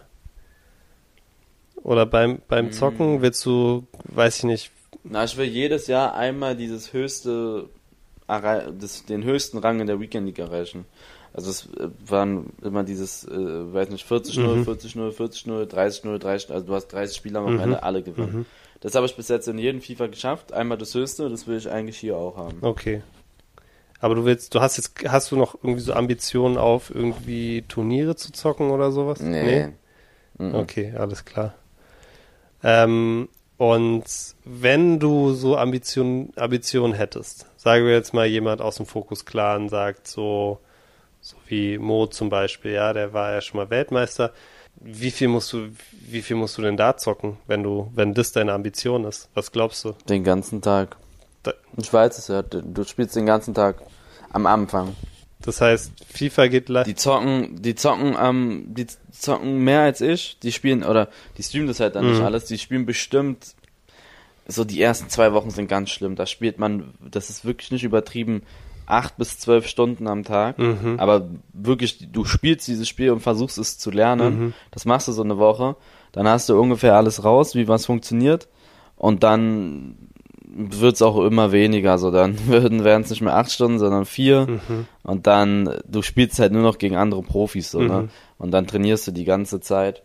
Oder 1.84 2.06
beim, 2.06 2.42
beim 2.48 2.72
Zocken 2.72 3.22
willst 3.22 3.46
du, 3.46 3.88
weiß 4.10 4.40
ich 4.40 4.44
nicht, 4.44 4.72
na, 5.04 5.24
ich 5.24 5.38
will 5.38 5.46
jedes 5.46 5.88
Jahr 5.88 6.16
einmal 6.16 6.56
dieses 6.56 6.92
höchste, 6.92 7.70
das, 8.28 9.06
den 9.06 9.24
höchsten 9.24 9.58
Rang 9.58 9.80
in 9.80 9.88
der 9.88 10.00
Weekend 10.00 10.26
League 10.28 10.40
erreichen. 10.40 10.86
Also 11.34 11.52
es 11.52 11.66
äh, 11.78 11.90
waren 12.06 12.54
immer 12.64 12.84
dieses, 12.84 13.24
äh, 13.26 13.74
weiß 13.74 13.90
nicht, 13.90 14.10
40-0, 14.10 14.40
mhm. 14.40 14.64
40-0, 14.64 15.12
40-0, 15.12 15.72
30-0, 15.72 16.18
30 16.18 16.52
also 16.52 16.66
du 16.66 16.74
hast 16.74 16.88
30 16.88 17.16
Spieler 17.16 17.42
am 17.42 17.54
mhm. 17.54 17.60
Ende 17.60 17.84
alle 17.84 18.02
gewonnen. 18.02 18.40
Mhm. 18.40 18.46
Das 18.82 18.96
habe 18.96 19.06
ich 19.06 19.16
bis 19.16 19.28
jetzt 19.28 19.48
in 19.48 19.58
jedem 19.58 19.82
FIFA 19.82 20.08
geschafft. 20.08 20.54
Einmal 20.54 20.78
das 20.78 20.94
höchste, 20.94 21.30
das 21.30 21.48
will 21.48 21.58
ich 21.58 21.70
eigentlich 21.70 21.98
hier 21.98 22.18
auch 22.18 22.38
haben. 22.38 22.58
Okay. 22.62 23.02
Aber 24.00 24.16
du 24.16 24.26
willst, 24.26 24.54
du 24.54 24.62
hast 24.62 24.78
jetzt, 24.78 24.94
hast 25.08 25.32
du 25.32 25.36
noch 25.36 25.56
irgendwie 25.56 25.82
so 25.82 25.94
Ambitionen 25.94 26.58
auf 26.58 26.94
irgendwie 26.94 27.64
Turniere 27.68 28.16
zu 28.16 28.32
zocken 28.32 28.70
oder 28.70 28.92
sowas? 28.92 29.20
Nee. 29.20 29.70
nee? 30.40 30.54
Okay, 30.54 30.94
alles 30.96 31.26
klar. 31.26 31.56
Ähm, 32.64 33.30
und 33.58 34.04
wenn 34.46 35.00
du 35.00 35.34
so 35.34 35.58
Ambitionen 35.58 36.32
Ambition 36.36 36.94
hättest, 36.94 37.48
sagen 37.58 37.86
wir 37.86 37.94
jetzt 37.94 38.14
mal 38.14 38.28
jemand 38.28 38.62
aus 38.62 38.78
dem 38.78 38.86
Fokus 38.86 39.26
Clan 39.26 39.68
sagt 39.68 40.08
so, 40.08 40.60
so 41.22 41.36
wie 41.48 41.78
Mo 41.78 42.06
zum 42.06 42.30
Beispiel, 42.30 42.74
ja, 42.74 42.94
der 42.94 43.14
war 43.14 43.32
ja 43.32 43.42
schon 43.42 43.60
mal 43.60 43.70
Weltmeister. 43.70 44.32
Wie 44.80 45.10
viel 45.10 45.28
musst 45.28 45.52
du, 45.54 45.70
wie 45.92 46.22
viel 46.22 46.36
musst 46.36 46.58
du 46.60 46.62
denn 46.62 46.78
da 46.78 46.98
zocken, 46.98 47.38
wenn 47.48 47.64
du, 47.64 47.92
wenn 47.96 48.14
das 48.14 48.32
deine 48.32 48.54
Ambition 48.54 49.06
ist? 49.06 49.28
Was 49.34 49.52
glaubst 49.52 49.84
du? 49.84 49.96
Den 50.08 50.24
ganzen 50.24 50.62
Tag. 50.62 50.96
Da 51.42 51.54
ich 51.78 51.92
weiß 51.92 52.18
es 52.20 52.28
ja, 52.28 52.44
du 52.44 52.84
spielst 52.84 53.16
den 53.16 53.26
ganzen 53.26 53.56
Tag 53.56 53.78
am 54.32 54.46
Anfang. 54.46 54.96
Das 55.42 55.62
heißt, 55.62 55.92
FIFA 56.12 56.48
geht 56.48 56.70
live. 56.70 56.86
Die 56.86 56.96
zocken, 56.96 57.62
die 57.62 57.76
zocken, 57.76 58.16
ähm, 58.20 58.66
die 58.70 58.88
zocken 59.12 59.64
mehr 59.64 59.82
als 59.82 60.02
ich. 60.02 60.40
Die 60.40 60.52
spielen, 60.52 60.84
oder 60.84 61.10
die 61.38 61.44
streamen 61.44 61.68
das 61.68 61.80
halt 61.80 61.96
dann 61.96 62.06
mhm. 62.06 62.12
nicht 62.12 62.22
alles. 62.22 62.46
Die 62.46 62.58
spielen 62.58 62.86
bestimmt, 62.86 63.56
so 64.48 64.64
die 64.64 64.82
ersten 64.82 65.10
zwei 65.10 65.34
Wochen 65.34 65.52
sind 65.52 65.68
ganz 65.68 65.90
schlimm. 65.90 66.16
Da 66.16 66.26
spielt 66.26 66.58
man, 66.58 66.94
das 67.00 67.30
ist 67.30 67.46
wirklich 67.46 67.72
nicht 67.72 67.84
übertrieben, 67.84 68.42
acht 68.88 69.18
bis 69.18 69.38
zwölf 69.38 69.68
Stunden 69.68 70.08
am 70.08 70.24
Tag. 70.24 70.58
Mhm. 70.58 70.96
Aber 70.98 71.30
wirklich, 71.54 72.12
du 72.12 72.26
spielst 72.26 72.68
dieses 72.68 72.88
Spiel 72.88 73.12
und 73.12 73.20
versuchst 73.20 73.58
es 73.58 73.78
zu 73.78 73.92
lernen. 73.92 74.40
Mhm. 74.40 74.54
Das 74.72 74.86
machst 74.86 75.08
du 75.08 75.12
so 75.12 75.24
eine 75.24 75.38
Woche. 75.38 75.76
Dann 76.14 76.28
hast 76.28 76.50
du 76.50 76.60
ungefähr 76.60 76.96
alles 76.96 77.24
raus, 77.24 77.54
wie 77.54 77.68
was 77.68 77.86
funktioniert. 77.86 78.48
Und 78.96 79.24
dann 79.24 79.98
wird 80.58 80.96
es 80.96 81.02
auch 81.02 81.18
immer 81.24 81.52
weniger. 81.52 81.98
So, 81.98 82.12
dann 82.12 82.36
würden 82.48 82.84
wären 82.84 83.04
es 83.04 83.10
nicht 83.10 83.22
mehr 83.22 83.36
acht 83.36 83.52
Stunden, 83.52 83.80
sondern 83.80 84.06
vier. 84.06 84.48
Mhm. 84.48 84.88
Und 85.04 85.28
dann, 85.28 85.80
du 85.88 86.02
spielst 86.02 86.40
halt 86.40 86.52
nur 86.52 86.64
noch 86.64 86.78
gegen 86.78 86.96
andere 86.96 87.22
Profis, 87.22 87.72
so, 87.72 87.80
ne? 87.80 87.84
mhm. 87.86 87.90
ne? 87.90 88.10
Und 88.38 88.52
dann 88.52 88.68
trainierst 88.68 89.08
du 89.08 89.12
die 89.12 89.26
ganze 89.26 89.60
Zeit. 89.60 90.04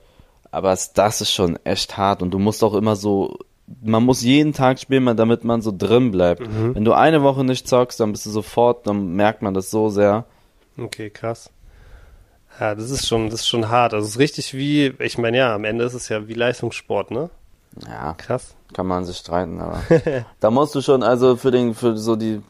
Aber 0.50 0.76
das 0.94 1.20
ist 1.20 1.32
schon 1.32 1.58
echt 1.64 1.96
hart. 1.96 2.22
Und 2.22 2.30
du 2.30 2.38
musst 2.38 2.62
auch 2.62 2.74
immer 2.74 2.94
so, 2.94 3.38
man 3.82 4.02
muss 4.02 4.22
jeden 4.22 4.52
Tag 4.52 4.78
spielen, 4.78 5.16
damit 5.16 5.44
man 5.44 5.62
so 5.62 5.72
drin 5.76 6.10
bleibt. 6.10 6.40
Mhm. 6.40 6.74
Wenn 6.74 6.84
du 6.84 6.92
eine 6.92 7.22
Woche 7.22 7.44
nicht 7.44 7.66
zockst, 7.66 8.00
dann 8.00 8.12
bist 8.12 8.26
du 8.26 8.30
sofort, 8.30 8.86
dann 8.86 9.14
merkt 9.14 9.42
man 9.42 9.54
das 9.54 9.70
so 9.70 9.88
sehr. 9.88 10.26
Okay, 10.76 11.10
krass. 11.10 11.50
Ja, 12.60 12.74
das 12.74 12.90
ist 12.90 13.08
schon, 13.08 13.30
das 13.30 13.40
ist 13.40 13.48
schon 13.48 13.70
hart. 13.70 13.94
Also 13.94 14.06
es 14.06 14.12
ist 14.12 14.18
richtig 14.18 14.54
wie, 14.54 14.92
ich 14.98 15.16
meine, 15.16 15.38
ja, 15.38 15.54
am 15.54 15.64
Ende 15.64 15.84
ist 15.84 15.94
es 15.94 16.08
ja 16.08 16.28
wie 16.28 16.34
Leistungssport, 16.34 17.10
ne? 17.10 17.30
Ja. 17.86 18.14
Krass. 18.14 18.54
Kann 18.72 18.86
man 18.86 19.04
sich 19.04 19.18
streiten, 19.18 19.60
aber 19.60 19.82
da 20.40 20.50
musst 20.50 20.74
du 20.74 20.80
schon, 20.80 21.02
also 21.02 21.36
für 21.36 21.50
den, 21.50 21.74
für 21.74 21.96
so 21.96 22.16
die, 22.16 22.42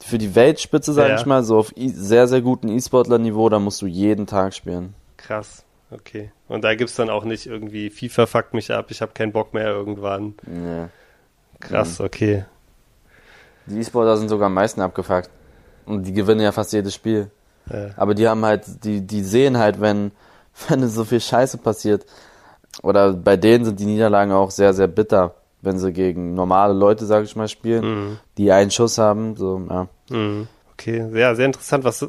für 0.00 0.18
die 0.18 0.34
Weltspitze, 0.34 0.92
sag 0.92 1.08
ja. 1.08 1.16
ich 1.16 1.26
mal, 1.26 1.44
so 1.44 1.58
auf 1.58 1.72
sehr, 1.76 2.28
sehr 2.28 2.42
guten 2.42 2.68
E-Sportler-Niveau, 2.68 3.48
da 3.48 3.58
musst 3.58 3.80
du 3.82 3.86
jeden 3.86 4.26
Tag 4.26 4.54
spielen. 4.54 4.94
Krass, 5.16 5.64
okay. 5.90 6.32
Und 6.48 6.64
da 6.64 6.74
gibt's 6.74 6.96
dann 6.96 7.10
auch 7.10 7.24
nicht 7.24 7.46
irgendwie, 7.46 7.90
FIFA 7.90 8.26
fuckt 8.26 8.54
mich 8.54 8.72
ab, 8.72 8.86
ich 8.90 9.00
habe 9.00 9.12
keinen 9.12 9.32
Bock 9.32 9.54
mehr 9.54 9.68
irgendwann. 9.68 10.34
Nee. 10.46 10.86
Krass, 11.60 11.98
mhm. 11.98 12.06
okay. 12.06 12.44
Die 13.66 13.78
E-Sportler 13.78 14.16
sind 14.16 14.28
sogar 14.28 14.46
am 14.46 14.54
meisten 14.54 14.80
abgefuckt. 14.80 15.30
Und 15.84 16.04
die 16.06 16.12
gewinnen 16.12 16.40
ja 16.40 16.52
fast 16.52 16.72
jedes 16.72 16.94
Spiel. 16.94 17.30
Ja. 17.70 17.90
Aber 17.96 18.14
die 18.14 18.28
haben 18.28 18.44
halt, 18.44 18.84
die, 18.84 19.00
die 19.00 19.22
sehen 19.22 19.58
halt, 19.58 19.80
wenn, 19.80 20.12
wenn 20.68 20.86
so 20.88 21.04
viel 21.04 21.20
Scheiße 21.20 21.58
passiert, 21.58 22.04
oder 22.82 23.12
bei 23.12 23.36
denen 23.36 23.64
sind 23.64 23.80
die 23.80 23.86
Niederlagen 23.86 24.32
auch 24.32 24.50
sehr, 24.50 24.72
sehr 24.72 24.88
bitter, 24.88 25.34
wenn 25.60 25.78
sie 25.78 25.92
gegen 25.92 26.34
normale 26.34 26.72
Leute, 26.72 27.04
sage 27.06 27.24
ich 27.24 27.36
mal, 27.36 27.48
spielen, 27.48 27.84
mhm. 27.84 28.18
die 28.38 28.50
einen 28.50 28.70
Schuss 28.70 28.98
haben. 28.98 29.36
So, 29.36 29.62
ja. 29.68 29.88
Mhm. 30.10 30.48
Okay, 30.72 31.06
ja, 31.14 31.34
sehr 31.34 31.46
interessant. 31.46 31.84
Was 31.84 32.06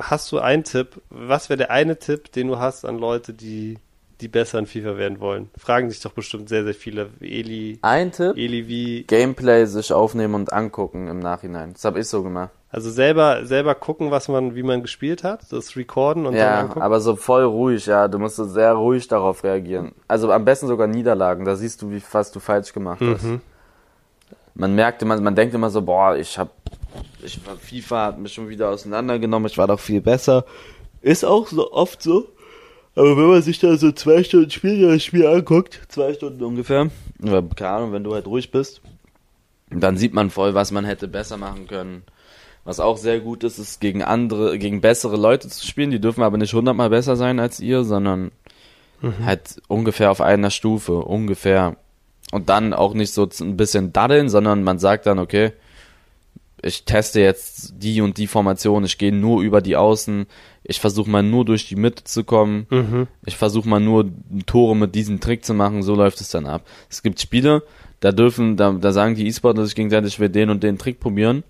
hast 0.00 0.32
du 0.32 0.38
einen 0.38 0.64
Tipp? 0.64 1.00
Was 1.10 1.48
wäre 1.48 1.58
der 1.58 1.70
eine 1.70 1.98
Tipp, 1.98 2.32
den 2.32 2.48
du 2.48 2.58
hast 2.58 2.84
an 2.84 2.98
Leute, 2.98 3.34
die, 3.34 3.78
die 4.20 4.28
besser 4.28 4.58
in 4.58 4.66
FIFA 4.66 4.96
werden 4.96 5.20
wollen? 5.20 5.50
Fragen 5.58 5.90
sich 5.90 6.00
doch 6.00 6.12
bestimmt 6.12 6.48
sehr, 6.48 6.64
sehr 6.64 6.74
viele. 6.74 7.10
Eli. 7.20 7.78
Ein 7.82 8.12
Tipp? 8.12 8.36
Eli 8.36 8.68
wie. 8.68 9.02
Gameplay 9.02 9.66
sich 9.66 9.92
aufnehmen 9.92 10.34
und 10.34 10.52
angucken 10.52 11.08
im 11.08 11.18
Nachhinein. 11.18 11.72
Das 11.72 11.84
habe 11.84 12.00
ich 12.00 12.08
so 12.08 12.22
gemacht. 12.22 12.50
Also 12.72 12.90
selber, 12.90 13.44
selber 13.44 13.74
gucken, 13.74 14.10
was 14.10 14.28
man, 14.28 14.54
wie 14.54 14.62
man 14.62 14.80
gespielt 14.80 15.24
hat, 15.24 15.52
das 15.52 15.76
recorden 15.76 16.24
und 16.24 16.34
ja, 16.34 16.44
dann 16.44 16.58
angucken? 16.60 16.80
Ja, 16.80 16.86
aber 16.86 17.00
so 17.00 17.16
voll 17.16 17.44
ruhig, 17.44 17.84
ja. 17.84 18.08
Du 18.08 18.18
musst 18.18 18.36
so 18.36 18.46
sehr 18.46 18.72
ruhig 18.72 19.06
darauf 19.08 19.44
reagieren. 19.44 19.92
Also 20.08 20.32
am 20.32 20.46
besten 20.46 20.68
sogar 20.68 20.86
Niederlagen. 20.86 21.44
Da 21.44 21.54
siehst 21.54 21.82
du, 21.82 21.90
wie 21.90 22.02
was 22.12 22.32
du 22.32 22.40
falsch 22.40 22.72
gemacht 22.72 23.02
hast. 23.02 23.24
Mhm. 23.24 23.42
Man 24.54 24.74
merkt 24.74 25.02
immer, 25.02 25.20
man 25.20 25.34
denkt 25.34 25.54
immer 25.54 25.68
so, 25.68 25.82
boah, 25.82 26.16
ich 26.16 26.38
hab, 26.38 26.50
ich 27.22 27.46
war, 27.46 27.56
FIFA 27.56 28.06
hat 28.06 28.18
mich 28.18 28.32
schon 28.32 28.48
wieder 28.48 28.70
auseinandergenommen, 28.70 29.48
ich 29.48 29.58
war 29.58 29.66
doch 29.66 29.80
viel 29.80 30.00
besser. 30.00 30.46
Ist 31.02 31.26
auch 31.26 31.48
so 31.48 31.72
oft 31.72 32.02
so. 32.02 32.28
Aber 32.94 33.18
wenn 33.18 33.28
man 33.28 33.42
sich 33.42 33.58
da 33.58 33.76
so 33.76 33.92
zwei 33.92 34.24
Stunden 34.24 34.50
Spiel, 34.50 34.80
das 34.80 35.04
Spiel 35.04 35.26
anguckt, 35.26 35.82
zwei 35.88 36.14
Stunden 36.14 36.42
ungefähr, 36.42 36.88
oder 37.22 37.42
keine 37.54 37.70
Ahnung, 37.70 37.92
wenn 37.92 38.04
du 38.04 38.14
halt 38.14 38.26
ruhig 38.26 38.50
bist, 38.50 38.80
dann 39.68 39.98
sieht 39.98 40.14
man 40.14 40.30
voll, 40.30 40.54
was 40.54 40.70
man 40.70 40.86
hätte 40.86 41.06
besser 41.06 41.36
machen 41.36 41.66
können 41.66 42.04
was 42.64 42.80
auch 42.80 42.96
sehr 42.96 43.20
gut 43.20 43.44
ist, 43.44 43.58
ist 43.58 43.80
gegen 43.80 44.02
andere, 44.02 44.58
gegen 44.58 44.80
bessere 44.80 45.16
Leute 45.16 45.48
zu 45.48 45.66
spielen. 45.66 45.90
Die 45.90 46.00
dürfen 46.00 46.22
aber 46.22 46.38
nicht 46.38 46.54
hundertmal 46.54 46.90
besser 46.90 47.16
sein 47.16 47.40
als 47.40 47.60
ihr, 47.60 47.84
sondern 47.84 48.30
mhm. 49.00 49.24
halt 49.24 49.60
ungefähr 49.68 50.10
auf 50.10 50.20
einer 50.20 50.50
Stufe, 50.50 50.98
ungefähr. 50.98 51.76
Und 52.30 52.48
dann 52.48 52.72
auch 52.72 52.94
nicht 52.94 53.12
so 53.12 53.28
ein 53.40 53.56
bisschen 53.56 53.92
daddeln, 53.92 54.28
sondern 54.28 54.62
man 54.62 54.78
sagt 54.78 55.06
dann, 55.06 55.18
okay, 55.18 55.52
ich 56.62 56.84
teste 56.84 57.20
jetzt 57.20 57.74
die 57.76 58.00
und 58.00 58.16
die 58.16 58.28
Formation, 58.28 58.84
ich 58.84 58.96
gehe 58.96 59.12
nur 59.12 59.42
über 59.42 59.60
die 59.60 59.76
Außen, 59.76 60.26
ich 60.62 60.78
versuche 60.78 61.10
mal 61.10 61.24
nur 61.24 61.44
durch 61.44 61.66
die 61.66 61.74
Mitte 61.74 62.04
zu 62.04 62.22
kommen, 62.22 62.66
mhm. 62.70 63.08
ich 63.26 63.36
versuche 63.36 63.68
mal 63.68 63.80
nur 63.80 64.08
Tore 64.46 64.76
mit 64.76 64.94
diesem 64.94 65.18
Trick 65.18 65.44
zu 65.44 65.54
machen, 65.54 65.82
so 65.82 65.96
läuft 65.96 66.20
es 66.20 66.30
dann 66.30 66.46
ab. 66.46 66.64
Es 66.88 67.02
gibt 67.02 67.20
Spiele, 67.20 67.64
da 67.98 68.12
dürfen, 68.12 68.56
da, 68.56 68.70
da 68.72 68.92
sagen 68.92 69.16
die 69.16 69.26
E-Sportler 69.26 69.64
sich 69.66 69.74
gegenseitig, 69.74 70.14
ich 70.14 70.20
will 70.20 70.28
den 70.28 70.50
und 70.50 70.62
den 70.62 70.78
Trick 70.78 71.00
probieren 71.00 71.42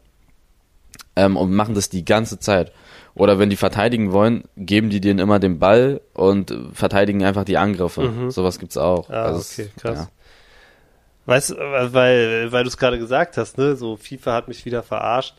ähm, 1.16 1.36
und 1.36 1.52
machen 1.52 1.74
das 1.74 1.88
die 1.88 2.04
ganze 2.04 2.38
Zeit. 2.38 2.72
Oder 3.14 3.38
wenn 3.38 3.50
die 3.50 3.56
verteidigen 3.56 4.12
wollen, 4.12 4.44
geben 4.56 4.88
die 4.88 5.00
denen 5.00 5.18
immer 5.18 5.38
den 5.38 5.58
Ball 5.58 6.00
und 6.14 6.54
verteidigen 6.72 7.24
einfach 7.24 7.44
die 7.44 7.58
Angriffe. 7.58 8.02
Mhm. 8.08 8.30
Sowas 8.30 8.58
gibt's 8.58 8.78
auch. 8.78 9.10
Ah, 9.10 9.24
also 9.24 9.40
okay, 9.40 9.70
krass. 9.78 9.98
Ja. 9.98 10.08
Weißt 11.26 11.50
du, 11.50 11.56
weil, 11.56 12.50
weil 12.50 12.64
du 12.64 12.68
es 12.68 12.76
gerade 12.76 12.98
gesagt 12.98 13.36
hast, 13.36 13.58
ne, 13.58 13.76
so 13.76 13.96
FIFA 13.96 14.32
hat 14.32 14.48
mich 14.48 14.64
wieder 14.64 14.82
verarscht. 14.82 15.36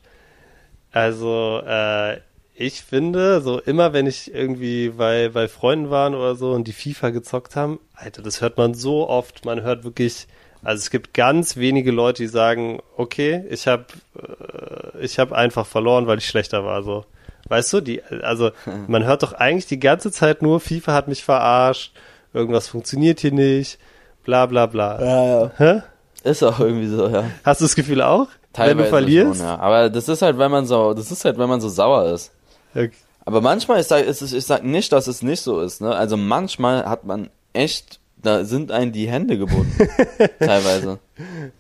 Also, 0.92 1.62
äh, 1.66 2.20
ich 2.56 2.84
finde, 2.84 3.42
so 3.42 3.60
immer 3.60 3.94
wenn 3.94 4.06
ich 4.06 4.34
irgendwie 4.34 4.90
bei, 4.90 5.30
bei 5.30 5.48
Freunden 5.48 5.90
waren 5.90 6.14
oder 6.14 6.36
so 6.36 6.52
und 6.52 6.68
die 6.68 6.74
FIFA 6.74 7.10
gezockt 7.10 7.56
haben, 7.56 7.80
Alter, 7.96 8.22
das 8.22 8.42
hört 8.42 8.58
man 8.58 8.76
so 8.76 9.10
oft. 9.10 9.44
Man 9.44 9.64
hört 9.64 9.84
wirklich 9.84 10.28
also 10.64 10.82
es 10.82 10.90
gibt 10.90 11.14
ganz 11.14 11.58
wenige 11.58 11.92
Leute, 11.92 12.24
die 12.24 12.28
sagen, 12.28 12.82
okay, 12.98 13.46
ich 13.50 13.68
habe 13.68 13.86
äh, 14.18 15.04
ich 15.04 15.20
habe 15.20 15.36
einfach 15.36 15.66
verloren, 15.66 16.08
weil 16.08 16.20
ich 16.20 16.28
schlechter 16.28 16.64
war. 16.64 16.84
So, 16.84 17.06
weißt 17.50 17.74
du, 17.74 17.82
die, 17.82 18.04
also 18.04 18.52
man 18.88 19.06
hört 19.06 19.24
doch 19.24 19.34
eigentlich 19.34 19.68
die 19.68 19.80
ganze 19.80 20.12
Zeit 20.12 20.42
nur, 20.42 20.60
FIFA 20.60 20.94
hat 20.94 21.08
mich 21.08 21.24
verarscht, 21.24 21.94
irgendwas 22.34 22.68
funktioniert 22.68 23.20
hier 23.20 23.34
nicht, 23.34 23.80
bla 24.24 24.46
bla 24.46 24.66
bla. 24.66 25.02
Ja, 25.02 25.26
ja. 25.26 25.52
Hä? 25.58 25.82
Ist 26.24 26.44
auch 26.44 26.60
irgendwie 26.60 26.88
so, 26.88 27.08
ja. 27.08 27.26
Hast 27.44 27.62
du 27.62 27.66
das 27.66 27.76
Gefühl 27.76 28.02
auch? 28.02 28.28
Teilweise 28.54 28.78
wenn 28.78 28.84
du 28.86 28.90
verlierst? 28.90 29.40
Schon, 29.40 29.48
ja. 29.48 29.60
Aber 29.60 29.90
das 29.90 30.08
ist 30.08 30.22
halt, 30.22 30.38
wenn 30.38 30.52
man 30.52 30.66
so, 30.66 30.94
das 30.94 31.12
ist 31.12 31.26
halt, 31.26 31.38
wenn 31.38 31.50
man 31.50 31.60
so 31.60 31.70
sauer 31.70 32.14
ist. 32.14 32.32
Okay. 32.74 32.92
Aber 33.26 33.42
manchmal 33.42 33.80
ist 33.80 33.92
ich 33.92 34.18
sag, 34.18 34.34
ich 34.34 34.46
sag 34.46 34.64
nicht, 34.64 34.92
dass 34.92 35.08
es 35.08 35.22
nicht 35.22 35.42
so 35.42 35.62
ist, 35.62 35.82
ne? 35.82 35.96
Also 35.96 36.18
manchmal 36.18 36.86
hat 36.86 37.06
man 37.06 37.30
echt 37.54 38.00
da 38.24 38.46
sind 38.46 38.72
einem 38.72 38.92
die 38.92 39.08
Hände 39.08 39.38
gebunden. 39.38 39.76
teilweise. 40.40 41.00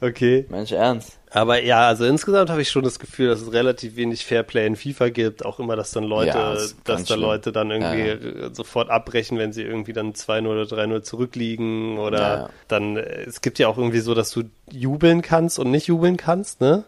Okay. 0.02 0.46
Mensch, 0.50 0.72
ernst. 0.72 1.20
Aber 1.30 1.62
ja, 1.62 1.88
also 1.88 2.06
insgesamt 2.06 2.50
habe 2.50 2.62
ich 2.62 2.70
schon 2.70 2.84
das 2.84 3.00
Gefühl, 3.00 3.28
dass 3.28 3.42
es 3.42 3.52
relativ 3.52 3.96
wenig 3.96 4.26
Fairplay 4.26 4.66
in 4.66 4.76
FIFA 4.76 5.10
gibt. 5.10 5.46
Auch 5.46 5.60
immer, 5.60 5.76
dass 5.76 5.92
dann 5.92 6.06
Leute, 6.06 6.38
ja, 6.38 6.54
das 6.54 6.76
dass 6.84 7.04
da 7.04 7.16
Leute 7.16 7.52
dann 7.52 7.70
irgendwie 7.70 8.08
ja, 8.08 8.44
ja. 8.44 8.54
sofort 8.54 8.90
abbrechen, 8.90 9.38
wenn 9.38 9.52
sie 9.52 9.64
irgendwie 9.64 9.94
dann 9.94 10.14
2-0 10.14 10.48
oder 10.48 10.64
3-0 10.64 11.02
zurückliegen. 11.02 11.98
Oder 11.98 12.50
dann, 12.68 12.98
äh, 12.98 13.24
es 13.28 13.42
gibt 13.42 13.60
ja 13.60 13.68
auch 13.68 13.78
irgendwie 13.78 14.00
so, 14.00 14.14
dass 14.14 14.32
du 14.32 14.44
jubeln 14.72 15.22
kannst 15.22 15.60
und 15.60 15.70
nicht 15.70 15.88
jubeln 15.88 16.18
kannst, 16.18 16.62
ne? 16.62 16.86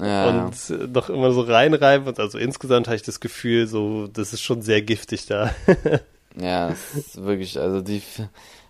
Ja. 0.00 0.28
Und 0.28 0.92
noch 0.92 1.08
immer 1.08 1.32
so 1.32 1.42
reinreiben. 1.42 2.12
Also 2.18 2.38
insgesamt 2.38 2.88
habe 2.88 2.96
ich 2.96 3.02
das 3.02 3.20
Gefühl, 3.20 3.66
so, 3.66 4.08
das 4.08 4.32
ist 4.32 4.42
schon 4.42 4.62
sehr 4.62 4.82
giftig 4.82 5.26
da. 5.26 5.54
ja, 6.40 6.70
es 6.70 6.94
ist 6.94 7.24
wirklich, 7.24 7.58
also 7.58 7.80
die, 7.80 8.02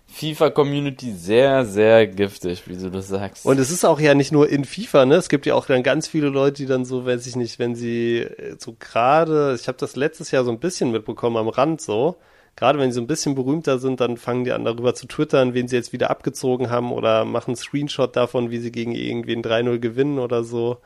FIFA-Community 0.09 1.11
sehr, 1.13 1.65
sehr 1.65 2.07
giftig, 2.07 2.67
wie 2.67 2.77
du 2.77 2.89
das 2.89 3.07
sagst. 3.07 3.45
Und 3.45 3.59
es 3.59 3.69
ist 3.69 3.85
auch 3.85 3.99
ja 3.99 4.15
nicht 4.15 4.31
nur 4.31 4.49
in 4.49 4.65
FIFA, 4.65 5.05
ne? 5.05 5.15
Es 5.15 5.29
gibt 5.29 5.45
ja 5.45 5.53
auch 5.53 5.65
dann 5.65 5.83
ganz 5.83 6.07
viele 6.07 6.29
Leute, 6.29 6.57
die 6.57 6.65
dann 6.65 6.85
so, 6.85 7.05
weiß 7.05 7.27
ich 7.27 7.35
nicht, 7.35 7.59
wenn 7.59 7.75
sie 7.75 8.19
äh, 8.19 8.55
so 8.57 8.75
gerade, 8.79 9.55
ich 9.59 9.67
habe 9.67 9.77
das 9.77 9.95
letztes 9.95 10.31
Jahr 10.31 10.43
so 10.43 10.51
ein 10.51 10.59
bisschen 10.59 10.91
mitbekommen 10.91 11.37
am 11.37 11.49
Rand 11.49 11.81
so, 11.81 12.17
gerade 12.55 12.79
wenn 12.79 12.91
sie 12.91 12.95
so 12.95 13.01
ein 13.01 13.07
bisschen 13.07 13.35
berühmter 13.35 13.79
sind, 13.79 13.99
dann 13.99 14.17
fangen 14.17 14.45
die 14.45 14.53
an 14.53 14.65
darüber 14.65 14.95
zu 14.95 15.07
twittern, 15.07 15.53
wen 15.53 15.67
sie 15.67 15.75
jetzt 15.75 15.93
wieder 15.93 16.09
abgezogen 16.09 16.69
haben 16.69 16.91
oder 16.91 17.25
machen 17.25 17.55
Screenshot 17.55 18.15
davon, 18.15 18.49
wie 18.49 18.59
sie 18.59 18.71
gegen 18.71 18.95
irgendwen 18.95 19.43
3-0 19.43 19.77
gewinnen 19.77 20.19
oder 20.19 20.43
so. 20.43 20.77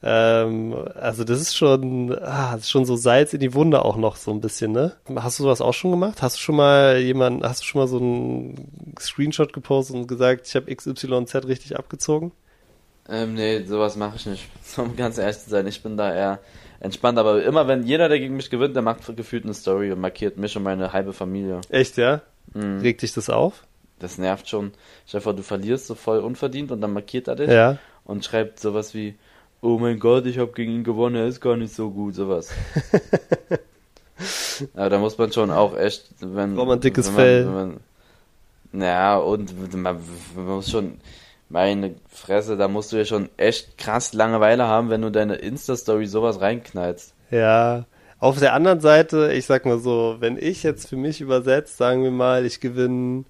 Ähm, 0.00 0.74
also 0.94 1.24
das 1.24 1.40
ist 1.40 1.56
schon, 1.56 2.16
ah, 2.20 2.52
das 2.52 2.62
ist 2.62 2.70
schon 2.70 2.84
so 2.84 2.94
Salz 2.96 3.32
in 3.32 3.40
die 3.40 3.54
Wunde 3.54 3.84
auch 3.84 3.96
noch 3.96 4.16
so 4.16 4.30
ein 4.30 4.40
bisschen, 4.40 4.72
ne? 4.72 4.92
Hast 5.16 5.38
du 5.38 5.42
sowas 5.42 5.60
auch 5.60 5.74
schon 5.74 5.90
gemacht? 5.90 6.22
Hast 6.22 6.36
du 6.36 6.40
schon 6.40 6.56
mal 6.56 6.98
jemand, 6.98 7.42
hast 7.42 7.62
du 7.62 7.64
schon 7.66 7.80
mal 7.80 7.88
so 7.88 7.98
einen 7.98 8.94
Screenshot 9.00 9.52
gepostet 9.52 9.96
und 9.96 10.06
gesagt, 10.06 10.46
ich 10.46 10.54
habe 10.54 10.72
XYZ 10.74 11.34
richtig 11.46 11.76
abgezogen? 11.76 12.30
Ähm, 13.08 13.34
nee, 13.34 13.64
sowas 13.64 13.96
mache 13.96 14.16
ich 14.16 14.26
nicht. 14.26 14.48
Um 14.76 14.94
ganz 14.96 15.18
ehrlich 15.18 15.38
zu 15.38 15.50
sein, 15.50 15.66
ich 15.66 15.82
bin 15.82 15.96
da 15.96 16.14
eher 16.14 16.38
entspannt, 16.80 17.18
aber 17.18 17.42
immer 17.42 17.66
wenn 17.66 17.82
jeder, 17.82 18.08
der 18.08 18.20
gegen 18.20 18.36
mich 18.36 18.50
gewinnt, 18.50 18.76
der 18.76 18.82
macht 18.82 19.16
gefühlt 19.16 19.44
eine 19.44 19.54
Story 19.54 19.90
und 19.90 20.00
markiert 20.00 20.36
mich 20.36 20.56
und 20.56 20.62
meine 20.62 20.92
halbe 20.92 21.12
Familie. 21.12 21.60
Echt, 21.70 21.96
ja? 21.96 22.22
Mhm. 22.54 22.80
Regt 22.80 23.02
dich 23.02 23.12
das 23.14 23.30
auf? 23.30 23.64
Das 23.98 24.16
nervt 24.16 24.48
schon. 24.48 24.72
Stefan, 25.06 25.36
du 25.36 25.42
verlierst 25.42 25.88
so 25.88 25.96
voll 25.96 26.20
unverdient 26.20 26.70
und 26.70 26.80
dann 26.80 26.92
markiert 26.92 27.26
er 27.26 27.34
dich 27.34 27.50
ja. 27.50 27.78
und 28.04 28.24
schreibt 28.24 28.60
sowas 28.60 28.94
wie, 28.94 29.16
oh 29.60 29.78
mein 29.78 29.98
Gott, 29.98 30.26
ich 30.26 30.38
habe 30.38 30.52
gegen 30.52 30.72
ihn 30.72 30.84
gewonnen, 30.84 31.16
er 31.16 31.26
ist 31.26 31.40
gar 31.40 31.56
nicht 31.56 31.74
so 31.74 31.90
gut, 31.90 32.14
sowas. 32.14 32.50
Aber 34.74 34.90
da 34.90 34.98
muss 34.98 35.18
man 35.18 35.32
schon 35.32 35.50
auch 35.50 35.76
echt, 35.76 36.06
wenn. 36.20 36.56
Braucht 36.56 36.68
man 36.68 36.80
dickes 36.80 37.08
wenn 37.08 37.14
man, 37.14 37.22
Fell. 37.22 37.46
Wenn 37.46 37.54
man, 37.54 37.80
ja, 38.72 39.16
und 39.16 39.74
man, 39.74 39.98
man 40.34 40.44
muss 40.44 40.70
schon, 40.70 41.00
meine 41.48 41.94
Fresse, 42.08 42.56
da 42.56 42.68
musst 42.68 42.92
du 42.92 42.96
ja 42.96 43.04
schon 43.04 43.28
echt 43.36 43.78
krass 43.78 44.12
Langeweile 44.12 44.66
haben, 44.66 44.90
wenn 44.90 45.02
du 45.02 45.10
deine 45.10 45.36
Insta-Story 45.36 46.06
sowas 46.06 46.40
reinknallst. 46.40 47.14
Ja. 47.30 47.86
Auf 48.20 48.40
der 48.40 48.52
anderen 48.52 48.80
Seite, 48.80 49.32
ich 49.32 49.46
sag 49.46 49.64
mal 49.64 49.78
so, 49.78 50.16
wenn 50.18 50.36
ich 50.36 50.64
jetzt 50.64 50.88
für 50.88 50.96
mich 50.96 51.20
übersetzt, 51.20 51.76
sagen 51.76 52.02
wir 52.02 52.10
mal, 52.10 52.44
ich 52.44 52.60
gewinne, 52.60 53.24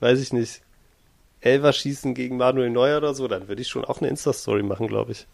weiß 0.00 0.20
ich 0.20 0.32
nicht, 0.32 0.60
Elfer 1.40 1.72
schießen 1.72 2.14
gegen 2.14 2.36
Manuel 2.36 2.70
Neuer 2.70 2.98
oder 2.98 3.14
so, 3.14 3.28
dann 3.28 3.46
würde 3.46 3.62
ich 3.62 3.68
schon 3.68 3.84
auch 3.84 4.00
eine 4.00 4.08
Insta-Story 4.08 4.64
machen, 4.64 4.88
glaube 4.88 5.12
ich. 5.12 5.28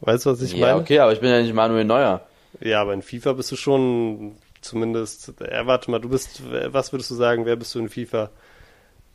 Weißt 0.00 0.26
du, 0.26 0.30
was 0.30 0.42
ich 0.42 0.52
ja, 0.52 0.58
meine? 0.58 0.72
Ja, 0.72 0.78
okay, 0.78 0.98
aber 0.98 1.12
ich 1.12 1.20
bin 1.20 1.30
ja 1.30 1.40
nicht 1.42 1.54
Manuel 1.54 1.84
Neuer. 1.84 2.22
Ja, 2.60 2.80
aber 2.82 2.94
in 2.94 3.02
FIFA 3.02 3.34
bist 3.34 3.52
du 3.52 3.56
schon 3.56 4.32
zumindest, 4.60 5.40
äh, 5.40 5.66
warte 5.66 5.90
mal, 5.90 6.00
du 6.00 6.08
bist, 6.08 6.42
was 6.66 6.92
würdest 6.92 7.10
du 7.10 7.14
sagen, 7.14 7.46
wer 7.46 7.56
bist 7.56 7.74
du 7.74 7.78
in 7.78 7.88
FIFA? 7.88 8.30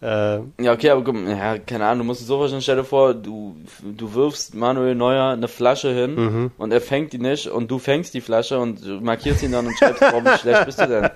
Äh, 0.02 0.40
ja, 0.60 0.74
okay, 0.74 0.90
aber 0.90 1.14
ja, 1.30 1.58
keine 1.58 1.86
Ahnung, 1.86 2.00
du 2.00 2.04
musst 2.06 2.22
dir 2.22 2.26
so 2.26 2.38
vorstellen, 2.38 2.62
stell 2.62 2.76
dir 2.76 2.84
vor, 2.84 3.14
du, 3.14 3.56
du 3.82 4.14
wirfst 4.14 4.54
Manuel 4.54 4.94
Neuer 4.94 5.32
eine 5.32 5.48
Flasche 5.48 5.94
hin 5.94 6.16
mhm. 6.16 6.52
und 6.58 6.72
er 6.72 6.82
fängt 6.82 7.14
die 7.14 7.18
nicht 7.18 7.48
und 7.48 7.72
du 7.72 7.80
fängst 7.80 8.14
die 8.14 8.22
Flasche 8.22 8.60
und 8.60 9.02
markierst 9.02 9.42
ihn 9.44 9.54
dann 9.54 9.68
und 9.68 9.78
schreibst, 9.78 10.02
warum 10.02 10.26
wie 10.26 10.38
schlecht 10.38 10.66
bist 10.66 10.82
du 10.82 10.88
denn? 10.88 11.10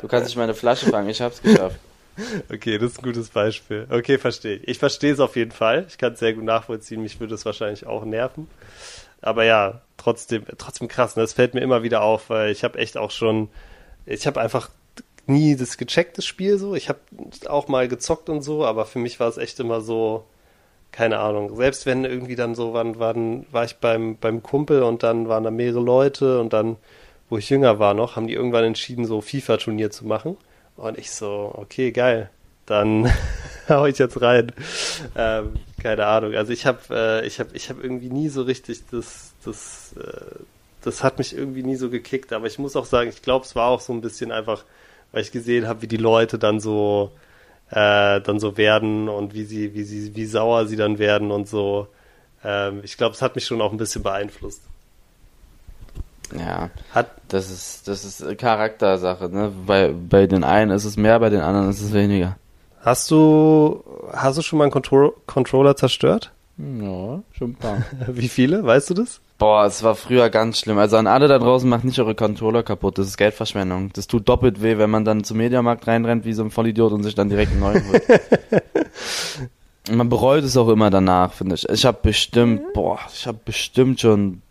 Du 0.00 0.08
kannst 0.08 0.26
nicht 0.26 0.36
meine 0.36 0.54
Flasche 0.54 0.86
fangen, 0.86 1.08
ich 1.08 1.20
hab's 1.20 1.42
geschafft. 1.42 1.76
Okay, 2.52 2.78
das 2.78 2.92
ist 2.92 2.98
ein 2.98 3.04
gutes 3.04 3.30
Beispiel. 3.30 3.86
Okay, 3.90 4.18
verstehe 4.18 4.56
ich. 4.56 4.78
Verstehe 4.78 5.12
es 5.12 5.20
auf 5.20 5.36
jeden 5.36 5.50
Fall. 5.50 5.86
Ich 5.88 5.98
kann 5.98 6.12
es 6.12 6.20
sehr 6.20 6.32
gut 6.34 6.44
nachvollziehen. 6.44 7.02
Mich 7.02 7.20
würde 7.20 7.34
es 7.34 7.44
wahrscheinlich 7.44 7.86
auch 7.86 8.04
nerven. 8.04 8.48
Aber 9.20 9.44
ja, 9.44 9.80
trotzdem, 9.96 10.44
trotzdem 10.58 10.88
krass. 10.88 11.16
Ne? 11.16 11.22
Das 11.22 11.32
fällt 11.32 11.54
mir 11.54 11.60
immer 11.60 11.82
wieder 11.82 12.02
auf, 12.02 12.30
weil 12.30 12.50
ich 12.52 12.62
habe 12.62 12.78
echt 12.78 12.96
auch 12.96 13.10
schon, 13.10 13.48
ich 14.06 14.26
habe 14.26 14.40
einfach 14.40 14.70
nie 15.26 15.56
das 15.56 15.78
gecheckt, 15.78 16.18
das 16.18 16.26
Spiel 16.26 16.58
so. 16.58 16.74
Ich 16.74 16.88
habe 16.88 17.00
auch 17.48 17.68
mal 17.68 17.88
gezockt 17.88 18.28
und 18.28 18.42
so, 18.42 18.64
aber 18.64 18.84
für 18.84 18.98
mich 18.98 19.20
war 19.20 19.28
es 19.28 19.38
echt 19.38 19.58
immer 19.60 19.80
so, 19.80 20.24
keine 20.92 21.18
Ahnung. 21.18 21.56
Selbst 21.56 21.86
wenn 21.86 22.04
irgendwie 22.04 22.36
dann 22.36 22.54
so 22.54 22.72
waren, 22.74 22.98
waren 22.98 23.46
war 23.50 23.64
ich 23.64 23.76
beim, 23.76 24.16
beim 24.16 24.42
Kumpel 24.42 24.82
und 24.82 25.02
dann 25.02 25.28
waren 25.28 25.44
da 25.44 25.50
mehrere 25.50 25.80
Leute 25.80 26.40
und 26.40 26.52
dann, 26.52 26.76
wo 27.30 27.38
ich 27.38 27.50
jünger 27.50 27.78
war 27.78 27.94
noch, 27.94 28.16
haben 28.16 28.26
die 28.26 28.34
irgendwann 28.34 28.64
entschieden, 28.64 29.06
so 29.06 29.20
FIFA-Turnier 29.20 29.90
zu 29.90 30.06
machen. 30.06 30.36
Und 30.76 30.98
ich 30.98 31.10
so, 31.10 31.52
okay, 31.56 31.92
geil. 31.92 32.30
Dann 32.66 33.12
hau 33.68 33.86
ich 33.86 33.98
jetzt 33.98 34.20
rein. 34.20 34.52
Ähm, 35.16 35.54
keine 35.82 36.06
Ahnung. 36.06 36.34
Also 36.34 36.52
ich 36.52 36.66
habe 36.66 36.80
äh, 36.90 37.26
ich 37.26 37.40
habe 37.40 37.50
ich 37.52 37.68
habe 37.70 37.82
irgendwie 37.82 38.10
nie 38.10 38.28
so 38.28 38.42
richtig 38.42 38.82
das 38.90 39.32
das 39.44 39.94
äh, 39.98 40.40
das 40.82 41.02
hat 41.02 41.18
mich 41.18 41.36
irgendwie 41.36 41.62
nie 41.62 41.76
so 41.76 41.90
gekickt, 41.90 42.32
aber 42.32 42.46
ich 42.46 42.58
muss 42.58 42.76
auch 42.76 42.84
sagen, 42.84 43.08
ich 43.08 43.22
glaube, 43.22 43.44
es 43.46 43.54
war 43.56 43.68
auch 43.68 43.80
so 43.80 43.92
ein 43.92 44.00
bisschen 44.00 44.32
einfach 44.32 44.64
weil 45.12 45.22
ich 45.22 45.30
gesehen 45.30 45.68
habe, 45.68 45.82
wie 45.82 45.86
die 45.86 45.96
Leute 45.96 46.38
dann 46.38 46.58
so 46.58 47.12
äh, 47.70 48.20
dann 48.20 48.40
so 48.40 48.56
werden 48.56 49.08
und 49.08 49.34
wie 49.34 49.44
sie, 49.44 49.74
wie 49.74 49.84
sie, 49.84 50.14
wie 50.16 50.26
sauer 50.26 50.66
sie 50.66 50.76
dann 50.76 50.98
werden 50.98 51.30
und 51.30 51.48
so. 51.48 51.88
Ähm, 52.44 52.80
ich 52.82 52.96
glaube, 52.96 53.14
es 53.14 53.22
hat 53.22 53.36
mich 53.36 53.46
schon 53.46 53.62
auch 53.62 53.72
ein 53.72 53.78
bisschen 53.78 54.02
beeinflusst. 54.02 54.62
Ja, 56.36 56.70
hat 56.92 57.10
das 57.28 57.50
ist 57.50 57.88
das 57.88 58.04
ist 58.04 58.38
Charaktersache, 58.38 59.28
ne? 59.28 59.52
Bei 59.66 59.92
bei 59.92 60.26
den 60.26 60.44
einen 60.44 60.70
ist 60.70 60.84
es 60.84 60.96
mehr, 60.96 61.20
bei 61.20 61.30
den 61.30 61.40
anderen 61.40 61.70
ist 61.70 61.80
es 61.80 61.92
weniger. 61.92 62.36
Hast 62.80 63.10
du 63.10 63.82
hast 64.12 64.38
du 64.38 64.42
schon 64.42 64.58
mal 64.58 64.64
einen 64.64 64.72
Contro 64.72 65.14
Controller 65.26 65.76
zerstört? 65.76 66.32
Ja, 66.56 67.22
schon 67.32 67.50
ein 67.50 67.54
paar. 67.56 67.78
Wie 68.08 68.28
viele? 68.28 68.64
Weißt 68.64 68.90
du 68.90 68.94
das? 68.94 69.20
Boah, 69.38 69.66
es 69.66 69.82
war 69.82 69.96
früher 69.96 70.30
ganz 70.30 70.60
schlimm. 70.60 70.78
Also 70.78 70.96
an 70.96 71.08
alle 71.08 71.26
da 71.26 71.38
draußen 71.38 71.68
macht 71.68 71.84
nicht 71.84 71.98
eure 71.98 72.14
Controller 72.14 72.62
kaputt. 72.62 72.98
Das 72.98 73.08
ist 73.08 73.16
Geldverschwendung. 73.16 73.90
Das 73.92 74.06
tut 74.06 74.28
doppelt 74.28 74.62
weh, 74.62 74.78
wenn 74.78 74.90
man 74.90 75.04
dann 75.04 75.24
zum 75.24 75.38
Mediamarkt 75.38 75.86
reinrennt 75.88 76.24
wie 76.24 76.32
so 76.32 76.44
ein 76.44 76.50
Vollidiot 76.50 76.92
und 76.92 77.02
sich 77.02 77.16
dann 77.16 77.28
direkt 77.28 77.50
einen 77.50 77.60
neuen 77.60 77.88
holt. 77.88 78.02
man 79.90 80.08
bereut 80.08 80.44
es 80.44 80.56
auch 80.56 80.68
immer 80.68 80.90
danach, 80.90 81.32
finde 81.32 81.56
ich. 81.56 81.68
Ich 81.68 81.84
habe 81.84 81.98
bestimmt, 82.00 82.72
boah, 82.72 83.00
ich 83.12 83.26
habe 83.26 83.38
bestimmt 83.44 84.00
schon 84.00 84.42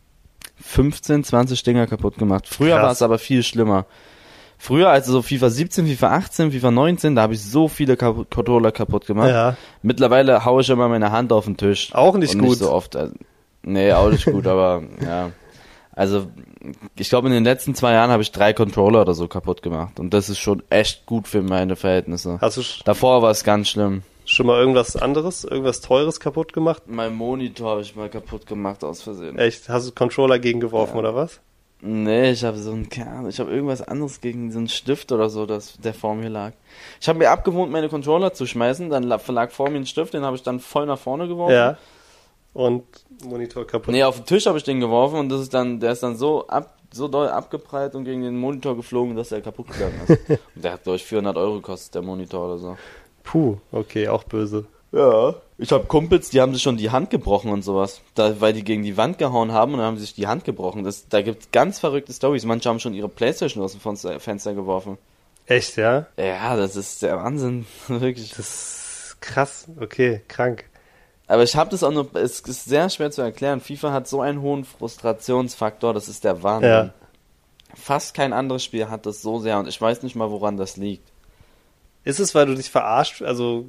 15, 0.64 1.24
20 1.24 1.64
Dinger 1.64 1.88
kaputt 1.88 2.18
gemacht. 2.18 2.47
Früher 2.47 2.82
war 2.82 2.91
es 2.91 3.01
aber 3.01 3.20
viel 3.20 3.43
schlimmer. 3.43 3.86
Früher, 4.57 4.89
also 4.89 5.11
so 5.11 5.22
FIFA 5.22 5.49
17, 5.49 5.88
FIFA 5.88 6.07
18, 6.16 6.51
FIFA 6.53 6.72
19, 6.72 7.16
da 7.16 7.24
habe 7.24 7.34
ich 7.34 7.43
so 7.43 7.68
viele 7.68 7.97
Kap 7.97 8.32
Controller 8.32 8.72
kaputt 8.72 9.05
gemacht. 9.05 9.30
Ja. 9.30 9.57
Mittlerweile 9.82 10.45
haue 10.45 10.61
ich 10.61 10.70
immer 10.70 10.88
meine 10.88 11.11
Hand 11.11 11.34
auf 11.34 11.45
den 11.45 11.57
Tisch. 11.57 11.93
Auch 11.93 12.16
nicht 12.16 12.34
gut. 12.34 12.49
Nicht 12.49 12.59
so 12.59 12.72
oft. 12.72 12.95
Also, 12.95 13.14
nee, 13.64 13.91
auch 13.91 14.09
nicht 14.09 14.26
gut, 14.26 14.47
aber 14.47 14.84
ja. 15.05 15.32
Also, 15.91 16.28
ich 16.95 17.09
glaube, 17.09 17.28
in 17.28 17.34
den 17.34 17.43
letzten 17.43 17.76
zwei 17.76 17.91
Jahren 17.91 18.09
habe 18.09 18.24
ich 18.24 18.32
drei 18.32 18.53
Controller 18.53 19.01
oder 19.01 19.14
so 19.14 19.28
kaputt 19.28 19.61
gemacht. 19.61 19.99
Und 19.99 20.14
das 20.14 20.30
ist 20.30 20.39
schon 20.39 20.64
echt 20.70 21.05
gut 21.05 21.28
für 21.28 21.41
meine 21.41 21.76
Verhältnisse. 21.76 22.39
Hast 22.39 22.57
du 22.57 22.61
Davor 22.86 23.22
war 23.22 23.32
es 23.32 23.43
ganz 23.43 23.68
schlimm. 23.68 24.01
Schon 24.26 24.47
mal 24.47 24.59
irgendwas 24.59 24.95
anderes, 24.95 25.43
irgendwas 25.43 25.82
Teures 25.82 26.19
kaputt 26.19 26.53
gemacht? 26.53 26.84
Mein 26.88 27.13
Monitor 27.13 27.71
habe 27.71 27.82
ich 27.82 27.95
mal 27.95 28.09
kaputt 28.09 28.45
gemacht 28.45 28.84
aus 28.84 29.01
Versehen. 29.01 29.38
Echt? 29.38 29.67
Hast 29.69 29.88
du 29.88 29.91
Controller 29.91 30.39
gegengeworfen 30.39 30.95
ja. 30.95 30.99
oder 30.99 31.15
was? 31.15 31.41
Nee, 31.86 32.32
ich 32.32 32.45
habe 32.45 32.57
so 32.57 32.71
ein 32.71 32.88
Kern, 32.88 33.28
ich 33.28 33.41
habe 33.41 33.51
irgendwas 33.51 33.82
anderes 33.82 34.21
gegen 34.21 34.53
so 34.53 34.57
einen 34.57 34.69
Stift 34.69 35.11
oder 35.11 35.30
so, 35.30 35.45
das, 35.45 35.78
der 35.80 35.93
vor 35.93 36.15
mir 36.15 36.30
lag. 36.30 36.53
Ich 37.01 37.09
habe 37.09 37.19
mir 37.19 37.30
abgewohnt, 37.30 37.74
meine 37.74 37.89
Controller 37.89 38.34
zu 38.34 38.45
schmeißen, 38.45 38.89
dann 38.89 39.03
lag 39.03 39.51
vor 39.51 39.69
mir 39.69 39.80
ein 39.80 39.86
Stift, 39.86 40.13
den 40.13 40.24
habe 40.24 40.38
ich 40.38 40.43
dann 40.43 40.61
voll 40.61 40.86
nach 40.86 40.97
vorne 40.97 41.28
geworfen. 41.28 41.53
Ja. 41.53 41.78
Und 42.53 42.86
Monitor 43.26 43.67
kaputt. 43.67 43.93
Nee, 43.93 44.03
auf 44.03 44.15
den 44.15 44.26
Tisch 44.26 44.45
habe 44.45 44.57
ich 44.57 44.63
den 44.63 44.80
geworfen 44.80 45.19
und 45.19 45.30
das 45.30 45.41
ist 45.41 45.53
dann, 45.53 45.82
der 45.82 45.91
ist 45.91 46.03
dann 46.03 46.15
so 46.15 46.47
ab, 46.47 46.78
so 46.93 47.09
doll 47.09 47.28
abgeprallt 47.28 47.95
und 47.95 48.05
gegen 48.05 48.21
den 48.21 48.38
Monitor 48.38 48.78
geflogen, 48.78 49.17
dass 49.17 49.34
er 49.34 49.41
kaputt 49.41 49.67
gegangen 49.67 49.99
ist. 50.07 50.30
und 50.55 50.63
der 50.63 50.74
hat 50.74 50.88
durch 50.88 51.03
400 51.03 51.36
Euro 51.36 51.55
gekostet, 51.55 51.95
der 51.95 52.01
Monitor 52.01 52.45
oder 52.45 52.57
so. 52.59 52.78
Puh, 53.24 53.57
okay, 53.71 54.07
auch 54.07 54.24
böse. 54.24 54.65
Ja. 54.91 55.36
Ich 55.57 55.71
habe 55.71 55.86
Kumpels, 55.86 56.30
die 56.30 56.41
haben 56.41 56.53
sich 56.53 56.61
schon 56.61 56.78
die 56.78 56.91
Hand 56.91 57.09
gebrochen 57.09 57.51
und 57.51 57.63
sowas. 57.63 58.01
Da, 58.15 58.39
weil 58.41 58.53
die 58.53 58.63
gegen 58.63 58.84
die 58.84 58.97
Wand 58.97 59.17
gehauen 59.17 59.51
haben 59.51 59.74
und 59.74 59.80
dann 59.80 59.88
haben 59.88 59.97
sie 59.97 60.03
sich 60.03 60.13
die 60.13 60.28
Hand 60.28 60.45
gebrochen. 60.45 60.84
Das, 60.84 61.07
da 61.07 61.21
gibt 61.21 61.51
ganz 61.51 61.80
verrückte 61.80 62.13
Stories. 62.13 62.45
Manche 62.45 62.69
haben 62.69 62.80
schon 62.80 62.93
ihre 62.93 63.09
Playstation 63.09 63.63
aus 63.63 63.78
dem 63.78 64.19
Fenster 64.19 64.53
geworfen. 64.53 64.97
Echt, 65.45 65.78
ja? 65.78 66.07
Ja, 66.17 66.55
das 66.55 66.76
ist 66.76 67.01
der 67.01 67.17
Wahnsinn. 67.17 67.65
Wirklich. 67.88 68.30
Das 68.32 68.39
ist 68.39 69.17
krass. 69.21 69.67
Okay, 69.80 70.21
krank. 70.28 70.65
Aber 71.28 71.43
ich 71.43 71.55
habe 71.55 71.69
das 71.69 71.84
auch 71.84 71.91
nur, 71.91 72.13
es 72.15 72.41
ist 72.41 72.65
sehr 72.65 72.89
schwer 72.89 73.11
zu 73.11 73.21
erklären. 73.21 73.61
FIFA 73.61 73.91
hat 73.91 74.07
so 74.07 74.21
einen 74.21 74.41
hohen 74.41 74.65
Frustrationsfaktor, 74.65 75.93
das 75.93 76.07
ist 76.07 76.24
der 76.24 76.43
Wahnsinn. 76.43 76.69
Ja. 76.69 76.93
Fast 77.76 78.13
kein 78.13 78.34
anderes 78.34 78.63
Spiel 78.63 78.89
hat 78.89 79.05
das 79.05 79.21
so 79.21 79.39
sehr 79.39 79.57
und 79.57 79.67
ich 79.67 79.82
weiß 79.82 80.03
nicht 80.03 80.15
mal, 80.15 80.30
woran 80.30 80.57
das 80.57 80.78
liegt. 80.78 81.12
Ist 82.04 82.20
es, 82.20 82.36
weil 82.36 82.45
du 82.45 82.56
dich 82.56 82.70
verarscht, 82.70 83.22
also 83.22 83.68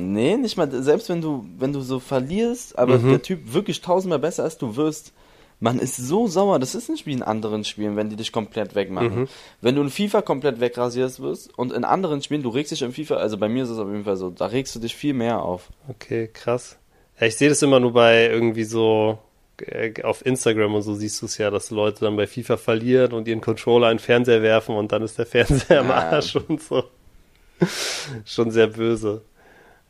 Nee, 0.00 0.36
nicht 0.36 0.56
mal, 0.56 0.70
selbst 0.70 1.08
wenn 1.08 1.20
du, 1.20 1.44
wenn 1.58 1.72
du 1.72 1.80
so 1.80 1.98
verlierst, 1.98 2.78
aber 2.78 2.98
mhm. 2.98 3.10
der 3.10 3.22
Typ 3.22 3.52
wirklich 3.52 3.80
tausendmal 3.80 4.20
besser 4.20 4.44
als 4.44 4.56
du 4.58 4.76
wirst, 4.76 5.12
man 5.60 5.80
ist 5.80 5.96
so 5.96 6.28
sauer, 6.28 6.60
das 6.60 6.76
ist 6.76 6.88
nicht 6.88 7.04
wie 7.06 7.12
in 7.12 7.22
anderen 7.22 7.64
Spielen, 7.64 7.96
wenn 7.96 8.08
die 8.08 8.16
dich 8.16 8.30
komplett 8.30 8.76
wegmachen. 8.76 9.22
Mhm. 9.22 9.28
Wenn 9.60 9.74
du 9.74 9.82
in 9.82 9.90
FIFA 9.90 10.22
komplett 10.22 10.60
wegrasierst 10.60 11.20
wirst 11.20 11.58
und 11.58 11.72
in 11.72 11.84
anderen 11.84 12.22
Spielen, 12.22 12.44
du 12.44 12.50
regst 12.50 12.70
dich 12.70 12.82
in 12.82 12.92
FIFA, 12.92 13.16
also 13.16 13.38
bei 13.38 13.48
mir 13.48 13.64
ist 13.64 13.70
es 13.70 13.78
auf 13.78 13.88
jeden 13.88 14.04
Fall 14.04 14.16
so, 14.16 14.30
da 14.30 14.46
regst 14.46 14.74
du 14.76 14.78
dich 14.78 14.94
viel 14.94 15.14
mehr 15.14 15.42
auf. 15.42 15.68
Okay, 15.88 16.30
krass. 16.32 16.78
Ja, 17.18 17.26
ich 17.26 17.36
sehe 17.36 17.48
das 17.48 17.60
immer 17.62 17.80
nur 17.80 17.92
bei 17.92 18.28
irgendwie 18.28 18.62
so 18.62 19.18
äh, 19.60 20.00
auf 20.04 20.24
Instagram 20.24 20.76
und 20.76 20.82
so 20.82 20.94
siehst 20.94 21.20
du 21.22 21.26
es 21.26 21.38
ja, 21.38 21.50
dass 21.50 21.70
Leute 21.70 22.04
dann 22.04 22.14
bei 22.14 22.28
FIFA 22.28 22.56
verlieren 22.56 23.12
und 23.12 23.26
ihren 23.26 23.40
Controller 23.40 23.90
in 23.90 23.96
den 23.96 24.02
Fernseher 24.02 24.42
werfen 24.42 24.76
und 24.76 24.92
dann 24.92 25.02
ist 25.02 25.18
der 25.18 25.26
Fernseher 25.26 25.80
am 25.80 25.90
Arsch 25.90 26.36
und 26.36 26.62
so. 26.62 26.84
Schon 28.24 28.50
sehr 28.50 28.68
böse. 28.68 29.22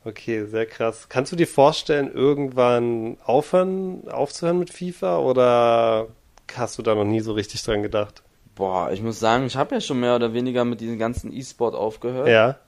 Okay, 0.05 0.47
sehr 0.47 0.67
krass. 0.67 1.09
Kannst 1.09 1.33
du 1.33 1.37
dir 1.37 1.47
vorstellen, 1.47 2.11
irgendwann 2.13 3.19
aufhören, 3.25 4.09
aufzuhören 4.09 4.59
mit 4.59 4.71
FIFA 4.73 5.19
oder 5.19 6.09
hast 6.57 6.79
du 6.79 6.83
da 6.83 6.95
noch 6.95 7.05
nie 7.05 7.21
so 7.21 7.33
richtig 7.33 7.63
dran 7.63 7.83
gedacht? 7.83 8.23
Boah, 8.55 8.91
ich 8.93 9.03
muss 9.03 9.21
sagen, 9.21 9.47
ich 9.47 9.57
habe 9.57 9.75
ja 9.75 9.81
schon 9.81 10.01
mehr 10.01 10.17
oder 10.17 10.33
weniger 10.33 10.65
mit 10.65 10.81
diesem 10.81 10.99
ganzen 10.99 11.33
E-Sport 11.33 11.75
aufgehört. 11.75 12.29
Ja. 12.29 12.59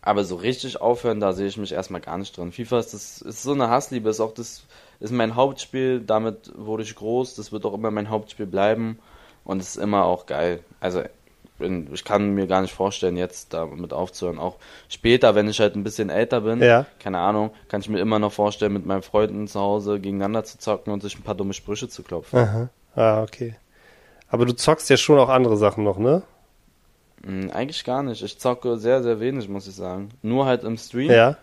Aber 0.00 0.24
so 0.24 0.34
richtig 0.34 0.80
aufhören, 0.80 1.20
da 1.20 1.32
sehe 1.32 1.46
ich 1.46 1.56
mich 1.56 1.72
erstmal 1.72 2.00
gar 2.00 2.18
nicht 2.18 2.36
drin. 2.36 2.50
FIFA 2.50 2.80
ist, 2.80 2.92
das, 2.92 3.22
ist 3.22 3.42
so 3.42 3.52
eine 3.52 3.68
Hassliebe, 3.68 4.10
ist 4.10 4.20
auch 4.20 4.34
das, 4.34 4.64
ist 4.98 5.12
mein 5.12 5.36
Hauptspiel, 5.36 6.00
damit 6.00 6.52
wurde 6.56 6.82
ich 6.82 6.96
groß, 6.96 7.36
das 7.36 7.52
wird 7.52 7.64
auch 7.64 7.74
immer 7.74 7.92
mein 7.92 8.10
Hauptspiel 8.10 8.46
bleiben 8.46 8.98
und 9.44 9.60
es 9.60 9.76
ist 9.76 9.82
immer 9.82 10.04
auch 10.04 10.26
geil. 10.26 10.64
Also 10.80 11.02
bin, 11.62 11.88
ich 11.92 12.04
kann 12.04 12.34
mir 12.34 12.46
gar 12.46 12.60
nicht 12.60 12.74
vorstellen, 12.74 13.16
jetzt 13.16 13.54
damit 13.54 13.92
aufzuhören. 13.92 14.38
Auch 14.38 14.56
später, 14.88 15.34
wenn 15.34 15.48
ich 15.48 15.60
halt 15.60 15.74
ein 15.74 15.84
bisschen 15.84 16.10
älter 16.10 16.42
bin, 16.42 16.60
ja. 16.60 16.86
keine 16.98 17.18
Ahnung, 17.18 17.50
kann 17.68 17.80
ich 17.80 17.88
mir 17.88 18.00
immer 18.00 18.18
noch 18.18 18.32
vorstellen, 18.32 18.72
mit 18.72 18.84
meinen 18.84 19.02
Freunden 19.02 19.48
zu 19.48 19.60
Hause 19.60 20.00
gegeneinander 20.00 20.44
zu 20.44 20.58
zocken 20.58 20.92
und 20.92 21.02
sich 21.02 21.18
ein 21.18 21.22
paar 21.22 21.34
dumme 21.34 21.54
Sprüche 21.54 21.88
zu 21.88 22.02
klopfen. 22.02 22.38
Aha. 22.38 22.68
Ah, 22.94 23.22
okay. 23.22 23.54
Aber 24.28 24.44
du 24.44 24.54
zockst 24.54 24.90
ja 24.90 24.96
schon 24.96 25.18
auch 25.18 25.28
andere 25.28 25.56
Sachen 25.56 25.84
noch, 25.84 25.98
ne? 25.98 26.22
Hm, 27.24 27.50
eigentlich 27.50 27.84
gar 27.84 28.02
nicht. 28.02 28.22
Ich 28.22 28.38
zocke 28.38 28.76
sehr, 28.76 29.02
sehr 29.02 29.20
wenig, 29.20 29.48
muss 29.48 29.68
ich 29.68 29.74
sagen. 29.74 30.10
Nur 30.22 30.46
halt 30.46 30.64
im 30.64 30.76
Stream. 30.76 31.10
Ja. 31.10 31.36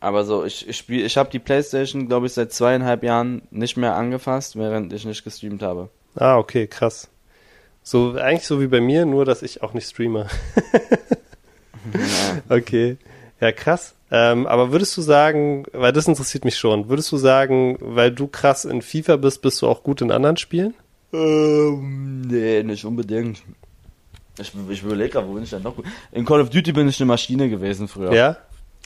Aber 0.00 0.24
so, 0.24 0.44
ich, 0.44 0.68
ich 0.68 0.76
spiele, 0.76 1.04
ich 1.04 1.16
habe 1.16 1.30
die 1.30 1.38
Playstation, 1.38 2.08
glaube 2.08 2.26
ich, 2.26 2.34
seit 2.34 2.52
zweieinhalb 2.52 3.02
Jahren 3.02 3.42
nicht 3.50 3.76
mehr 3.76 3.94
angefasst, 3.94 4.56
während 4.56 4.92
ich 4.92 5.06
nicht 5.06 5.24
gestreamt 5.24 5.62
habe. 5.62 5.88
Ah, 6.14 6.36
okay, 6.36 6.66
krass. 6.66 7.08
So, 7.86 8.14
eigentlich 8.14 8.46
so 8.46 8.62
wie 8.62 8.66
bei 8.66 8.80
mir, 8.80 9.04
nur 9.04 9.26
dass 9.26 9.42
ich 9.42 9.62
auch 9.62 9.74
nicht 9.74 9.86
streame. 9.86 10.26
okay. 12.48 12.96
Ja, 13.40 13.52
krass. 13.52 13.94
Ähm, 14.10 14.46
aber 14.46 14.72
würdest 14.72 14.96
du 14.96 15.02
sagen, 15.02 15.64
weil 15.72 15.92
das 15.92 16.08
interessiert 16.08 16.46
mich 16.46 16.56
schon, 16.56 16.88
würdest 16.88 17.12
du 17.12 17.18
sagen, 17.18 17.76
weil 17.80 18.10
du 18.10 18.26
krass 18.26 18.64
in 18.64 18.80
FIFA 18.80 19.16
bist, 19.16 19.42
bist 19.42 19.60
du 19.60 19.68
auch 19.68 19.82
gut 19.82 20.00
in 20.00 20.10
anderen 20.10 20.38
Spielen? 20.38 20.72
Ähm, 21.12 22.22
nee, 22.22 22.62
nicht 22.62 22.86
unbedingt. 22.86 23.42
Ich, 24.38 24.52
ich 24.70 24.82
überlege 24.82 25.10
gerade, 25.10 25.28
wo 25.28 25.34
bin 25.34 25.44
ich 25.44 25.50
denn 25.50 25.62
noch 25.62 25.76
gut? 25.76 25.84
In 26.10 26.24
Call 26.24 26.40
of 26.40 26.48
Duty 26.48 26.72
bin 26.72 26.88
ich 26.88 26.98
eine 27.00 27.06
Maschine 27.06 27.50
gewesen 27.50 27.86
früher. 27.86 28.14
Ja? 28.14 28.36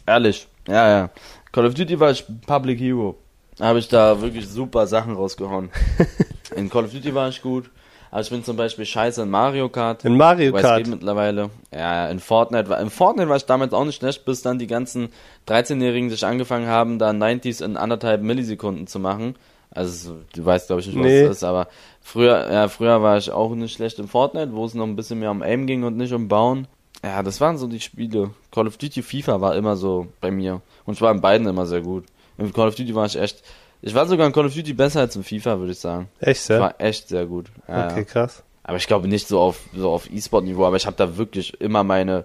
Ehrlich. 0.07 0.49
Ja, 0.67 0.89
ja. 0.89 1.11
Call 1.53 1.67
of 1.67 1.75
Duty 1.75 2.01
war 2.01 2.11
ich 2.11 2.25
Public 2.47 2.81
Hero. 2.81 3.17
Da 3.57 3.67
habe 3.67 3.79
ich 3.79 3.89
da 3.89 4.21
wirklich 4.21 4.49
super 4.49 4.89
Sachen 4.89 5.15
rausgehauen. 5.15 5.71
in 6.57 6.69
Call 6.69 6.85
of 6.85 6.93
Duty 6.93 7.15
war 7.15 7.29
ich 7.29 7.41
gut. 7.41 7.71
Aber 8.11 8.21
ich 8.21 8.31
bin 8.31 8.45
zum 8.45 8.57
Beispiel 8.57 8.87
scheiße 8.87 9.23
in 9.23 9.31
Mario 9.31 9.69
Kart. 9.69 10.05
In 10.05 10.17
Mario 10.17 10.53
Kart? 10.53 10.81
Es 10.81 10.85
geht 10.85 10.95
mittlerweile. 10.95 11.51
Ja, 11.73 12.09
in 12.09 12.21
Fortnite. 12.21 12.73
In 12.75 12.91
Fortnite 12.91 13.29
war 13.29 13.37
ich 13.37 13.45
damals 13.45 13.73
auch 13.73 13.85
nicht 13.85 13.97
schlecht, 13.97 14.25
bis 14.25 14.43
dann 14.43 14.59
die 14.59 14.67
ganzen 14.67 15.11
13-Jährigen 15.47 16.11
sich 16.11 16.25
angefangen 16.25 16.67
haben, 16.67 16.99
da 16.99 17.11
90s 17.11 17.65
in 17.65 17.77
anderthalb 17.77 18.23
Millisekunden 18.23 18.87
zu 18.87 18.99
machen. 18.99 19.35
Also, 19.71 20.17
du 20.35 20.45
weißt, 20.45 20.69
glaube 20.69 20.81
ich, 20.81 20.87
nicht, 20.89 20.97
was 20.97 21.05
nee. 21.05 21.23
das 21.23 21.37
ist, 21.39 21.45
aber 21.45 21.69
früher, 22.01 22.51
ja, 22.51 22.69
früher 22.69 23.03
war 23.03 23.19
ich 23.19 23.31
auch 23.31 23.55
nicht 23.55 23.75
schlecht 23.75 23.99
in 23.99 24.09
Fortnite, 24.09 24.53
wo 24.55 24.65
es 24.65 24.75
noch 24.75 24.87
ein 24.87 24.97
bisschen 24.97 25.19
mehr 25.19 25.31
um 25.31 25.43
Aim 25.43 25.67
ging 25.67 25.85
und 25.85 25.97
nicht 25.97 26.13
um 26.13 26.29
Bauen. 26.29 26.67
Ja, 27.05 27.23
das 27.23 27.41
waren 27.41 27.59
so 27.59 27.67
die 27.67 27.81
Spiele. 27.81 28.31
Call 28.51 28.67
of 28.67 28.77
Duty 28.77 29.03
FIFA 29.03 29.41
war 29.41 29.55
immer 29.55 29.77
so 29.77 30.09
bei 30.21 30.31
mir. 30.31 30.63
Und 30.85 30.95
ich 30.95 31.01
war 31.01 31.13
in 31.13 31.21
beiden 31.21 31.47
immer 31.47 31.67
sehr 31.67 31.83
gut. 31.83 32.05
In 32.39 32.53
Call 32.53 32.69
of 32.69 32.75
Duty 32.75 32.95
war 32.95 33.07
ich 33.07 33.17
echt, 33.17 33.43
ich 33.81 33.95
war 33.95 34.07
sogar 34.07 34.27
in 34.27 34.33
Call 34.33 34.47
of 34.47 34.55
Duty 34.55 34.73
besser 34.73 35.01
als 35.01 35.17
in 35.17 35.25
FIFA, 35.25 35.59
würde 35.59 35.73
ich 35.73 35.79
sagen. 35.79 36.09
Echt, 36.21 36.49
ja? 36.49 36.57
Ich 36.57 36.61
war 36.61 36.75
echt 36.79 37.09
sehr 37.09 37.27
gut. 37.27 37.47
Ja, 37.69 37.91
okay, 37.91 38.05
krass. 38.05 38.43
Aber 38.63 38.77
ich 38.77 38.87
glaube 38.87 39.09
nicht 39.09 39.29
so 39.29 39.41
auf, 39.41 39.61
so 39.75 39.91
auf 39.91 40.11
E-Sport-Niveau, 40.11 40.67
aber 40.67 40.77
ich 40.77 40.87
habe 40.87 40.97
da 40.97 41.17
wirklich 41.17 41.61
immer 41.61 41.85
meine 41.85 42.25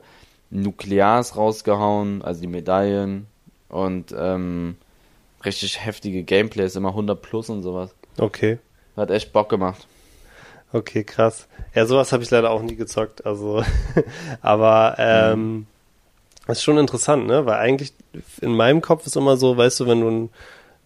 Nuklears 0.49 1.37
rausgehauen, 1.37 2.21
also 2.21 2.41
die 2.41 2.47
Medaillen 2.47 3.27
und 3.69 4.13
ähm, 4.17 4.75
richtig 5.45 5.83
heftige 5.83 6.23
Gameplays, 6.23 6.75
immer 6.75 6.89
100 6.89 7.21
plus 7.21 7.49
und 7.49 7.63
sowas. 7.63 7.95
Okay. 8.17 8.59
Hat 8.95 9.09
echt 9.09 9.33
Bock 9.33 9.49
gemacht. 9.49 9.87
Okay, 10.71 11.03
krass. 11.03 11.47
Ja, 11.75 11.85
sowas 11.85 12.11
habe 12.11 12.23
ich 12.23 12.31
leider 12.31 12.51
auch 12.51 12.61
nie 12.61 12.75
gezockt, 12.75 13.25
also 13.25 13.63
aber 14.41 14.95
ähm, 14.97 15.53
mhm. 15.53 15.65
ist 16.47 16.63
schon 16.63 16.77
interessant, 16.77 17.27
ne? 17.27 17.45
Weil 17.45 17.59
eigentlich 17.59 17.93
in 18.41 18.55
meinem 18.55 18.81
Kopf 18.81 19.05
ist 19.05 19.15
immer 19.15 19.37
so, 19.37 19.55
weißt 19.55 19.79
du, 19.79 19.87
wenn 19.87 20.01
du 20.01 20.09
ein 20.09 20.29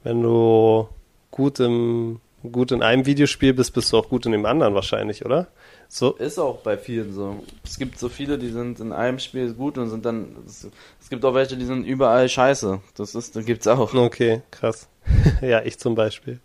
wenn 0.07 0.21
du 0.21 0.87
gut 1.31 1.59
im 1.59 2.21
gut 2.51 2.71
in 2.71 2.81
einem 2.81 3.05
Videospiel 3.05 3.53
bist, 3.53 3.73
bist 3.73 3.91
du 3.91 3.97
auch 3.97 4.07
gut 4.07 4.25
in 4.25 4.31
dem 4.31 4.45
anderen 4.45 4.73
wahrscheinlich, 4.73 5.25
oder? 5.25 5.47
So. 5.89 6.13
Ist 6.13 6.39
auch 6.39 6.59
bei 6.59 6.77
vielen 6.77 7.13
so. 7.13 7.43
Es 7.65 7.77
gibt 7.77 7.99
so 7.99 8.07
viele, 8.07 8.37
die 8.37 8.49
sind 8.49 8.79
in 8.79 8.93
einem 8.93 9.19
Spiel 9.19 9.53
gut 9.53 9.77
und 9.77 9.89
sind 9.89 10.05
dann. 10.05 10.35
Es 10.45 11.09
gibt 11.09 11.25
auch 11.25 11.33
welche, 11.33 11.57
die 11.57 11.65
sind 11.65 11.83
überall 11.85 12.29
scheiße. 12.29 12.79
Das 12.95 13.15
ist, 13.15 13.35
da 13.35 13.41
gibt's 13.41 13.67
auch. 13.67 13.93
Okay, 13.93 14.43
krass. 14.49 14.87
ja, 15.41 15.61
ich 15.63 15.77
zum 15.77 15.95
Beispiel. 15.95 16.39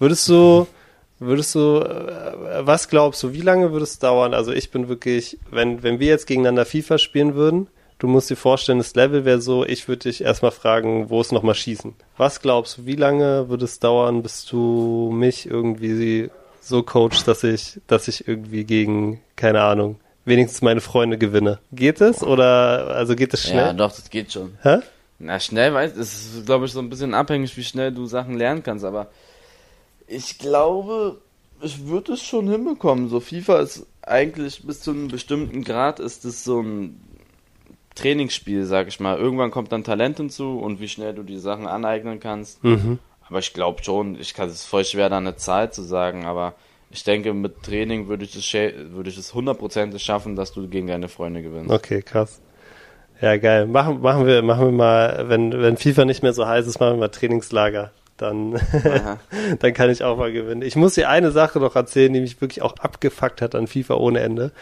Würdest 0.00 0.28
du, 0.28 0.66
würdest 1.20 1.54
du, 1.54 1.78
äh, 1.78 2.66
was 2.66 2.88
glaubst 2.88 3.22
du, 3.22 3.32
wie 3.32 3.40
lange 3.40 3.70
würde 3.70 3.84
es 3.84 4.00
dauern? 4.00 4.34
Also 4.34 4.52
ich 4.52 4.72
bin 4.72 4.88
wirklich, 4.88 5.38
wenn, 5.50 5.84
wenn 5.84 6.00
wir 6.00 6.08
jetzt 6.08 6.26
gegeneinander 6.26 6.64
FIFA 6.64 6.98
spielen 6.98 7.36
würden, 7.36 7.68
du 7.98 8.08
musst 8.08 8.30
dir 8.30 8.36
vorstellen, 8.36 8.78
das 8.78 8.94
Level 8.94 9.24
wäre 9.24 9.40
so, 9.40 9.64
ich 9.64 9.88
würde 9.88 10.10
dich 10.10 10.22
erstmal 10.22 10.50
fragen, 10.50 11.10
wo 11.10 11.20
es 11.20 11.32
nochmal 11.32 11.54
schießen. 11.54 11.94
Was 12.16 12.40
glaubst 12.40 12.78
du, 12.78 12.86
wie 12.86 12.96
lange 12.96 13.48
würde 13.48 13.64
es 13.64 13.78
dauern, 13.78 14.22
bis 14.22 14.44
du 14.44 15.10
mich 15.12 15.46
irgendwie 15.46 16.30
so 16.60 16.82
coachst, 16.82 17.28
dass 17.28 17.44
ich, 17.44 17.80
dass 17.86 18.08
ich 18.08 18.26
irgendwie 18.26 18.64
gegen, 18.64 19.20
keine 19.36 19.62
Ahnung, 19.62 19.98
wenigstens 20.24 20.62
meine 20.62 20.80
Freunde 20.80 21.18
gewinne? 21.18 21.58
Geht 21.72 22.00
es 22.00 22.22
oder, 22.22 22.88
also 22.88 23.14
geht 23.14 23.32
es 23.34 23.44
schnell? 23.44 23.66
Ja, 23.66 23.72
doch, 23.72 23.92
das 23.92 24.10
geht 24.10 24.32
schon. 24.32 24.58
Hä? 24.62 24.78
Na, 25.18 25.40
schnell 25.40 25.72
weiß, 25.72 25.96
es 25.96 26.34
ist, 26.34 26.46
glaube 26.46 26.66
ich, 26.66 26.72
so 26.72 26.80
ein 26.80 26.90
bisschen 26.90 27.14
abhängig, 27.14 27.56
wie 27.56 27.64
schnell 27.64 27.92
du 27.92 28.06
Sachen 28.06 28.36
lernen 28.36 28.62
kannst, 28.62 28.84
aber 28.84 29.08
ich 30.06 30.38
glaube, 30.38 31.18
ich 31.62 31.86
würde 31.86 32.12
es 32.12 32.22
schon 32.22 32.50
hinbekommen. 32.50 33.08
So 33.08 33.20
FIFA 33.20 33.60
ist 33.60 33.86
eigentlich 34.02 34.62
bis 34.66 34.80
zu 34.80 34.90
einem 34.90 35.08
bestimmten 35.08 35.64
Grad 35.64 36.00
ist 36.00 36.24
es 36.24 36.44
so 36.44 36.60
ein 36.60 37.00
Trainingsspiel, 37.96 38.64
sag 38.64 38.86
ich 38.88 39.00
mal. 39.00 39.18
Irgendwann 39.18 39.50
kommt 39.50 39.72
dann 39.72 39.82
Talent 39.82 40.18
hinzu 40.18 40.58
und 40.58 40.80
wie 40.80 40.88
schnell 40.88 41.14
du 41.14 41.24
die 41.24 41.38
Sachen 41.38 41.66
aneignen 41.66 42.20
kannst. 42.20 42.62
Mhm. 42.62 43.00
Aber 43.28 43.40
ich 43.40 43.52
glaube 43.52 43.82
schon, 43.82 44.18
ich 44.20 44.34
kann 44.34 44.48
es 44.48 44.64
voll 44.64 44.84
schwer, 44.84 45.08
da 45.08 45.16
eine 45.16 45.34
Zahl 45.34 45.72
zu 45.72 45.82
sagen, 45.82 46.24
aber 46.24 46.54
ich 46.90 47.02
denke, 47.02 47.34
mit 47.34 47.64
Training 47.64 48.06
würde 48.06 48.24
ich 48.24 48.36
es 48.36 48.52
würde 48.54 49.10
ich 49.10 49.18
es 49.18 49.34
hundertprozentig 49.34 50.02
schaffen, 50.02 50.36
dass 50.36 50.52
du 50.52 50.68
gegen 50.68 50.86
deine 50.86 51.08
Freunde 51.08 51.42
gewinnst. 51.42 51.72
Okay, 51.72 52.02
krass. 52.02 52.40
Ja, 53.20 53.36
geil. 53.38 53.66
Machen, 53.66 54.00
machen 54.00 54.26
wir, 54.26 54.42
machen 54.42 54.66
wir 54.66 54.72
mal, 54.72 55.28
wenn, 55.28 55.50
wenn 55.50 55.76
FIFA 55.76 56.04
nicht 56.04 56.22
mehr 56.22 56.34
so 56.34 56.46
heiß 56.46 56.66
ist, 56.66 56.78
machen 56.78 56.94
wir 56.94 57.00
mal 57.00 57.08
Trainingslager 57.08 57.90
dann, 58.16 58.60
dann 59.60 59.74
kann 59.74 59.90
ich 59.90 60.02
auch 60.02 60.16
mal 60.16 60.32
gewinnen. 60.32 60.62
Ich 60.62 60.76
muss 60.76 60.94
dir 60.94 61.08
eine 61.08 61.30
Sache 61.30 61.60
noch 61.60 61.76
erzählen, 61.76 62.12
die 62.12 62.20
mich 62.20 62.40
wirklich 62.40 62.62
auch 62.62 62.76
abgefuckt 62.78 63.42
hat 63.42 63.54
an 63.54 63.66
FIFA 63.66 63.94
ohne 63.94 64.20
Ende, 64.20 64.52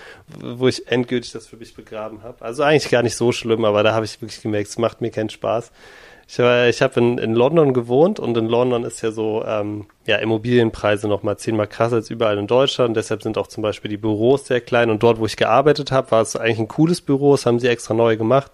wo 0.41 0.69
ich 0.69 0.89
endgültig 0.89 1.33
das 1.33 1.47
für 1.47 1.57
mich 1.57 1.75
begraben 1.75 2.23
habe. 2.23 2.45
Also 2.45 2.63
eigentlich 2.63 2.91
gar 2.91 3.03
nicht 3.03 3.17
so 3.17 3.33
schlimm, 3.33 3.65
aber 3.65 3.83
da 3.83 3.95
habe 3.95 4.05
ich 4.05 4.21
wirklich 4.21 4.43
gemerkt, 4.43 4.69
es 4.69 4.79
macht 4.79 5.01
mir 5.01 5.11
keinen 5.11 5.31
Spaß. 5.31 5.71
Ich, 6.27 6.39
ich 6.39 6.83
habe 6.83 7.01
in, 7.01 7.19
in 7.19 7.35
London 7.35 7.75
gewohnt 7.75 8.19
und 8.19 8.37
in 8.37 8.47
London 8.47 8.85
ist 8.85 9.03
ja 9.03 9.11
so, 9.11 9.45
ähm, 9.47 9.87
ja, 10.07 10.17
Immobilienpreise 10.17 11.07
noch 11.07 11.23
mal 11.23 11.37
zehnmal 11.37 11.67
krasser 11.67 11.97
als 11.97 12.11
überall 12.11 12.39
in 12.39 12.47
Deutschland. 12.47 12.97
Deshalb 12.97 13.23
sind 13.23 13.37
auch 13.37 13.47
zum 13.47 13.63
Beispiel 13.63 13.91
die 13.91 13.97
Büros 13.99 14.47
sehr 14.47 14.61
klein 14.61 14.91
und 14.91 15.03
dort, 15.03 15.19
wo 15.19 15.27
ich 15.27 15.37
gearbeitet 15.37 15.93
habe, 15.93 16.11
war 16.11 16.23
es 16.23 16.35
eigentlich 16.37 16.61
ein 16.61 16.69
cooles 16.69 17.01
Büro, 17.03 17.33
das 17.33 17.47
haben 17.47 17.61
sie 17.61 17.69
extra 17.69 17.95
neu 17.95 18.17
gemacht. 18.17 18.51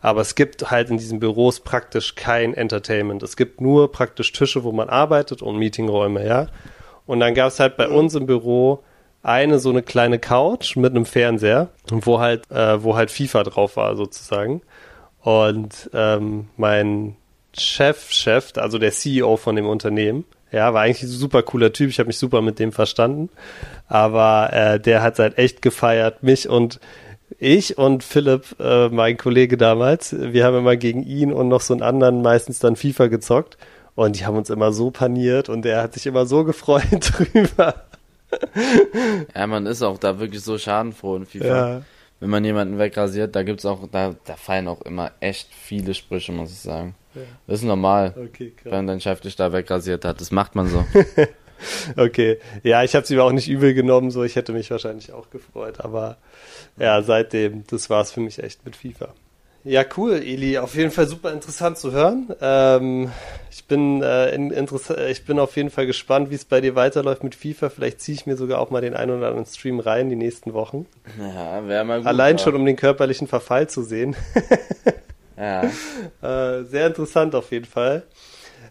Aber 0.00 0.20
es 0.20 0.34
gibt 0.34 0.70
halt 0.70 0.90
in 0.90 0.98
diesen 0.98 1.20
Büros 1.20 1.60
praktisch 1.60 2.14
kein 2.14 2.54
Entertainment. 2.54 3.22
Es 3.22 3.36
gibt 3.36 3.60
nur 3.60 3.90
praktisch 3.90 4.32
Tische, 4.32 4.64
wo 4.64 4.72
man 4.72 4.88
arbeitet 4.88 5.42
und 5.42 5.56
Meetingräume, 5.58 6.26
ja. 6.26 6.48
Und 7.06 7.20
dann 7.20 7.34
gab 7.34 7.48
es 7.48 7.60
halt 7.60 7.76
bei 7.76 7.88
uns 7.88 8.14
im 8.14 8.26
Büro 8.26 8.82
eine 9.22 9.58
so 9.58 9.70
eine 9.70 9.82
kleine 9.82 10.18
Couch 10.18 10.76
mit 10.76 10.92
einem 10.92 11.04
Fernseher, 11.04 11.68
wo 11.90 12.20
halt, 12.20 12.48
äh, 12.50 12.82
wo 12.82 12.96
halt 12.96 13.10
FIFA 13.10 13.42
drauf 13.44 13.76
war 13.76 13.96
sozusagen. 13.96 14.62
Und 15.20 15.90
ähm, 15.92 16.48
mein 16.56 17.16
Chef, 17.52 18.10
Chef, 18.12 18.52
also 18.56 18.78
der 18.78 18.92
CEO 18.92 19.36
von 19.36 19.56
dem 19.56 19.66
Unternehmen, 19.66 20.24
ja, 20.52 20.72
war 20.72 20.82
eigentlich 20.82 21.02
ein 21.02 21.08
super 21.08 21.42
cooler 21.42 21.72
Typ. 21.72 21.90
Ich 21.90 21.98
habe 21.98 22.06
mich 22.06 22.18
super 22.18 22.40
mit 22.40 22.58
dem 22.58 22.70
verstanden. 22.70 23.30
Aber 23.88 24.52
äh, 24.52 24.80
der 24.80 25.02
hat 25.02 25.18
halt 25.18 25.38
echt 25.38 25.60
gefeiert, 25.60 26.22
mich 26.22 26.48
und 26.48 26.78
ich 27.38 27.76
und 27.78 28.04
Philipp, 28.04 28.56
äh, 28.60 28.88
mein 28.88 29.16
Kollege 29.16 29.56
damals, 29.56 30.14
wir 30.18 30.44
haben 30.44 30.58
immer 30.58 30.76
gegen 30.76 31.02
ihn 31.02 31.32
und 31.32 31.48
noch 31.48 31.60
so 31.60 31.74
einen 31.74 31.82
anderen 31.82 32.22
meistens 32.22 32.58
dann 32.58 32.76
FIFA 32.76 33.08
gezockt. 33.08 33.56
Und 33.94 34.18
die 34.18 34.26
haben 34.26 34.36
uns 34.36 34.50
immer 34.50 34.72
so 34.72 34.90
paniert 34.90 35.48
und 35.48 35.64
er 35.64 35.82
hat 35.82 35.94
sich 35.94 36.06
immer 36.06 36.26
so 36.26 36.44
gefreut 36.44 36.86
drüber. 36.90 37.86
Ja, 39.34 39.46
man 39.46 39.66
ist 39.66 39.82
auch 39.82 39.98
da 39.98 40.18
wirklich 40.18 40.42
so 40.42 40.58
schadenfroh 40.58 41.16
in 41.16 41.26
FIFA. 41.26 41.46
Ja. 41.46 41.82
Wenn 42.20 42.30
man 42.30 42.44
jemanden 42.44 42.78
wegrasiert, 42.78 43.34
da 43.36 43.42
gibt's 43.42 43.66
auch, 43.66 43.88
da, 43.90 44.14
da 44.24 44.36
fallen 44.36 44.68
auch 44.68 44.82
immer 44.82 45.12
echt 45.20 45.48
viele 45.50 45.94
Sprüche, 45.94 46.32
muss 46.32 46.50
ich 46.50 46.58
sagen. 46.58 46.94
Ja. 47.14 47.22
Das 47.46 47.60
ist 47.60 47.66
normal, 47.66 48.14
okay, 48.16 48.52
wenn 48.64 48.86
dein 48.86 49.00
Chef 49.00 49.20
dich 49.20 49.36
da 49.36 49.52
wegrasiert 49.52 50.04
hat. 50.04 50.20
Das 50.20 50.30
macht 50.30 50.54
man 50.54 50.68
so. 50.68 50.84
okay, 51.96 52.38
ja, 52.62 52.84
ich 52.84 52.94
habe 52.94 53.04
es 53.04 53.10
ihm 53.10 53.20
auch 53.20 53.32
nicht 53.32 53.48
übel 53.48 53.74
genommen, 53.74 54.10
so 54.10 54.24
ich 54.24 54.36
hätte 54.36 54.52
mich 54.52 54.70
wahrscheinlich 54.70 55.12
auch 55.12 55.30
gefreut, 55.30 55.80
aber 55.80 56.16
ja, 56.78 57.02
seitdem, 57.02 57.64
das 57.68 57.90
war's 57.90 58.12
für 58.12 58.20
mich 58.20 58.42
echt 58.42 58.64
mit 58.64 58.76
FIFA. 58.76 59.14
Ja, 59.66 59.84
cool, 59.96 60.22
Eli. 60.24 60.58
Auf 60.58 60.76
jeden 60.76 60.92
Fall 60.92 61.08
super 61.08 61.32
interessant 61.32 61.76
zu 61.76 61.90
hören. 61.90 62.32
Ähm, 62.40 63.10
ich, 63.50 63.64
bin, 63.64 64.00
äh, 64.00 64.32
in, 64.32 64.52
ich 65.10 65.24
bin 65.24 65.40
auf 65.40 65.56
jeden 65.56 65.70
Fall 65.70 65.86
gespannt, 65.86 66.30
wie 66.30 66.36
es 66.36 66.44
bei 66.44 66.60
dir 66.60 66.76
weiterläuft 66.76 67.24
mit 67.24 67.34
FIFA. 67.34 67.70
Vielleicht 67.70 68.00
ziehe 68.00 68.14
ich 68.14 68.26
mir 68.26 68.36
sogar 68.36 68.60
auch 68.60 68.70
mal 68.70 68.80
den 68.80 68.94
einen 68.94 69.18
oder 69.18 69.26
anderen 69.26 69.46
Stream 69.46 69.80
rein 69.80 70.08
die 70.08 70.14
nächsten 70.14 70.54
Wochen. 70.54 70.86
Ja, 71.18 71.66
wäre 71.66 71.84
mal 71.84 71.98
gut. 71.98 72.06
Allein 72.06 72.38
schon, 72.38 72.54
um 72.54 72.64
den 72.64 72.76
körperlichen 72.76 73.26
Verfall 73.26 73.68
zu 73.68 73.82
sehen. 73.82 74.14
ja. 75.36 75.62
Äh, 76.22 76.62
sehr 76.64 76.86
interessant 76.86 77.34
auf 77.34 77.50
jeden 77.50 77.66
Fall. 77.66 78.04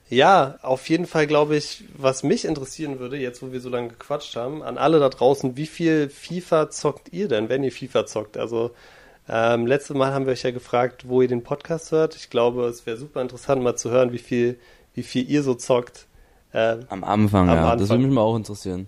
Ja, 0.10 0.60
auf 0.62 0.88
jeden 0.89 1.08
Fall 1.08 1.26
glaube 1.26 1.56
ich, 1.56 1.84
was 1.97 2.22
mich 2.22 2.45
interessieren 2.45 2.99
würde, 2.99 3.18
jetzt 3.18 3.41
wo 3.41 3.51
wir 3.51 3.60
so 3.60 3.70
lange 3.70 3.89
gequatscht 3.89 4.36
haben, 4.36 4.62
an 4.62 4.78
alle 4.78 4.99
da 4.99 5.10
draußen, 5.10 5.58
wie 5.58 5.66
viel 5.66 6.10
FIFA 6.10 6.70
zockt 6.70 7.12
ihr 7.12 7.28
denn, 7.28 7.49
wenn 7.49 7.64
ihr 7.64 7.72
FIFA 7.72 8.06
zockt? 8.06 8.38
Also 8.38 8.72
ähm, 9.28 9.66
letztes 9.66 9.95
Mal 9.95 10.14
haben 10.14 10.28
wir 10.28 10.34
euch 10.34 10.43
ja 10.43 10.51
gefragt, 10.51 11.08
wo 11.08 11.24
ihr 11.24 11.28
den 11.28 11.43
Podcast 11.43 11.91
hört. 11.91 12.16
Ich 12.16 12.30
glaube, 12.30 12.66
es 12.66 12.86
wäre 12.86 12.97
super 12.97 13.22
interessant, 13.22 13.64
mal 13.64 13.76
zu 13.76 13.89
hören, 13.89 14.12
wie 14.12 14.20
viel, 14.20 14.60
wie 14.93 15.01
viel 15.01 15.28
ihr 15.28 15.41
so 15.41 15.56
zockt. 15.56 16.06
Äh, 16.53 16.78
am 16.89 17.03
Anfang, 17.03 17.49
am 17.49 17.56
ja. 17.56 17.64
Anfang. 17.64 17.80
Das 17.80 17.89
würde 17.89 18.03
mich 18.03 18.14
mal 18.14 18.22
auch 18.22 18.36
interessieren. 18.36 18.86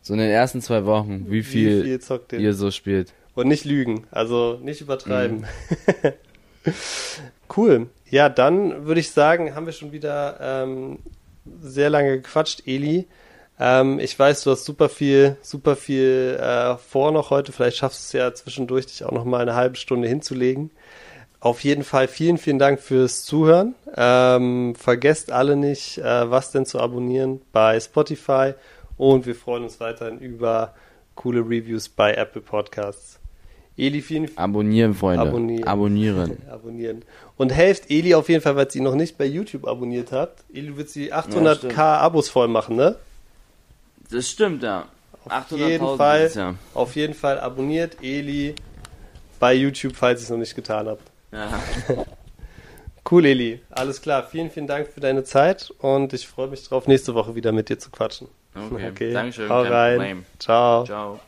So 0.00 0.14
in 0.14 0.20
den 0.20 0.30
ersten 0.30 0.62
zwei 0.62 0.84
Wochen, 0.84 1.26
wie 1.28 1.42
viel, 1.42 1.84
wie 1.84 1.98
viel 1.98 2.40
ihr 2.40 2.54
so 2.54 2.70
spielt. 2.70 3.12
Und 3.34 3.48
nicht 3.48 3.64
lügen, 3.64 4.06
also 4.12 4.60
nicht 4.62 4.80
übertreiben. 4.80 5.40
Mhm. 5.40 6.12
cool. 7.56 7.88
Ja, 8.10 8.28
dann 8.28 8.86
würde 8.86 9.00
ich 9.00 9.10
sagen, 9.10 9.54
haben 9.54 9.66
wir 9.66 9.72
schon 9.72 9.92
wieder 9.92 10.38
ähm, 10.40 10.98
sehr 11.60 11.90
lange 11.90 12.18
gequatscht, 12.18 12.62
Eli. 12.66 13.06
Ähm, 13.58 13.98
ich 14.00 14.18
weiß, 14.18 14.44
du 14.44 14.50
hast 14.50 14.64
super 14.64 14.88
viel, 14.88 15.36
super 15.42 15.76
viel 15.76 16.38
äh, 16.40 16.76
vor 16.76 17.12
noch 17.12 17.30
heute. 17.30 17.52
Vielleicht 17.52 17.76
schaffst 17.76 18.00
du 18.00 18.18
es 18.18 18.22
ja 18.22 18.34
zwischendurch, 18.34 18.86
dich 18.86 19.04
auch 19.04 19.12
noch 19.12 19.24
mal 19.24 19.40
eine 19.40 19.54
halbe 19.54 19.76
Stunde 19.76 20.08
hinzulegen. 20.08 20.70
Auf 21.40 21.64
jeden 21.64 21.82
Fall 21.82 22.06
vielen, 22.06 22.38
vielen 22.38 22.58
Dank 22.58 22.80
fürs 22.80 23.24
Zuhören. 23.24 23.74
Ähm, 23.96 24.74
vergesst 24.76 25.32
alle 25.32 25.56
nicht, 25.56 25.98
äh, 25.98 26.30
was 26.30 26.52
denn 26.52 26.66
zu 26.66 26.80
abonnieren 26.80 27.40
bei 27.52 27.80
Spotify 27.80 28.54
und 28.96 29.26
wir 29.26 29.34
freuen 29.34 29.64
uns 29.64 29.80
weiterhin 29.80 30.18
über 30.18 30.74
coole 31.14 31.40
Reviews 31.40 31.88
bei 31.88 32.14
Apple 32.14 32.42
Podcasts. 32.42 33.21
Eli, 33.76 34.02
vielen 34.02 34.36
Abonnieren, 34.36 34.94
Freunde. 34.94 35.28
Abonnieren. 35.28 35.64
Abonnieren. 35.66 36.38
Abonnieren. 36.50 37.04
Und 37.36 37.52
helft 37.52 37.90
Eli 37.90 38.14
auf 38.14 38.28
jeden 38.28 38.42
Fall, 38.42 38.56
weil 38.56 38.70
sie 38.70 38.80
noch 38.80 38.94
nicht 38.94 39.16
bei 39.16 39.24
YouTube 39.24 39.66
abonniert 39.66 40.12
habt. 40.12 40.44
Eli 40.52 40.76
wird 40.76 40.90
sie 40.90 41.12
800k 41.12 41.74
ja, 41.74 41.98
Abos 41.98 42.28
voll 42.28 42.48
machen, 42.48 42.76
ne? 42.76 42.96
Das 44.10 44.28
stimmt, 44.28 44.62
ja. 44.62 44.86
Auf 45.24 45.50
jeden 45.52 45.96
Fall, 45.96 46.30
ja. 46.34 46.54
auf 46.74 46.96
jeden 46.96 47.14
Fall 47.14 47.38
abonniert 47.40 47.96
Eli 48.02 48.54
bei 49.38 49.54
YouTube, 49.54 49.94
falls 49.96 50.20
ihr 50.20 50.24
es 50.24 50.30
noch 50.30 50.38
nicht 50.38 50.54
getan 50.54 50.86
habt. 50.88 51.10
Ja. 51.32 51.48
cool, 53.10 53.24
Eli. 53.24 53.60
Alles 53.70 54.02
klar. 54.02 54.26
Vielen, 54.30 54.50
vielen 54.50 54.66
Dank 54.66 54.88
für 54.88 55.00
deine 55.00 55.24
Zeit 55.24 55.72
und 55.78 56.12
ich 56.12 56.28
freue 56.28 56.48
mich 56.48 56.68
drauf, 56.68 56.86
nächste 56.86 57.14
Woche 57.14 57.34
wieder 57.34 57.52
mit 57.52 57.68
dir 57.68 57.78
zu 57.78 57.90
quatschen. 57.90 58.28
Okay. 58.54 58.88
okay. 58.90 59.12
Dankeschön. 59.12 59.48
Hau 59.48 59.62
rein. 59.62 60.26
Ciao. 60.38 60.84
Ciao. 60.84 61.20